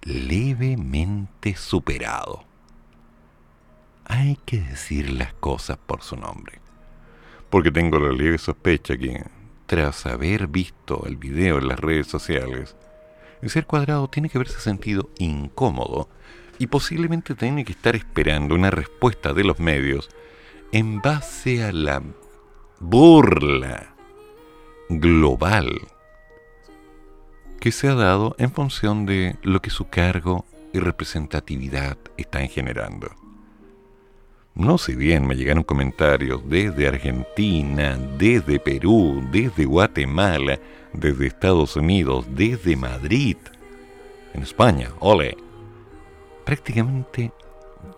levemente 0.05 1.57
superado. 1.57 2.45
Hay 4.05 4.39
que 4.45 4.61
decir 4.61 5.11
las 5.11 5.32
cosas 5.35 5.78
por 5.78 6.03
su 6.03 6.16
nombre. 6.16 6.61
Porque 7.51 7.70
tengo 7.70 7.99
la 7.99 8.12
leve 8.12 8.39
sospecha 8.39 8.97
que 8.97 9.24
tras 9.66 10.07
haber 10.07 10.47
visto 10.47 11.05
el 11.07 11.16
video 11.16 11.59
en 11.59 11.68
las 11.68 11.78
redes 11.78 12.07
sociales, 12.07 12.76
el 13.41 13.51
ser 13.51 13.66
cuadrado 13.66 14.09
tiene 14.09 14.28
que 14.28 14.39
haberse 14.39 14.61
sentido 14.61 15.11
incómodo 15.18 16.09
y 16.59 16.66
posiblemente 16.66 17.35
tiene 17.35 17.64
que 17.64 17.72
estar 17.72 17.97
esperando 17.97 18.55
una 18.55 18.70
respuesta 18.70 19.32
de 19.32 19.45
los 19.45 19.59
medios 19.59 20.11
en 20.72 21.01
base 21.01 21.64
a 21.64 21.72
la 21.72 22.03
burla 22.87 23.95
global 24.91 25.70
que 27.59 27.72
se 27.72 27.89
ha 27.89 27.95
dado 27.95 28.37
en 28.39 28.53
función 28.53 29.07
de 29.07 29.37
lo 29.43 29.62
que 29.62 29.70
su 29.70 29.89
cargo 29.89 30.45
y 30.74 30.80
representatividad 30.80 31.97
están 32.18 32.47
generando. 32.49 33.09
No 34.55 34.76
sé 34.76 34.95
bien, 34.95 35.26
me 35.26 35.35
llegaron 35.35 35.64
comentarios 35.64 36.43
desde 36.47 36.87
Argentina, 36.87 37.99
desde 38.18 38.61
Perú, 38.61 39.26
desde 39.32 39.64
Guatemala, 39.64 40.61
desde 40.93 41.26
Estados 41.26 41.76
Unidos, 41.76 42.26
desde 42.28 42.76
Madrid, 42.76 43.39
en 44.35 44.43
España, 44.43 44.91
ole. 45.01 45.39
Prácticamente 46.45 47.32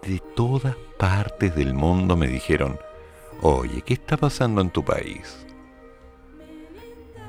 de 0.07 0.23
todas 0.37 0.77
partes 0.97 1.57
del 1.57 1.75
mundo 1.75 2.17
me 2.17 2.29
dijeron, 2.29 2.79
oye, 3.43 3.83
¿qué 3.83 3.95
está 3.95 4.17
pasando 4.17 4.61
en 4.61 4.71
tu 4.71 4.85
país? 4.85 5.47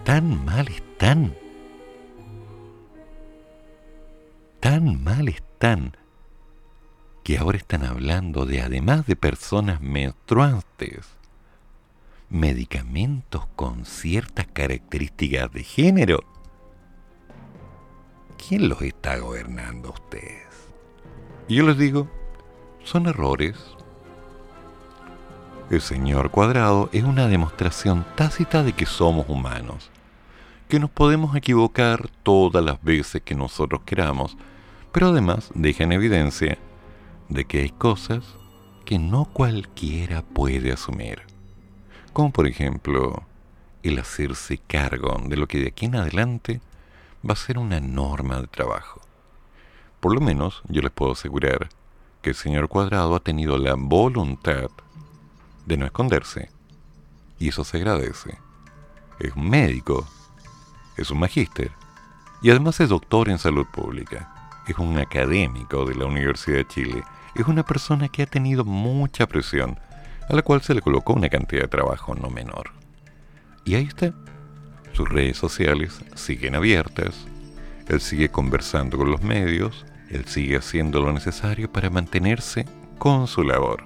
Tan 0.04 0.46
mal 0.46 0.68
están. 0.68 1.36
Tan 4.60 5.04
mal 5.04 5.28
están 5.28 5.96
que 7.28 7.38
ahora 7.38 7.58
están 7.58 7.84
hablando 7.84 8.46
de, 8.46 8.62
además 8.62 9.06
de 9.06 9.18
personas 9.18 9.82
menstruantes, 9.82 11.10
medicamentos 12.30 13.48
con 13.58 13.84
ciertas 13.84 14.48
características 14.48 15.52
de 15.52 15.64
género. 15.64 16.20
¿Quién 18.38 18.70
los 18.70 18.82
está 18.82 19.18
gobernando 19.18 19.90
a 19.90 19.92
ustedes? 19.92 20.48
Y 21.50 21.56
yo 21.56 21.64
les 21.64 21.78
digo, 21.78 22.10
son 22.86 23.08
errores. 23.08 23.58
El 25.70 25.82
señor 25.82 26.32
Cuadrado 26.32 26.90
es 26.94 27.04
una 27.04 27.28
demostración 27.28 28.06
tácita 28.16 28.64
de 28.64 28.72
que 28.72 28.86
somos 28.86 29.28
humanos, 29.28 29.92
que 30.70 30.80
nos 30.80 30.90
podemos 30.90 31.36
equivocar 31.36 32.10
todas 32.24 32.64
las 32.64 32.82
veces 32.82 33.22
que 33.22 33.36
nosotros 33.36 33.82
queramos, 33.86 34.38
pero 34.94 35.08
además 35.08 35.52
deja 35.56 35.84
en 35.84 35.92
evidencia 35.92 36.58
de 37.28 37.44
que 37.44 37.64
hay 37.64 37.70
cosas 37.70 38.24
que 38.86 38.98
no 38.98 39.26
cualquiera 39.26 40.22
puede 40.22 40.72
asumir. 40.72 41.24
Como 42.14 42.32
por 42.32 42.48
ejemplo, 42.48 43.24
el 43.84 44.00
hacerse 44.00 44.60
cargo 44.60 45.22
de 45.26 45.36
lo 45.36 45.48
que 45.48 45.60
de 45.60 45.68
aquí 45.68 45.88
en 45.88 45.96
adelante 45.96 46.62
va 47.30 47.34
a 47.34 47.36
ser 47.36 47.58
una 47.58 47.82
norma 47.82 48.40
de 48.40 48.48
trabajo. 48.48 49.02
Por 50.00 50.14
lo 50.14 50.22
menos 50.22 50.62
yo 50.70 50.82
les 50.82 50.92
puedo 50.92 51.12
asegurar 51.12 51.68
que 52.22 52.30
el 52.30 52.36
señor 52.38 52.70
Cuadrado 52.70 53.18
ha 53.18 53.20
tenido 53.20 53.58
la 53.58 53.76
voluntad 53.78 54.70
de 55.68 55.78
no 55.78 55.86
esconderse. 55.86 56.50
Y 57.38 57.50
eso 57.50 57.64
se 57.64 57.78
agradece. 57.78 58.40
Es 59.20 59.36
un 59.36 59.48
médico, 59.48 60.08
es 60.98 61.12
un 61.12 61.20
magíster 61.20 61.72
y 62.42 62.50
además 62.50 62.80
es 62.80 62.90
doctor 62.90 63.30
en 63.30 63.38
salud 63.38 63.68
pública. 63.68 64.34
Es 64.68 64.78
un 64.80 64.98
académico 64.98 65.86
de 65.86 65.94
la 65.94 66.06
Universidad 66.06 66.58
de 66.58 66.68
Chile 66.68 67.04
es 67.42 67.48
una 67.48 67.64
persona 67.64 68.10
que 68.10 68.24
ha 68.24 68.26
tenido 68.26 68.66
mucha 68.66 69.28
presión, 69.28 69.80
a 70.28 70.34
la 70.34 70.42
cual 70.42 70.62
se 70.62 70.74
le 70.74 70.82
colocó 70.82 71.14
una 71.14 71.30
cantidad 71.30 71.64
de 71.64 71.68
trabajo 71.68 72.16
no 72.16 72.30
menor. 72.30 72.72
Y 73.64 73.76
ahí 73.76 73.84
está, 73.84 74.14
sus 74.94 75.08
redes 75.08 75.38
sociales 75.38 76.02
siguen 76.16 76.56
abiertas, 76.56 77.28
él 77.88 78.02
sigue 78.02 78.30
conversando 78.30 78.98
con 78.98 79.12
los 79.12 79.22
medios, 79.22 79.86
él 80.10 80.26
sigue 80.26 80.58
haciendo 80.58 81.00
lo 81.00 81.14
necesario 81.14 81.72
para 81.72 81.90
mantenerse 81.90 82.66
con 82.98 83.28
su 83.28 83.44
labor. 83.44 83.86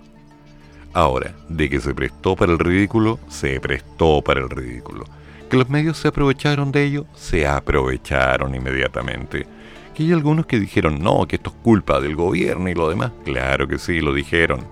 Ahora, 0.93 1.33
de 1.47 1.69
que 1.69 1.79
se 1.79 1.93
prestó 1.93 2.35
para 2.35 2.51
el 2.51 2.59
ridículo, 2.59 3.19
se 3.29 3.59
prestó 3.59 4.21
para 4.21 4.41
el 4.41 4.49
ridículo. 4.49 5.05
Que 5.49 5.57
los 5.57 5.69
medios 5.69 5.97
se 5.97 6.09
aprovecharon 6.09 6.71
de 6.71 6.83
ello, 6.83 7.05
se 7.13 7.47
aprovecharon 7.47 8.55
inmediatamente. 8.55 9.47
Que 9.93 10.03
hay 10.03 10.11
algunos 10.11 10.45
que 10.45 10.59
dijeron, 10.59 11.01
no, 11.01 11.27
que 11.27 11.37
esto 11.37 11.49
es 11.49 11.55
culpa 11.57 11.99
del 11.99 12.15
gobierno 12.15 12.69
y 12.69 12.73
lo 12.73 12.89
demás. 12.89 13.11
Claro 13.23 13.67
que 13.67 13.77
sí, 13.77 14.01
lo 14.01 14.13
dijeron. 14.13 14.65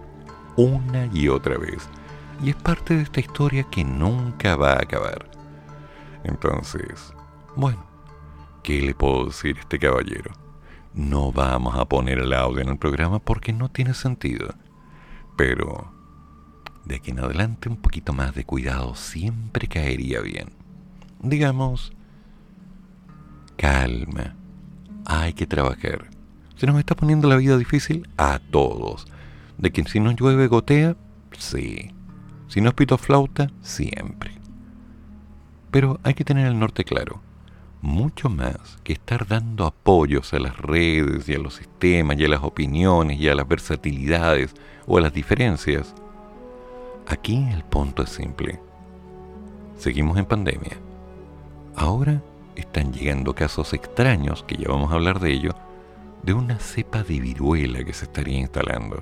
Una 0.58 1.10
y 1.14 1.30
otra 1.30 1.58
vez. 1.58 1.88
Y 2.44 2.50
es 2.50 2.56
parte 2.56 2.96
de 2.96 3.04
esta 3.04 3.20
historia 3.20 3.64
que 3.64 3.84
nunca 3.84 4.56
va 4.56 4.74
a 4.74 4.82
acabar. 4.82 5.30
Entonces, 6.24 7.14
bueno, 7.56 7.86
¿qué 8.64 8.82
le 8.82 8.94
puedo 8.94 9.26
decir 9.26 9.58
a 9.58 9.62
este 9.62 9.80
caballero? 9.80 10.32
No 10.94 11.32
vamos 11.32 11.76
a 11.78 11.86
poner 11.86 12.20
el 12.20 12.34
audio 12.34 12.62
en 12.62 12.70
el 12.70 12.78
programa 12.78 13.20
porque 13.20 13.54
no 13.54 13.70
tiene 13.70 13.94
sentido. 13.94 14.54
Pero 15.38 15.99
de 16.90 16.96
aquí 16.96 17.12
en 17.12 17.20
adelante 17.20 17.70
un 17.70 17.78
poquito 17.78 18.14
más 18.14 18.34
de 18.34 18.44
cuidado 18.44 18.96
siempre 18.96 19.68
caería 19.68 20.22
bien. 20.22 20.50
Digamos, 21.22 21.94
calma, 23.58 24.36
hay 25.06 25.34
que 25.34 25.46
trabajar. 25.46 26.10
¿Se 26.56 26.66
nos 26.66 26.80
está 26.80 26.96
poniendo 26.96 27.30
la 27.30 27.38
vida 27.38 27.58
difícil? 27.58 28.10
A 28.18 28.40
todos. 28.40 29.06
De 29.60 29.72
que 29.72 29.84
si 29.84 30.00
no 30.00 30.12
llueve 30.12 30.48
gotea, 30.48 30.98
sí. 31.38 31.92
Si 32.48 32.60
no 32.60 32.70
es 32.70 32.76
pito 32.76 32.98
flauta, 32.98 33.52
siempre. 33.62 34.32
Pero 35.70 36.00
hay 36.02 36.16
que 36.16 36.26
tener 36.26 36.48
el 36.48 36.58
norte 36.58 36.84
claro. 36.84 37.22
Mucho 37.82 38.30
más 38.30 38.80
que 38.84 38.94
estar 38.94 39.28
dando 39.28 39.66
apoyos 39.68 40.34
a 40.34 40.40
las 40.40 40.58
redes 40.58 41.30
y 41.30 41.36
a 41.36 41.40
los 41.40 41.54
sistemas 41.54 42.18
y 42.18 42.26
a 42.26 42.30
las 42.30 42.42
opiniones 42.42 43.20
y 43.20 43.30
a 43.30 43.36
las 43.36 43.48
versatilidades 43.48 44.56
o 44.88 44.98
a 44.98 45.02
las 45.02 45.14
diferencias. 45.14 45.94
Aquí 47.10 47.44
el 47.52 47.64
punto 47.64 48.04
es 48.04 48.12
simple. 48.12 48.60
Seguimos 49.78 50.18
en 50.20 50.26
pandemia. 50.26 50.78
Ahora 51.76 52.22
están 52.56 52.94
llegando 52.94 53.34
casos 53.34 53.74
extraños, 53.74 54.44
que 54.44 54.58
ya 54.58 54.68
vamos 54.70 54.92
a 54.92 54.96
hablar 54.96 55.20
de 55.20 55.32
ello, 55.32 55.56
de 56.22 56.34
una 56.34 56.60
cepa 56.60 57.02
de 57.02 57.20
viruela 57.20 57.84
que 57.84 57.94
se 57.94 58.06
estaría 58.06 58.38
instalando. 58.38 59.02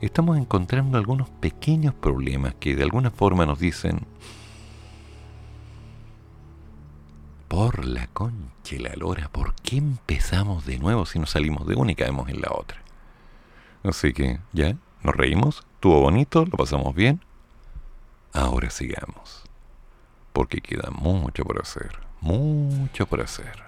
Estamos 0.00 0.36
encontrando 0.36 0.98
algunos 0.98 1.30
pequeños 1.30 1.94
problemas 1.94 2.56
que 2.56 2.74
de 2.74 2.82
alguna 2.82 3.12
forma 3.12 3.46
nos 3.46 3.60
dicen, 3.60 4.00
por 7.46 7.84
la 7.84 8.08
concha 8.08 8.48
la 8.80 8.94
lora, 8.96 9.28
¿por 9.28 9.54
qué 9.54 9.76
empezamos 9.76 10.66
de 10.66 10.78
nuevo 10.78 11.06
si 11.06 11.18
no 11.18 11.26
salimos 11.26 11.66
de 11.66 11.76
una 11.76 11.92
y 11.92 11.94
caemos 11.94 12.28
en 12.28 12.40
la 12.40 12.50
otra? 12.52 12.82
Así 13.84 14.12
que, 14.12 14.40
ya, 14.52 14.76
nos 15.02 15.14
reímos, 15.14 15.64
estuvo 15.74 16.00
bonito, 16.00 16.44
lo 16.44 16.56
pasamos 16.56 16.94
bien. 16.94 17.20
Ahora 18.38 18.70
sigamos, 18.70 19.42
porque 20.32 20.60
queda 20.60 20.90
mucho 20.92 21.44
por 21.44 21.60
hacer, 21.60 21.98
mucho 22.20 23.04
por 23.08 23.20
hacer. 23.20 23.67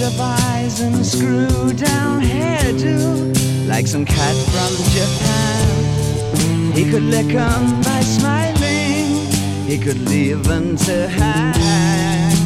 Eyes 0.00 0.80
and 0.80 1.04
screw 1.04 1.72
down 1.72 2.22
hairdo 2.22 3.34
Like 3.66 3.88
some 3.88 4.04
cat 4.04 4.36
from 4.52 4.72
Japan. 4.94 6.72
He 6.72 6.88
could 6.88 7.02
lick 7.02 7.34
'em 7.34 7.82
by 7.82 8.00
smiling 8.02 9.26
He 9.66 9.76
could 9.76 9.98
leave 10.08 10.48
'em 10.48 10.76
to 10.86 11.08
hang. 11.08 12.36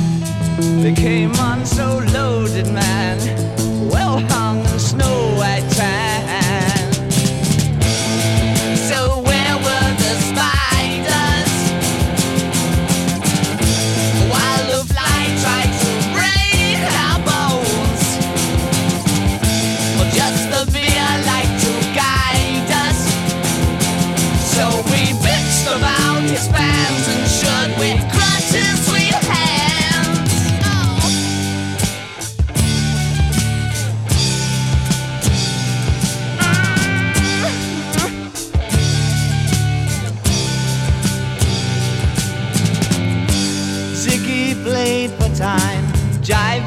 They 0.83 0.95
came 0.95 1.33
on 1.41 1.66
so 1.66 2.01
loaded, 2.15 2.69
man 2.73 3.19
Well 3.93 4.20
hung 4.31 4.61
in 4.61 4.79
snow 4.79 5.35
white 5.37 5.62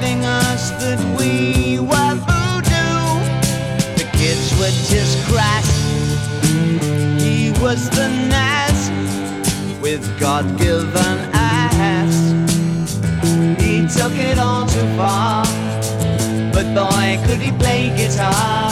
jiving 0.06 0.24
us 0.24 0.72
that 0.72 1.00
we 1.18 1.80
were 1.80 2.16
voodoo. 2.28 3.06
The 3.98 4.10
kids 4.18 4.54
were 4.60 4.74
just 4.90 5.18
crass. 5.28 5.68
He 7.22 7.52
was 7.62 7.90
the 7.90 8.08
Nas 8.30 9.82
with 9.82 10.20
God-given 10.20 11.18
ass. 11.34 12.16
He 13.62 13.88
took 13.88 14.14
it 14.14 14.38
all 14.38 14.66
too 14.66 14.88
far, 14.96 15.46
but 16.54 16.66
boy, 16.74 17.20
could 17.26 17.40
he 17.40 17.52
play 17.52 17.90
guitar. 17.96 18.65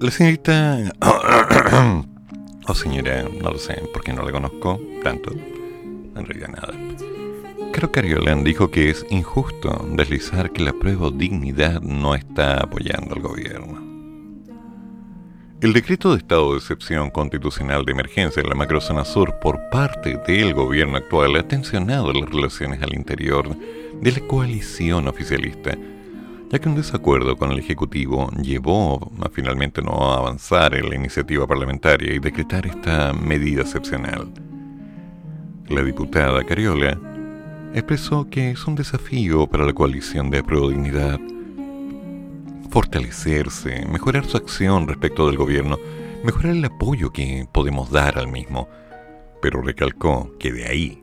La 0.00 0.10
señorita... 0.10 0.78
oh 2.66 2.74
señora, 2.74 3.22
no 3.42 3.50
lo 3.50 3.58
sé, 3.58 3.82
porque 3.92 4.14
no 4.14 4.22
la 4.22 4.32
conozco 4.32 4.80
tanto. 5.02 5.30
En 5.30 6.24
realidad 6.24 6.48
nada. 6.48 6.72
Creo 7.70 7.92
que 7.92 8.00
Ariolan 8.00 8.42
dijo 8.42 8.70
que 8.70 8.88
es 8.88 9.04
injusto 9.10 9.86
deslizar 9.92 10.52
que 10.52 10.64
la 10.64 10.72
prueba 10.72 11.10
dignidad 11.10 11.82
no 11.82 12.14
está 12.14 12.62
apoyando 12.62 13.14
al 13.14 13.20
gobierno. 13.20 13.78
El 15.60 15.74
decreto 15.74 16.12
de 16.12 16.16
estado 16.16 16.52
de 16.52 16.60
excepción 16.60 17.10
constitucional 17.10 17.84
de 17.84 17.92
emergencia 17.92 18.40
en 18.40 18.48
la 18.48 18.54
macrozona 18.54 19.04
sur 19.04 19.38
por 19.38 19.68
parte 19.68 20.18
del 20.26 20.54
gobierno 20.54 20.96
actual 20.96 21.36
ha 21.36 21.46
tensionado 21.46 22.10
las 22.14 22.30
relaciones 22.30 22.80
al 22.82 22.94
interior 22.94 23.54
de 24.00 24.12
la 24.12 24.20
coalición 24.20 25.08
oficialista, 25.08 25.76
ya 26.50 26.58
que 26.58 26.68
un 26.68 26.74
desacuerdo 26.74 27.36
con 27.36 27.52
el 27.52 27.60
Ejecutivo 27.60 28.28
llevó 28.42 29.12
a 29.22 29.28
finalmente 29.28 29.82
no 29.82 30.12
avanzar 30.12 30.74
en 30.74 30.88
la 30.88 30.96
iniciativa 30.96 31.46
parlamentaria 31.46 32.12
y 32.12 32.18
decretar 32.18 32.66
esta 32.66 33.12
medida 33.12 33.62
excepcional. 33.62 34.32
La 35.68 35.82
diputada 35.82 36.42
Cariola 36.42 36.98
expresó 37.72 38.28
que 38.28 38.50
es 38.50 38.66
un 38.66 38.74
desafío 38.74 39.46
para 39.46 39.64
la 39.64 39.72
coalición 39.72 40.28
de 40.28 40.42
Dignidad 40.42 41.20
fortalecerse, 42.70 43.86
mejorar 43.86 44.24
su 44.24 44.36
acción 44.36 44.86
respecto 44.88 45.26
del 45.26 45.36
gobierno, 45.36 45.78
mejorar 46.24 46.52
el 46.52 46.64
apoyo 46.64 47.10
que 47.10 47.46
podemos 47.50 47.90
dar 47.90 48.18
al 48.18 48.28
mismo, 48.28 48.68
pero 49.42 49.60
recalcó 49.60 50.32
que 50.38 50.52
de 50.52 50.66
ahí 50.66 50.99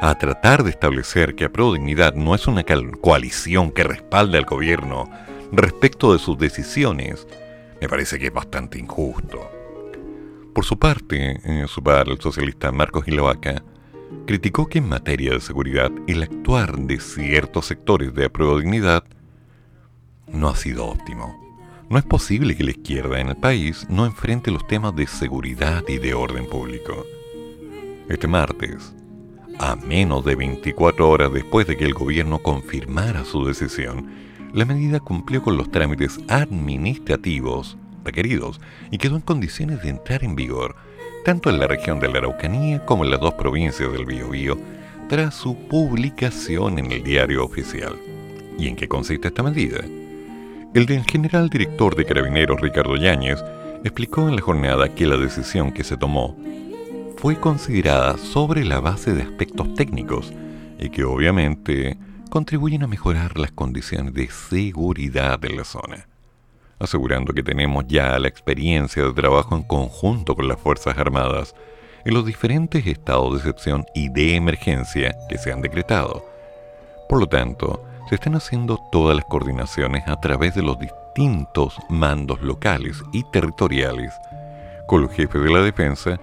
a 0.00 0.14
tratar 0.16 0.62
de 0.62 0.70
establecer 0.70 1.34
que 1.34 1.44
Dignidad 1.72 2.14
no 2.14 2.34
es 2.34 2.46
una 2.46 2.64
coalición 3.00 3.70
que 3.70 3.84
respalde 3.84 4.38
al 4.38 4.44
gobierno 4.44 5.08
respecto 5.52 6.12
de 6.12 6.18
sus 6.18 6.38
decisiones, 6.38 7.26
a 29.58 29.76
menos 29.76 30.24
de 30.24 30.34
24 30.34 31.08
horas 31.08 31.32
después 31.32 31.66
de 31.66 31.76
que 31.76 31.84
el 31.84 31.94
gobierno 31.94 32.38
confirmara 32.38 33.24
su 33.24 33.44
decisión, 33.44 34.06
la 34.52 34.64
medida 34.64 35.00
cumplió 35.00 35.42
con 35.42 35.56
los 35.56 35.70
trámites 35.70 36.18
administrativos 36.28 37.76
requeridos 38.04 38.60
y 38.90 38.98
quedó 38.98 39.16
en 39.16 39.22
condiciones 39.22 39.82
de 39.82 39.90
entrar 39.90 40.24
en 40.24 40.36
vigor 40.36 40.76
tanto 41.24 41.50
en 41.50 41.58
la 41.58 41.66
región 41.66 41.98
de 41.98 42.08
la 42.08 42.18
Araucanía 42.18 42.84
como 42.86 43.04
en 43.04 43.10
las 43.10 43.20
dos 43.20 43.34
provincias 43.34 43.92
del 43.92 44.06
Biobío 44.06 44.56
tras 45.08 45.34
su 45.34 45.56
publicación 45.56 46.78
en 46.78 46.92
el 46.92 47.02
diario 47.02 47.44
oficial. 47.44 47.96
¿Y 48.56 48.68
en 48.68 48.76
qué 48.76 48.86
consiste 48.86 49.28
esta 49.28 49.42
medida? 49.42 49.80
El 50.72 50.86
general 51.04 51.48
director 51.48 51.96
de 51.96 52.04
Carabineros 52.04 52.60
Ricardo 52.60 52.96
Yáñez 52.96 53.42
explicó 53.82 54.28
en 54.28 54.36
la 54.36 54.42
jornada 54.42 54.94
que 54.94 55.06
la 55.06 55.16
decisión 55.16 55.72
que 55.72 55.82
se 55.82 55.96
tomó 55.96 56.36
fue 57.26 57.40
considerada 57.40 58.18
sobre 58.18 58.64
la 58.64 58.78
base 58.78 59.12
de 59.12 59.22
aspectos 59.22 59.74
técnicos 59.74 60.32
y 60.78 60.90
que 60.90 61.02
obviamente 61.02 61.98
contribuyen 62.30 62.84
a 62.84 62.86
mejorar 62.86 63.36
las 63.36 63.50
condiciones 63.50 64.14
de 64.14 64.28
seguridad 64.28 65.36
de 65.36 65.50
la 65.50 65.64
zona, 65.64 66.06
asegurando 66.78 67.32
que 67.32 67.42
tenemos 67.42 67.84
ya 67.88 68.16
la 68.20 68.28
experiencia 68.28 69.02
de 69.02 69.12
trabajo 69.12 69.56
en 69.56 69.64
conjunto 69.64 70.36
con 70.36 70.46
las 70.46 70.60
Fuerzas 70.60 70.96
Armadas 70.98 71.56
en 72.04 72.14
los 72.14 72.24
diferentes 72.24 72.86
estados 72.86 73.32
de 73.32 73.38
excepción 73.38 73.84
y 73.92 74.08
de 74.08 74.36
emergencia 74.36 75.12
que 75.28 75.36
se 75.36 75.50
han 75.50 75.62
decretado. 75.62 76.24
Por 77.08 77.18
lo 77.18 77.26
tanto, 77.26 77.84
se 78.08 78.14
están 78.14 78.36
haciendo 78.36 78.78
todas 78.92 79.16
las 79.16 79.24
coordinaciones 79.24 80.06
a 80.06 80.20
través 80.20 80.54
de 80.54 80.62
los 80.62 80.78
distintos 80.78 81.76
mandos 81.88 82.40
locales 82.40 83.02
y 83.12 83.24
territoriales 83.32 84.12
con 84.86 85.02
los 85.02 85.10
jefes 85.10 85.42
de 85.42 85.50
la 85.50 85.62
defensa 85.62 86.20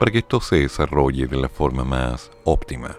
para 0.00 0.12
que 0.12 0.18
esto 0.20 0.40
se 0.40 0.56
desarrolle 0.56 1.26
de 1.26 1.36
la 1.36 1.50
forma 1.50 1.84
más 1.84 2.30
óptima. 2.44 2.96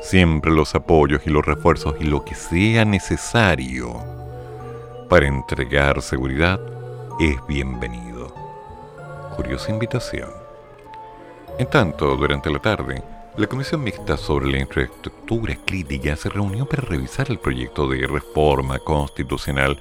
Siempre 0.00 0.52
los 0.52 0.76
apoyos 0.76 1.22
y 1.26 1.30
los 1.30 1.44
refuerzos 1.44 1.96
y 1.98 2.04
lo 2.04 2.24
que 2.24 2.36
sea 2.36 2.84
necesario 2.84 4.00
para 5.08 5.26
entregar 5.26 6.00
seguridad 6.00 6.60
es 7.18 7.44
bienvenido. 7.48 8.32
Curiosa 9.34 9.72
invitación. 9.72 10.30
En 11.58 11.68
tanto, 11.68 12.16
durante 12.16 12.50
la 12.50 12.60
tarde, 12.60 13.02
la 13.36 13.48
Comisión 13.48 13.82
Mixta 13.82 14.16
sobre 14.16 14.48
la 14.48 14.60
Infraestructura 14.60 15.56
Crítica 15.66 16.14
se 16.14 16.28
reunió 16.28 16.66
para 16.66 16.82
revisar 16.82 17.28
el 17.32 17.40
proyecto 17.40 17.88
de 17.88 18.06
reforma 18.06 18.78
constitucional 18.78 19.76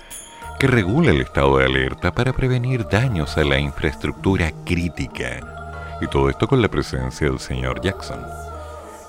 que 0.60 0.65
regula 0.65 1.11
el 1.11 1.22
estado 1.22 1.60
de 1.60 1.65
alerta 1.65 2.11
para 2.11 2.34
prevenir 2.34 2.88
daños 2.88 3.38
a 3.38 3.44
la 3.44 3.60
infraestructura 3.60 4.52
crítica. 4.65 5.59
Y 6.01 6.07
todo 6.07 6.30
esto 6.30 6.47
con 6.47 6.61
la 6.61 6.69
presencia 6.69 7.27
del 7.27 7.39
señor 7.39 7.81
Jackson. 7.81 8.26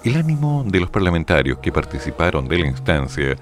El 0.02 0.16
ánimo 0.16 0.64
de 0.66 0.80
los 0.80 0.90
parlamentarios 0.90 1.58
que 1.58 1.70
participaron 1.72 2.48
de 2.48 2.58
la 2.58 2.66
instancia 2.66 3.36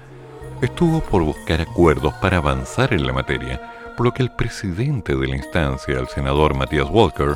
estuvo 0.61 1.01
por 1.01 1.23
buscar 1.23 1.61
acuerdos 1.61 2.13
para 2.15 2.37
avanzar 2.37 2.93
en 2.93 3.07
la 3.07 3.13
materia, 3.13 3.93
por 3.95 4.05
lo 4.05 4.13
que 4.13 4.23
el 4.23 4.31
presidente 4.31 5.15
de 5.15 5.27
la 5.27 5.37
instancia, 5.37 5.97
el 5.97 6.07
senador 6.09 6.53
Matías 6.53 6.87
Walker, 6.89 7.35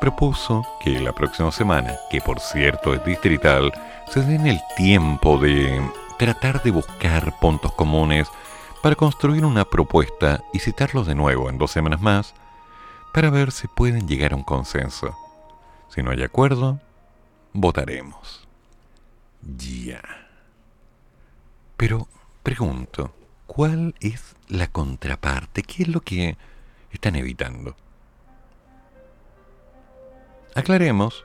propuso 0.00 0.66
que 0.82 1.00
la 1.00 1.12
próxima 1.12 1.50
semana, 1.50 1.94
que 2.10 2.20
por 2.20 2.40
cierto 2.40 2.94
es 2.94 3.04
distrital, 3.04 3.72
se 4.08 4.20
den 4.22 4.46
el 4.46 4.60
tiempo 4.76 5.38
de 5.38 5.80
tratar 6.18 6.62
de 6.62 6.70
buscar 6.70 7.38
puntos 7.40 7.72
comunes 7.72 8.28
para 8.82 8.96
construir 8.96 9.44
una 9.44 9.64
propuesta 9.64 10.40
y 10.52 10.58
citarlos 10.60 11.06
de 11.06 11.14
nuevo 11.14 11.48
en 11.48 11.58
dos 11.58 11.70
semanas 11.70 12.00
más 12.00 12.34
para 13.12 13.30
ver 13.30 13.50
si 13.50 13.66
pueden 13.66 14.06
llegar 14.06 14.32
a 14.32 14.36
un 14.36 14.44
consenso. 14.44 15.16
Si 15.88 16.02
no 16.02 16.10
hay 16.10 16.22
acuerdo, 16.22 16.80
votaremos. 17.52 18.46
Ya. 19.42 20.02
Pero 21.76 22.08
pregunto, 22.42 23.14
¿cuál 23.46 23.94
es 24.00 24.36
la 24.48 24.66
contraparte? 24.66 25.62
¿Qué 25.62 25.84
es 25.84 25.88
lo 25.88 26.00
que 26.00 26.36
están 26.90 27.16
evitando? 27.16 27.76
Aclaremos 30.54 31.24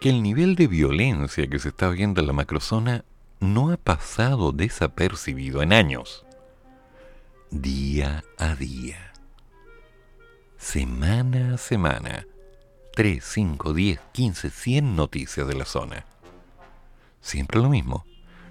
que 0.00 0.10
el 0.10 0.22
nivel 0.22 0.56
de 0.56 0.66
violencia 0.66 1.46
que 1.48 1.58
se 1.58 1.68
está 1.68 1.88
viendo 1.88 2.20
en 2.20 2.26
la 2.26 2.32
macrozona 2.32 3.04
no 3.40 3.70
ha 3.70 3.76
pasado 3.76 4.52
desapercibido 4.52 5.62
en 5.62 5.72
años. 5.72 6.24
Día 7.50 8.24
a 8.38 8.54
día. 8.54 9.12
Semana 10.56 11.54
a 11.54 11.58
semana. 11.58 12.26
3, 12.94 13.24
5, 13.24 13.74
10, 13.74 14.00
15, 14.12 14.50
100 14.50 14.96
noticias 14.96 15.46
de 15.46 15.54
la 15.54 15.64
zona. 15.64 16.04
Siempre 17.20 17.60
lo 17.60 17.68
mismo. 17.68 18.04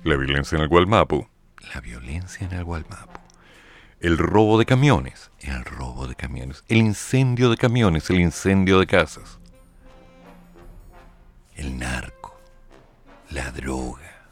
La 0.03 0.18
violencia 0.18 0.57
en 0.57 0.64
el 0.64 0.70
Gualmapu. 0.70 1.28
La 1.74 1.82
violencia 1.82 2.45
en 2.45 2.53
el 2.53 2.64
Gualmapu. 2.64 3.20
El 3.99 4.18
robo 4.18 4.57
de 4.57 4.65
camiones. 4.65 5.32
El 5.40 5.64
robo 5.64 6.07
de 6.07 6.15
camiones. 6.15 6.64
El 6.68 6.78
incendio 6.78 7.49
de 7.49 7.57
camiones. 7.57 8.10
El 8.10 8.20
incendio 8.20 8.80
de 8.80 8.88
casas 8.88 9.40
el 11.56 11.78
narco, 11.78 12.36
la 13.30 13.52
droga. 13.52 14.30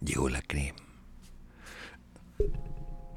Llegó 0.00 0.28
la 0.28 0.42
crema. 0.42 0.78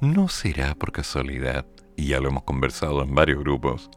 ¿No 0.01 0.27
será 0.27 0.75
por 0.75 0.91
casualidad, 0.91 1.65
y 1.95 2.07
ya 2.07 2.19
lo 2.19 2.29
hemos 2.29 2.43
conversado 2.43 3.03
en 3.03 3.15
varios 3.15 3.39
grupos, 3.39 3.89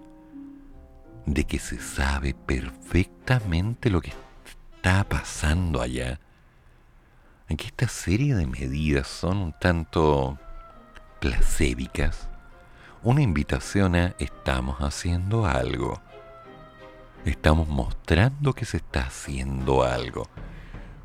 de 1.27 1.45
que 1.45 1.59
se 1.59 1.79
sabe 1.81 2.35
perfectamente 2.35 3.91
lo 3.91 4.01
que 4.01 4.13
está 4.45 5.05
pasando 5.05 5.83
allá? 5.83 6.21
Que 7.49 7.67
esta 7.67 7.89
serie 7.89 8.35
de 8.35 8.47
medidas 8.47 9.07
son 9.07 9.39
un 9.39 9.53
tanto 9.53 10.39
placébicas, 11.21 12.29
una 13.03 13.23
invitación 13.23 13.95
a 13.95 14.15
estamos 14.19 14.79
haciendo 14.79 15.47
algo. 15.47 16.01
Estamos 17.25 17.67
mostrando 17.69 18.53
que 18.53 18.65
se 18.65 18.77
está 18.77 19.07
haciendo 19.07 19.85
algo, 19.85 20.29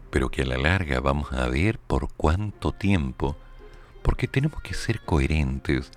pero 0.10 0.30
que 0.30 0.42
a 0.42 0.46
la 0.46 0.58
larga 0.58 1.00
vamos 1.00 1.32
a 1.32 1.48
ver 1.48 1.80
por 1.80 2.12
cuánto 2.14 2.72
tiempo, 2.72 3.38
porque 4.02 4.28
tenemos 4.28 4.62
que 4.62 4.74
ser 4.74 5.02
coherentes 5.02 5.92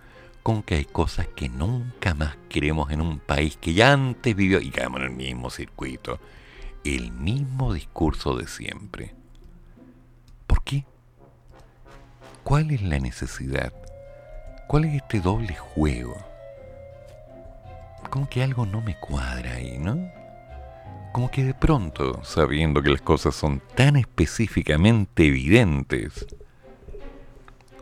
con 0.45 0.62
que 0.62 0.77
hay 0.77 0.85
cosas 0.85 1.27
que 1.35 1.49
nunca 1.49 2.15
más 2.15 2.37
queremos 2.49 2.93
en 2.93 3.01
un 3.01 3.19
país 3.19 3.57
que 3.57 3.75
ya 3.75 3.93
antes 3.93 4.37
vivió 4.37 4.61
y 4.61 4.71
quedamos 4.71 5.01
en 5.01 5.07
el 5.07 5.16
mismo 5.16 5.51
circuito, 5.51 6.21
el 6.85 7.11
mismo 7.11 7.73
discurso 7.73 8.37
de 8.37 8.47
siempre. 8.47 9.15
¿Por 10.47 10.62
qué? 10.62 10.85
¿Cuál 12.45 12.71
es 12.71 12.83
la 12.83 13.01
necesidad 13.01 13.73
¿Cuál 14.66 14.87
es 14.87 14.95
este 14.95 15.21
doble 15.21 15.55
juego? 15.55 16.16
Como 18.11 18.29
que 18.29 18.43
algo 18.43 18.65
no 18.65 18.81
me 18.81 18.99
cuadra 18.99 19.53
ahí, 19.55 19.79
¿no? 19.79 20.11
Como 21.12 21.31
que 21.31 21.45
de 21.45 21.55
pronto, 21.55 22.25
sabiendo 22.25 22.83
que 22.83 22.91
las 22.91 23.03
cosas 23.03 23.35
son 23.35 23.62
tan 23.75 23.97
específicamente 23.97 25.27
evidentes, 25.27 26.27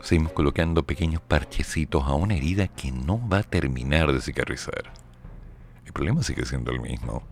seguimos 0.03 0.33
colocando 0.33 0.83
pequeños 0.83 1.21
parchecitos 1.21 2.03
a 2.03 2.13
una 2.13 2.35
herida 2.35 2.67
que 2.67 2.91
no 2.91 3.25
va 3.27 3.39
a 3.39 3.43
terminar 3.43 4.11
de 4.11 4.21
cicatrizar. 4.21 4.91
El 5.85 5.93
problema 5.93 6.21
sigue 6.23 6.45
siendo 6.45 6.71
el 6.71 6.81
mismo. 6.81 7.23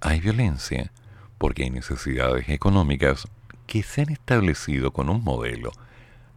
Hay 0.00 0.20
violencia 0.20 0.90
porque 1.36 1.64
hay 1.64 1.70
necesidades 1.70 2.48
económicas 2.48 3.28
que 3.66 3.82
se 3.82 4.02
han 4.02 4.10
establecido 4.10 4.92
con 4.92 5.10
un 5.10 5.22
modelo 5.22 5.72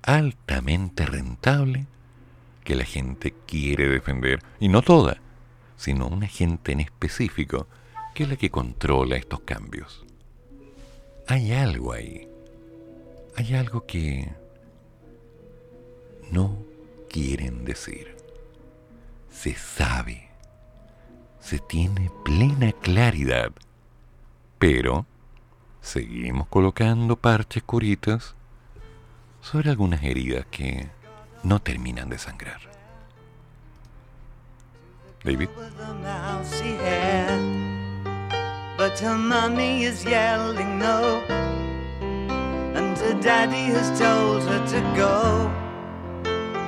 altamente 0.03 1.05
rentable 1.05 1.87
que 2.65 2.75
la 2.75 2.83
gente 2.83 3.33
quiere 3.45 3.87
defender, 3.87 4.39
y 4.59 4.67
no 4.69 4.81
toda, 4.81 5.17
sino 5.77 6.07
una 6.07 6.27
gente 6.27 6.71
en 6.71 6.79
específico 6.79 7.67
que 8.13 8.23
es 8.23 8.29
la 8.29 8.35
que 8.35 8.49
controla 8.49 9.15
estos 9.15 9.41
cambios. 9.41 10.03
Hay 11.27 11.53
algo 11.53 11.93
ahí, 11.93 12.27
hay 13.35 13.53
algo 13.55 13.85
que 13.85 14.31
no 16.31 16.57
quieren 17.09 17.65
decir. 17.65 18.15
Se 19.29 19.53
sabe, 19.53 20.29
se 21.39 21.59
tiene 21.59 22.11
plena 22.23 22.71
claridad, 22.71 23.51
pero 24.59 25.05
seguimos 25.81 26.47
colocando 26.47 27.15
parches 27.15 27.63
curitas 27.63 28.35
sobre 29.41 29.69
algunas 29.69 30.01
heridas 30.03 30.45
que 30.49 30.89
no 31.43 31.61
terminan 31.61 32.09
de 32.09 32.17
sangrar. 32.17 32.61
David. 35.23 35.49
But 38.77 38.99
her 38.99 39.17
mummy 39.17 39.85
is 39.85 40.03
yelling 40.03 40.77
no, 40.77 41.23
and 42.75 42.97
her 42.97 43.13
daddy 43.21 43.71
has 43.71 43.97
told 43.97 44.43
her 44.43 44.59
to 44.67 44.81
go. 44.97 45.64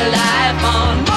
life 0.00 0.64
on 0.64 1.11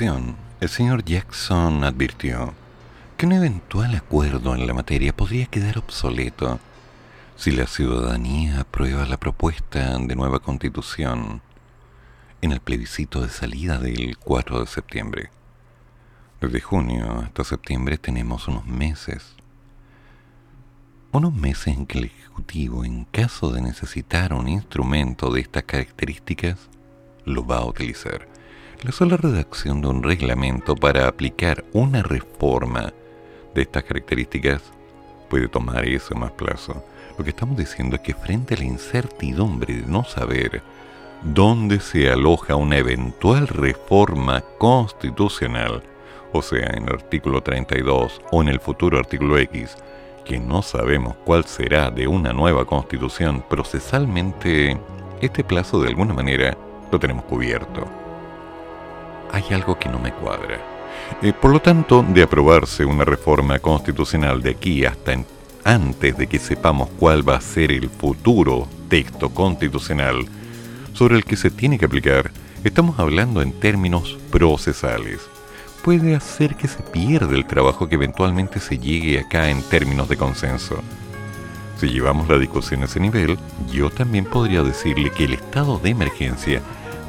El 0.00 0.68
señor 0.68 1.04
Jackson 1.04 1.84
advirtió 1.84 2.52
que 3.16 3.26
un 3.26 3.32
eventual 3.32 3.94
acuerdo 3.94 4.56
en 4.56 4.66
la 4.66 4.74
materia 4.74 5.14
podría 5.14 5.46
quedar 5.46 5.78
obsoleto 5.78 6.58
si 7.36 7.52
la 7.52 7.68
ciudadanía 7.68 8.62
aprueba 8.62 9.06
la 9.06 9.18
propuesta 9.18 9.96
de 9.98 10.16
nueva 10.16 10.40
constitución 10.40 11.42
en 12.42 12.50
el 12.50 12.58
plebiscito 12.58 13.20
de 13.20 13.28
salida 13.28 13.78
del 13.78 14.18
4 14.18 14.62
de 14.62 14.66
septiembre. 14.66 15.30
Desde 16.40 16.60
junio 16.60 17.20
hasta 17.24 17.44
septiembre 17.44 17.96
tenemos 17.96 18.48
unos 18.48 18.66
meses. 18.66 19.36
Unos 21.12 21.32
meses 21.34 21.68
en 21.68 21.86
que 21.86 21.98
el 21.98 22.04
Ejecutivo, 22.06 22.84
en 22.84 23.04
caso 23.04 23.52
de 23.52 23.62
necesitar 23.62 24.34
un 24.34 24.48
instrumento 24.48 25.30
de 25.30 25.42
estas 25.42 25.62
características, 25.62 26.58
lo 27.24 27.46
va 27.46 27.58
a 27.58 27.64
utilizar. 27.64 28.33
La 28.82 28.92
sola 28.92 29.16
redacción 29.16 29.80
de 29.80 29.88
un 29.88 30.02
reglamento 30.02 30.74
para 30.74 31.08
aplicar 31.08 31.64
una 31.72 32.02
reforma 32.02 32.92
de 33.54 33.62
estas 33.62 33.84
características 33.84 34.62
puede 35.30 35.48
tomar 35.48 35.86
eso 35.86 36.14
más 36.14 36.32
plazo. 36.32 36.84
Lo 37.16 37.24
que 37.24 37.30
estamos 37.30 37.56
diciendo 37.56 37.96
es 37.96 38.02
que 38.02 38.14
frente 38.14 38.54
a 38.54 38.58
la 38.58 38.64
incertidumbre 38.64 39.74
de 39.74 39.86
no 39.86 40.04
saber 40.04 40.62
dónde 41.22 41.80
se 41.80 42.10
aloja 42.10 42.56
una 42.56 42.76
eventual 42.76 43.48
reforma 43.48 44.42
constitucional, 44.58 45.82
o 46.32 46.42
sea, 46.42 46.66
en 46.74 46.84
el 46.88 46.94
artículo 46.94 47.42
32 47.42 48.20
o 48.32 48.42
en 48.42 48.48
el 48.48 48.60
futuro 48.60 48.98
artículo 48.98 49.38
X, 49.38 49.76
que 50.26 50.38
no 50.38 50.62
sabemos 50.62 51.16
cuál 51.24 51.44
será 51.44 51.90
de 51.90 52.06
una 52.06 52.32
nueva 52.32 52.66
constitución 52.66 53.42
procesalmente, 53.48 54.78
este 55.20 55.42
plazo 55.44 55.80
de 55.80 55.88
alguna 55.88 56.12
manera 56.12 56.56
lo 56.90 56.98
tenemos 56.98 57.24
cubierto. 57.24 58.03
Hay 59.32 59.44
algo 59.50 59.78
que 59.78 59.88
no 59.88 59.98
me 59.98 60.12
cuadra. 60.12 60.60
Eh, 61.22 61.32
por 61.32 61.52
lo 61.52 61.60
tanto, 61.60 62.04
de 62.08 62.22
aprobarse 62.22 62.84
una 62.84 63.04
reforma 63.04 63.58
constitucional 63.58 64.42
de 64.42 64.50
aquí 64.50 64.84
hasta 64.84 65.16
antes 65.64 66.16
de 66.16 66.26
que 66.26 66.38
sepamos 66.38 66.88
cuál 66.98 67.26
va 67.26 67.36
a 67.36 67.40
ser 67.40 67.72
el 67.72 67.88
futuro 67.88 68.68
texto 68.88 69.30
constitucional 69.30 70.26
sobre 70.92 71.16
el 71.16 71.24
que 71.24 71.36
se 71.36 71.50
tiene 71.50 71.78
que 71.78 71.86
aplicar, 71.86 72.30
estamos 72.62 72.98
hablando 72.98 73.42
en 73.42 73.52
términos 73.52 74.18
procesales 74.30 75.20
puede 75.84 76.14
hacer 76.14 76.54
que 76.56 76.66
se 76.66 76.82
pierda 76.82 77.34
el 77.34 77.44
trabajo 77.44 77.86
que 77.86 77.96
eventualmente 77.96 78.58
se 78.58 78.78
llegue 78.78 79.20
acá 79.20 79.50
en 79.50 79.62
términos 79.62 80.08
de 80.08 80.16
consenso. 80.16 80.78
Si 81.78 81.88
llevamos 81.88 82.26
la 82.26 82.38
discusión 82.38 82.80
a 82.80 82.86
ese 82.86 83.00
nivel, 83.00 83.36
yo 83.70 83.90
también 83.90 84.24
podría 84.24 84.62
decirle 84.62 85.10
que 85.10 85.24
el 85.24 85.34
estado 85.34 85.78
de 85.78 85.90
emergencia 85.90 86.62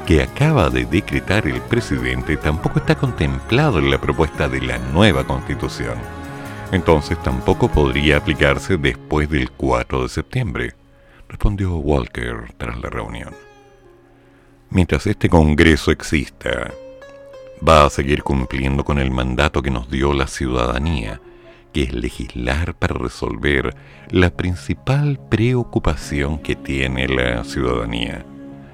que 0.06 0.22
acaba 0.22 0.70
de 0.70 0.84
decretar 0.84 1.48
el 1.48 1.60
presidente 1.62 2.36
tampoco 2.36 2.78
está 2.78 2.94
contemplado 2.94 3.80
en 3.80 3.90
la 3.90 4.00
propuesta 4.00 4.48
de 4.48 4.60
la 4.60 4.78
nueva 4.78 5.24
constitución. 5.24 5.98
Entonces 6.70 7.20
tampoco 7.22 7.68
podría 7.68 8.18
aplicarse 8.18 8.76
después 8.76 9.28
del 9.28 9.50
4 9.50 10.04
de 10.04 10.08
septiembre, 10.08 10.74
respondió 11.28 11.76
Walker 11.76 12.54
tras 12.56 12.78
la 12.80 12.88
reunión. 12.88 13.34
Mientras 14.70 15.08
este 15.08 15.28
Congreso 15.28 15.90
exista, 15.90 16.70
va 17.66 17.84
a 17.84 17.90
seguir 17.90 18.22
cumpliendo 18.22 18.84
con 18.84 18.98
el 19.00 19.10
mandato 19.10 19.60
que 19.60 19.72
nos 19.72 19.90
dio 19.90 20.12
la 20.12 20.28
ciudadanía, 20.28 21.20
que 21.72 21.82
es 21.82 21.92
legislar 21.92 22.74
para 22.74 22.94
resolver 22.94 23.74
la 24.10 24.30
principal 24.30 25.18
preocupación 25.28 26.38
que 26.38 26.54
tiene 26.54 27.08
la 27.08 27.42
ciudadanía, 27.42 28.24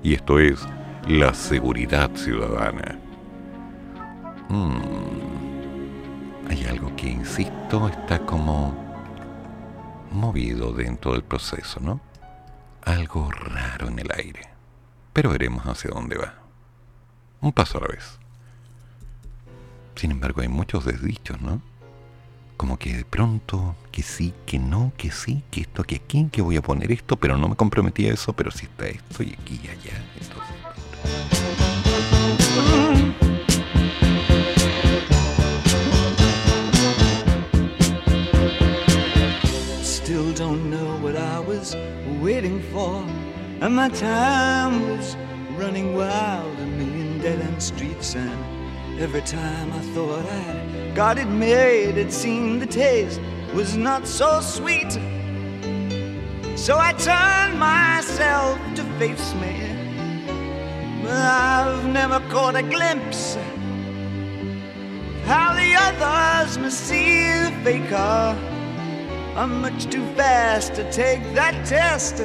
y 0.02 0.14
esto 0.14 0.38
es 0.38 0.66
la 1.06 1.34
seguridad 1.34 2.10
ciudadana. 2.14 2.98
Hmm. 4.48 4.80
Hay 6.48 6.64
algo 6.64 6.94
que, 6.94 7.08
insisto, 7.08 7.88
está 7.88 8.20
como 8.20 8.74
movido 10.12 10.72
dentro 10.72 11.12
del 11.12 11.24
proceso, 11.24 11.80
¿no? 11.80 12.00
Algo 12.84 13.30
raro 13.30 13.88
en 13.88 13.98
el 13.98 14.10
aire. 14.16 14.48
Pero 15.12 15.30
veremos 15.30 15.64
hacia 15.64 15.90
dónde 15.90 16.16
va. 16.16 16.34
Un 17.40 17.52
paso 17.52 17.78
a 17.78 17.82
la 17.82 17.88
vez. 17.88 18.18
Sin 19.96 20.10
embargo, 20.10 20.40
hay 20.42 20.48
muchos 20.48 20.84
desdichos, 20.84 21.40
¿no? 21.40 21.60
Como 22.56 22.78
que 22.78 22.96
de 22.96 23.04
pronto, 23.04 23.74
que 23.90 24.02
sí, 24.02 24.32
que 24.46 24.58
no, 24.58 24.92
que 24.96 25.10
sí, 25.10 25.42
que 25.50 25.62
esto, 25.62 25.82
que 25.82 25.96
aquí, 25.96 26.28
que 26.30 26.42
voy 26.42 26.56
a 26.56 26.62
poner 26.62 26.92
esto, 26.92 27.16
pero 27.16 27.36
no 27.36 27.48
me 27.48 27.56
comprometí 27.56 28.06
a 28.06 28.12
eso, 28.12 28.32
pero 28.34 28.50
sí 28.50 28.66
está 28.66 28.86
esto 28.86 29.22
y 29.22 29.32
aquí 29.32 29.60
y 29.62 29.68
allá. 29.68 30.00
Entonces, 30.20 30.61
Still 39.82 40.32
don't 40.34 40.70
know 40.70 40.96
what 40.98 41.16
I 41.16 41.40
was 41.40 41.76
waiting 42.20 42.62
for. 42.72 43.04
And 43.60 43.76
my 43.76 43.88
time 43.88 44.88
was 44.88 45.16
running 45.56 45.94
wild, 45.94 46.58
a 46.58 46.66
million 46.66 47.20
dead 47.20 47.40
end 47.40 47.62
streets 47.62 48.14
and 48.16 48.52
Every 49.00 49.22
time 49.22 49.72
I 49.72 49.80
thought 49.94 50.24
I'd 50.26 50.94
got 50.94 51.18
it 51.18 51.26
made, 51.26 51.96
it 51.96 52.12
seemed 52.12 52.60
the 52.60 52.66
taste 52.66 53.20
was 53.54 53.76
not 53.76 54.06
so 54.06 54.40
sweet. 54.40 54.92
So 56.56 56.78
I 56.78 56.92
turned 56.92 57.58
myself 57.58 58.58
to 58.76 58.84
face 58.98 59.34
me. 59.34 59.71
I've 61.04 61.86
never 61.86 62.20
caught 62.30 62.56
a 62.56 62.62
glimpse 62.62 63.36
how 65.24 65.54
the 65.54 65.74
others 65.74 66.58
must 66.58 66.80
see 66.80 67.24
the 67.44 67.52
faker. 67.64 68.36
I'm 69.34 69.60
much 69.60 69.86
too 69.86 70.04
fast 70.14 70.74
to 70.74 70.90
take 70.92 71.22
that 71.34 71.64
test. 71.64 72.18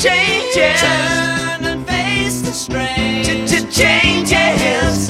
Changes. 0.00 0.80
Turn 0.80 1.64
and 1.64 1.86
face 1.86 2.42
the 2.42 2.52
strain. 2.52 3.24
Changes. 3.70 5.08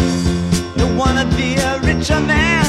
Don't 0.77 0.97
wanna 0.97 1.25
be 1.37 1.57
a 1.57 1.81
richer 1.81 2.21
man. 2.21 2.65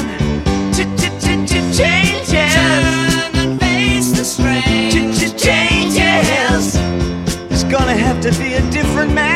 Changes. 0.74 2.54
Turn 2.54 3.34
and 3.34 3.60
face 3.60 4.10
the 4.18 4.24
strain. 4.24 4.90
Changes. 5.36 6.72
There's 7.48 7.64
gonna 7.64 7.96
have 7.96 8.20
to 8.22 8.32
be 8.42 8.54
a 8.54 8.62
different 8.70 9.12
man. 9.12 9.35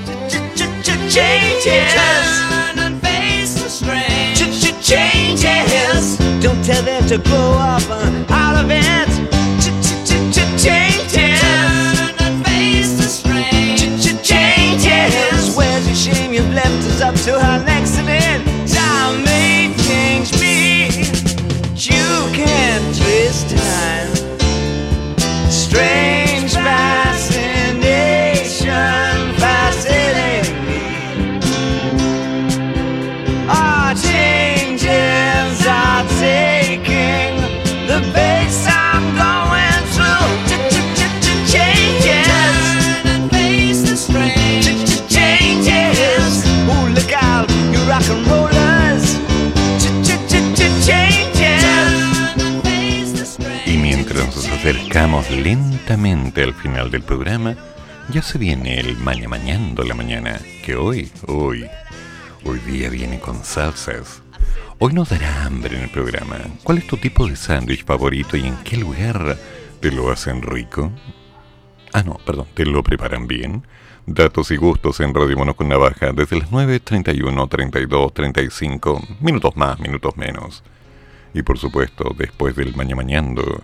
Changes. 1.11 1.93
Turn 1.93 2.79
and 2.79 3.01
face 3.01 3.61
the 3.61 3.67
strain. 3.67 4.33
Changes. 4.81 6.17
Don't 6.41 6.63
tell 6.63 6.81
them 6.83 7.05
to 7.07 7.17
grow 7.17 7.51
up 7.59 7.83
uh, 7.89 8.25
out 8.29 8.63
of 8.63 8.71
it. 8.71 9.09
Changes. 10.57 11.41
Turn 11.41 12.15
and 12.17 12.45
face 12.45 12.93
the 12.95 13.03
strain. 13.03 13.77
Changes. 14.23 15.53
Where's 15.57 15.85
your 15.85 15.95
shame? 15.95 16.33
You've 16.33 16.53
left 16.53 16.85
us 16.87 17.01
up 17.01 17.15
to 17.25 17.33
our 17.35 17.59
accident. 17.59 17.80
Lentamente 55.29 56.43
al 56.43 56.53
final 56.53 56.89
del 56.89 57.03
programa, 57.03 57.55
ya 58.09 58.21
se 58.21 58.37
viene 58.37 58.79
el 58.79 58.97
maña 58.97 59.27
mañando 59.27 59.83
la 59.83 59.93
mañana, 59.93 60.39
que 60.65 60.75
hoy, 60.75 61.11
hoy, 61.27 61.65
hoy 62.43 62.59
día 62.59 62.89
viene 62.89 63.19
con 63.19 63.43
salsas. 63.43 64.21
Hoy 64.79 64.93
nos 64.93 65.09
dará 65.09 65.45
hambre 65.45 65.77
en 65.77 65.83
el 65.83 65.89
programa. 65.89 66.37
¿Cuál 66.63 66.79
es 66.79 66.87
tu 66.87 66.97
tipo 66.97 67.27
de 67.27 67.35
sándwich 67.35 67.85
favorito 67.85 68.35
y 68.35 68.47
en 68.47 68.57
qué 68.63 68.77
lugar 68.77 69.37
te 69.79 69.91
lo 69.91 70.11
hacen 70.11 70.41
rico? 70.41 70.91
Ah, 71.93 72.03
no, 72.03 72.17
perdón, 72.25 72.47
te 72.55 72.65
lo 72.65 72.81
preparan 72.81 73.27
bien. 73.27 73.63
Datos 74.07 74.49
y 74.49 74.55
gustos 74.55 74.99
en 75.01 75.13
Radio 75.13 75.37
Monos 75.37 75.55
con 75.55 75.69
Navaja 75.69 76.13
desde 76.13 76.39
las 76.39 76.49
9.31, 76.49 77.47
32, 77.47 78.13
35, 78.13 79.01
minutos 79.19 79.55
más, 79.55 79.79
minutos 79.79 80.17
menos. 80.17 80.63
Y 81.33 81.43
por 81.43 81.59
supuesto, 81.59 82.15
después 82.17 82.55
del 82.55 82.75
Maña 82.75 82.95
Mañando, 82.95 83.61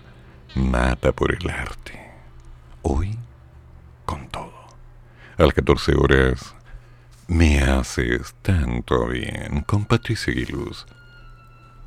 Mata 0.54 1.12
por 1.12 1.34
el 1.34 1.50
Arte. 1.50 2.10
Hoy, 2.82 3.18
con 4.04 4.28
todo. 4.28 4.52
A 5.36 5.42
las 5.42 5.52
14 5.52 5.94
horas, 5.96 6.54
Me 7.26 7.60
haces 7.60 8.34
tanto 8.40 9.08
bien 9.08 9.60
con 9.66 9.84
Patricia 9.84 10.32
Guiluz. 10.32 10.86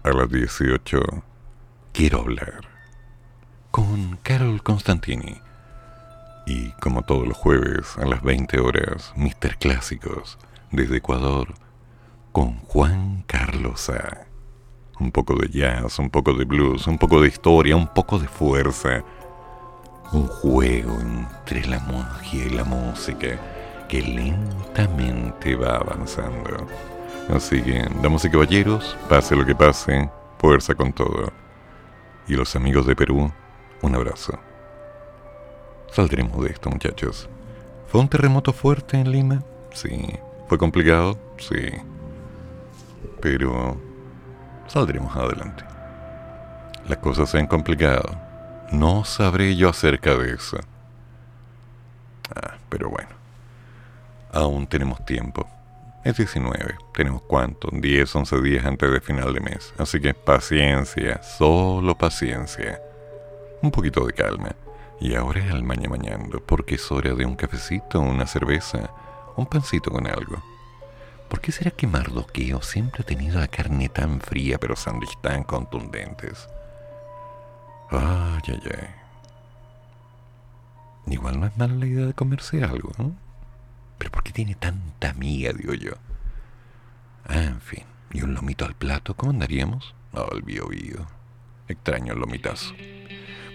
A 0.04 0.12
las 0.12 0.30
18, 0.30 1.00
quiero 1.92 2.20
hablar 2.20 2.62
con 3.72 4.18
Carol 4.18 4.62
Constantini. 4.62 5.42
Y 6.46 6.72
como 6.74 7.02
todos 7.04 7.28
los 7.28 7.38
jueves 7.38 7.98
a 7.98 8.06
las 8.06 8.22
20 8.22 8.60
horas, 8.60 9.12
Mister 9.16 9.58
Clásicos 9.58 10.38
desde 10.72 10.98
Ecuador 10.98 11.56
con 12.32 12.60
Juan 12.60 13.24
Carlos 13.26 13.90
A. 13.90 14.31
Un 15.02 15.12
poco 15.12 15.34
de 15.34 15.50
jazz, 15.50 15.98
un 15.98 16.12
poco 16.12 16.32
de 16.32 16.46
blues, 16.46 16.86
un 16.86 17.00
poco 17.00 17.20
de 17.20 17.28
historia, 17.28 17.76
un 17.76 17.88
poco 17.88 18.20
de 18.20 18.28
fuerza. 18.28 19.04
Un 20.14 20.28
juego 20.28 20.96
entre 21.02 21.66
la 21.66 21.80
magia 21.80 22.46
y 22.46 22.50
la 22.52 22.64
música 22.64 23.88
que 23.90 24.04
lentamente 24.04 25.56
va 25.56 25.78
avanzando. 25.78 26.68
Así 27.34 27.64
que, 27.64 27.84
damas 28.04 28.26
y 28.26 28.30
caballeros, 28.30 28.96
pase 29.10 29.36
lo 29.36 29.44
que 29.44 29.56
pase, 29.56 30.08
fuerza 30.38 30.76
con 30.76 30.94
todo. 30.94 31.34
Y 32.28 32.36
los 32.36 32.56
amigos 32.56 32.86
de 32.86 32.96
Perú, 32.96 33.32
un 33.82 33.96
abrazo. 33.96 34.38
Saldremos 35.90 36.44
de 36.44 36.52
esto, 36.52 36.70
muchachos. 36.70 37.28
¿Fue 37.88 38.00
un 38.00 38.08
terremoto 38.08 38.54
fuerte 38.54 38.98
en 38.98 39.12
Lima? 39.12 39.44
Sí. 39.74 40.14
¿Fue 40.48 40.60
complicado? 40.60 41.18
Sí. 41.40 41.72
Pero 43.20 43.78
saldremos 44.72 45.16
adelante. 45.16 45.64
Las 46.88 46.98
cosas 47.00 47.30
se 47.30 47.38
han 47.38 47.48
complicado. 47.48 48.18
No 48.72 49.04
sabré 49.04 49.56
yo 49.56 49.70
acerca 49.70 50.16
de 50.16 50.34
eso. 50.34 50.58
Ah, 52.34 52.56
pero 52.70 52.90
bueno. 52.90 53.10
Aún 54.32 54.66
tenemos 54.68 55.04
tiempo. 55.06 55.48
Es 56.06 56.16
19. 56.18 56.76
Tenemos 56.94 57.22
cuánto? 57.24 57.68
10, 57.72 58.16
11 58.16 58.42
días 58.42 58.66
antes 58.66 58.90
de 58.90 59.02
final 59.02 59.34
de 59.34 59.42
mes. 59.42 59.74
Así 59.78 60.00
que 60.00 60.14
paciencia, 60.14 61.22
solo 61.22 61.98
paciencia. 61.98 62.82
Un 63.62 63.72
poquito 63.72 64.06
de 64.06 64.14
calma. 64.14 64.56
Y 65.02 65.16
ahora 65.16 65.44
al 65.52 65.64
maña 65.64 65.90
mañando, 65.90 66.40
porque 66.40 66.76
es 66.76 66.92
hora 66.92 67.14
de 67.14 67.26
un 67.26 67.36
cafecito, 67.36 68.00
una 68.00 68.26
cerveza, 68.26 68.90
un 69.36 69.46
pancito 69.46 69.92
con 69.92 70.08
algo. 70.08 70.42
¿Por 71.32 71.40
qué 71.40 71.54
será 71.54 71.72
que 71.72 71.88
Mardoqueo 71.88 72.62
siempre 72.62 73.04
ha 73.04 73.06
tenido 73.06 73.40
la 73.40 73.48
carne 73.48 73.88
tan 73.88 74.20
fría 74.20 74.58
pero 74.58 74.76
sándwich 74.76 75.18
tan 75.22 75.46
contundentes? 75.46 76.50
Ay, 77.90 78.42
ay, 78.50 78.62
ay. 78.66 78.88
Igual 81.08 81.40
no 81.40 81.48
es 81.48 81.56
mala 81.56 81.76
la 81.76 81.86
idea 81.86 82.06
de 82.06 82.14
comerse 82.14 82.62
algo, 82.66 82.92
¿no? 82.98 83.16
Pero 83.98 84.12
¿por 84.12 84.24
qué 84.24 84.34
tiene 84.34 84.56
tanta 84.56 85.12
amiga, 85.12 85.54
digo 85.54 85.74
yo? 85.74 85.94
Ah, 87.26 87.44
en 87.44 87.62
fin. 87.62 87.86
¿Y 88.12 88.24
un 88.24 88.34
lomito 88.34 88.66
al 88.66 88.76
plato? 88.76 89.16
¿Cómo 89.16 89.32
andaríamos? 89.32 89.96
Oh, 90.12 90.28
el 90.34 90.42
bio 90.42 90.68
bio. 90.68 91.08
Extraño 91.70 92.12
el 92.12 92.20
lomitazo. 92.20 92.74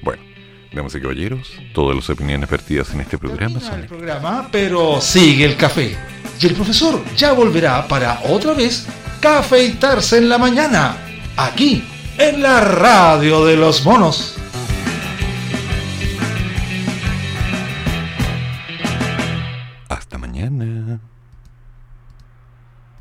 Bueno, 0.02 0.22
damas 0.72 0.94
y 0.94 1.00
caballeros, 1.00 1.52
todas 1.72 1.96
las 1.96 2.08
opiniones 2.10 2.48
vertidas 2.48 2.92
en 2.92 3.00
este 3.00 3.18
programa 3.18 3.60
son... 3.60 3.80
el 3.80 3.86
programa, 3.86 4.48
pero 4.50 5.00
sigue 5.00 5.44
el 5.44 5.56
café. 5.56 5.96
Y 6.40 6.46
el 6.46 6.54
profesor 6.54 7.02
ya 7.16 7.32
volverá 7.32 7.86
para 7.88 8.20
otra 8.24 8.52
vez 8.52 8.86
cafeitarse 9.20 10.18
en 10.18 10.28
la 10.28 10.38
mañana, 10.38 10.96
aquí, 11.36 11.84
en 12.18 12.42
la 12.42 12.60
radio 12.60 13.44
de 13.44 13.56
los 13.56 13.84
monos. 13.84 14.36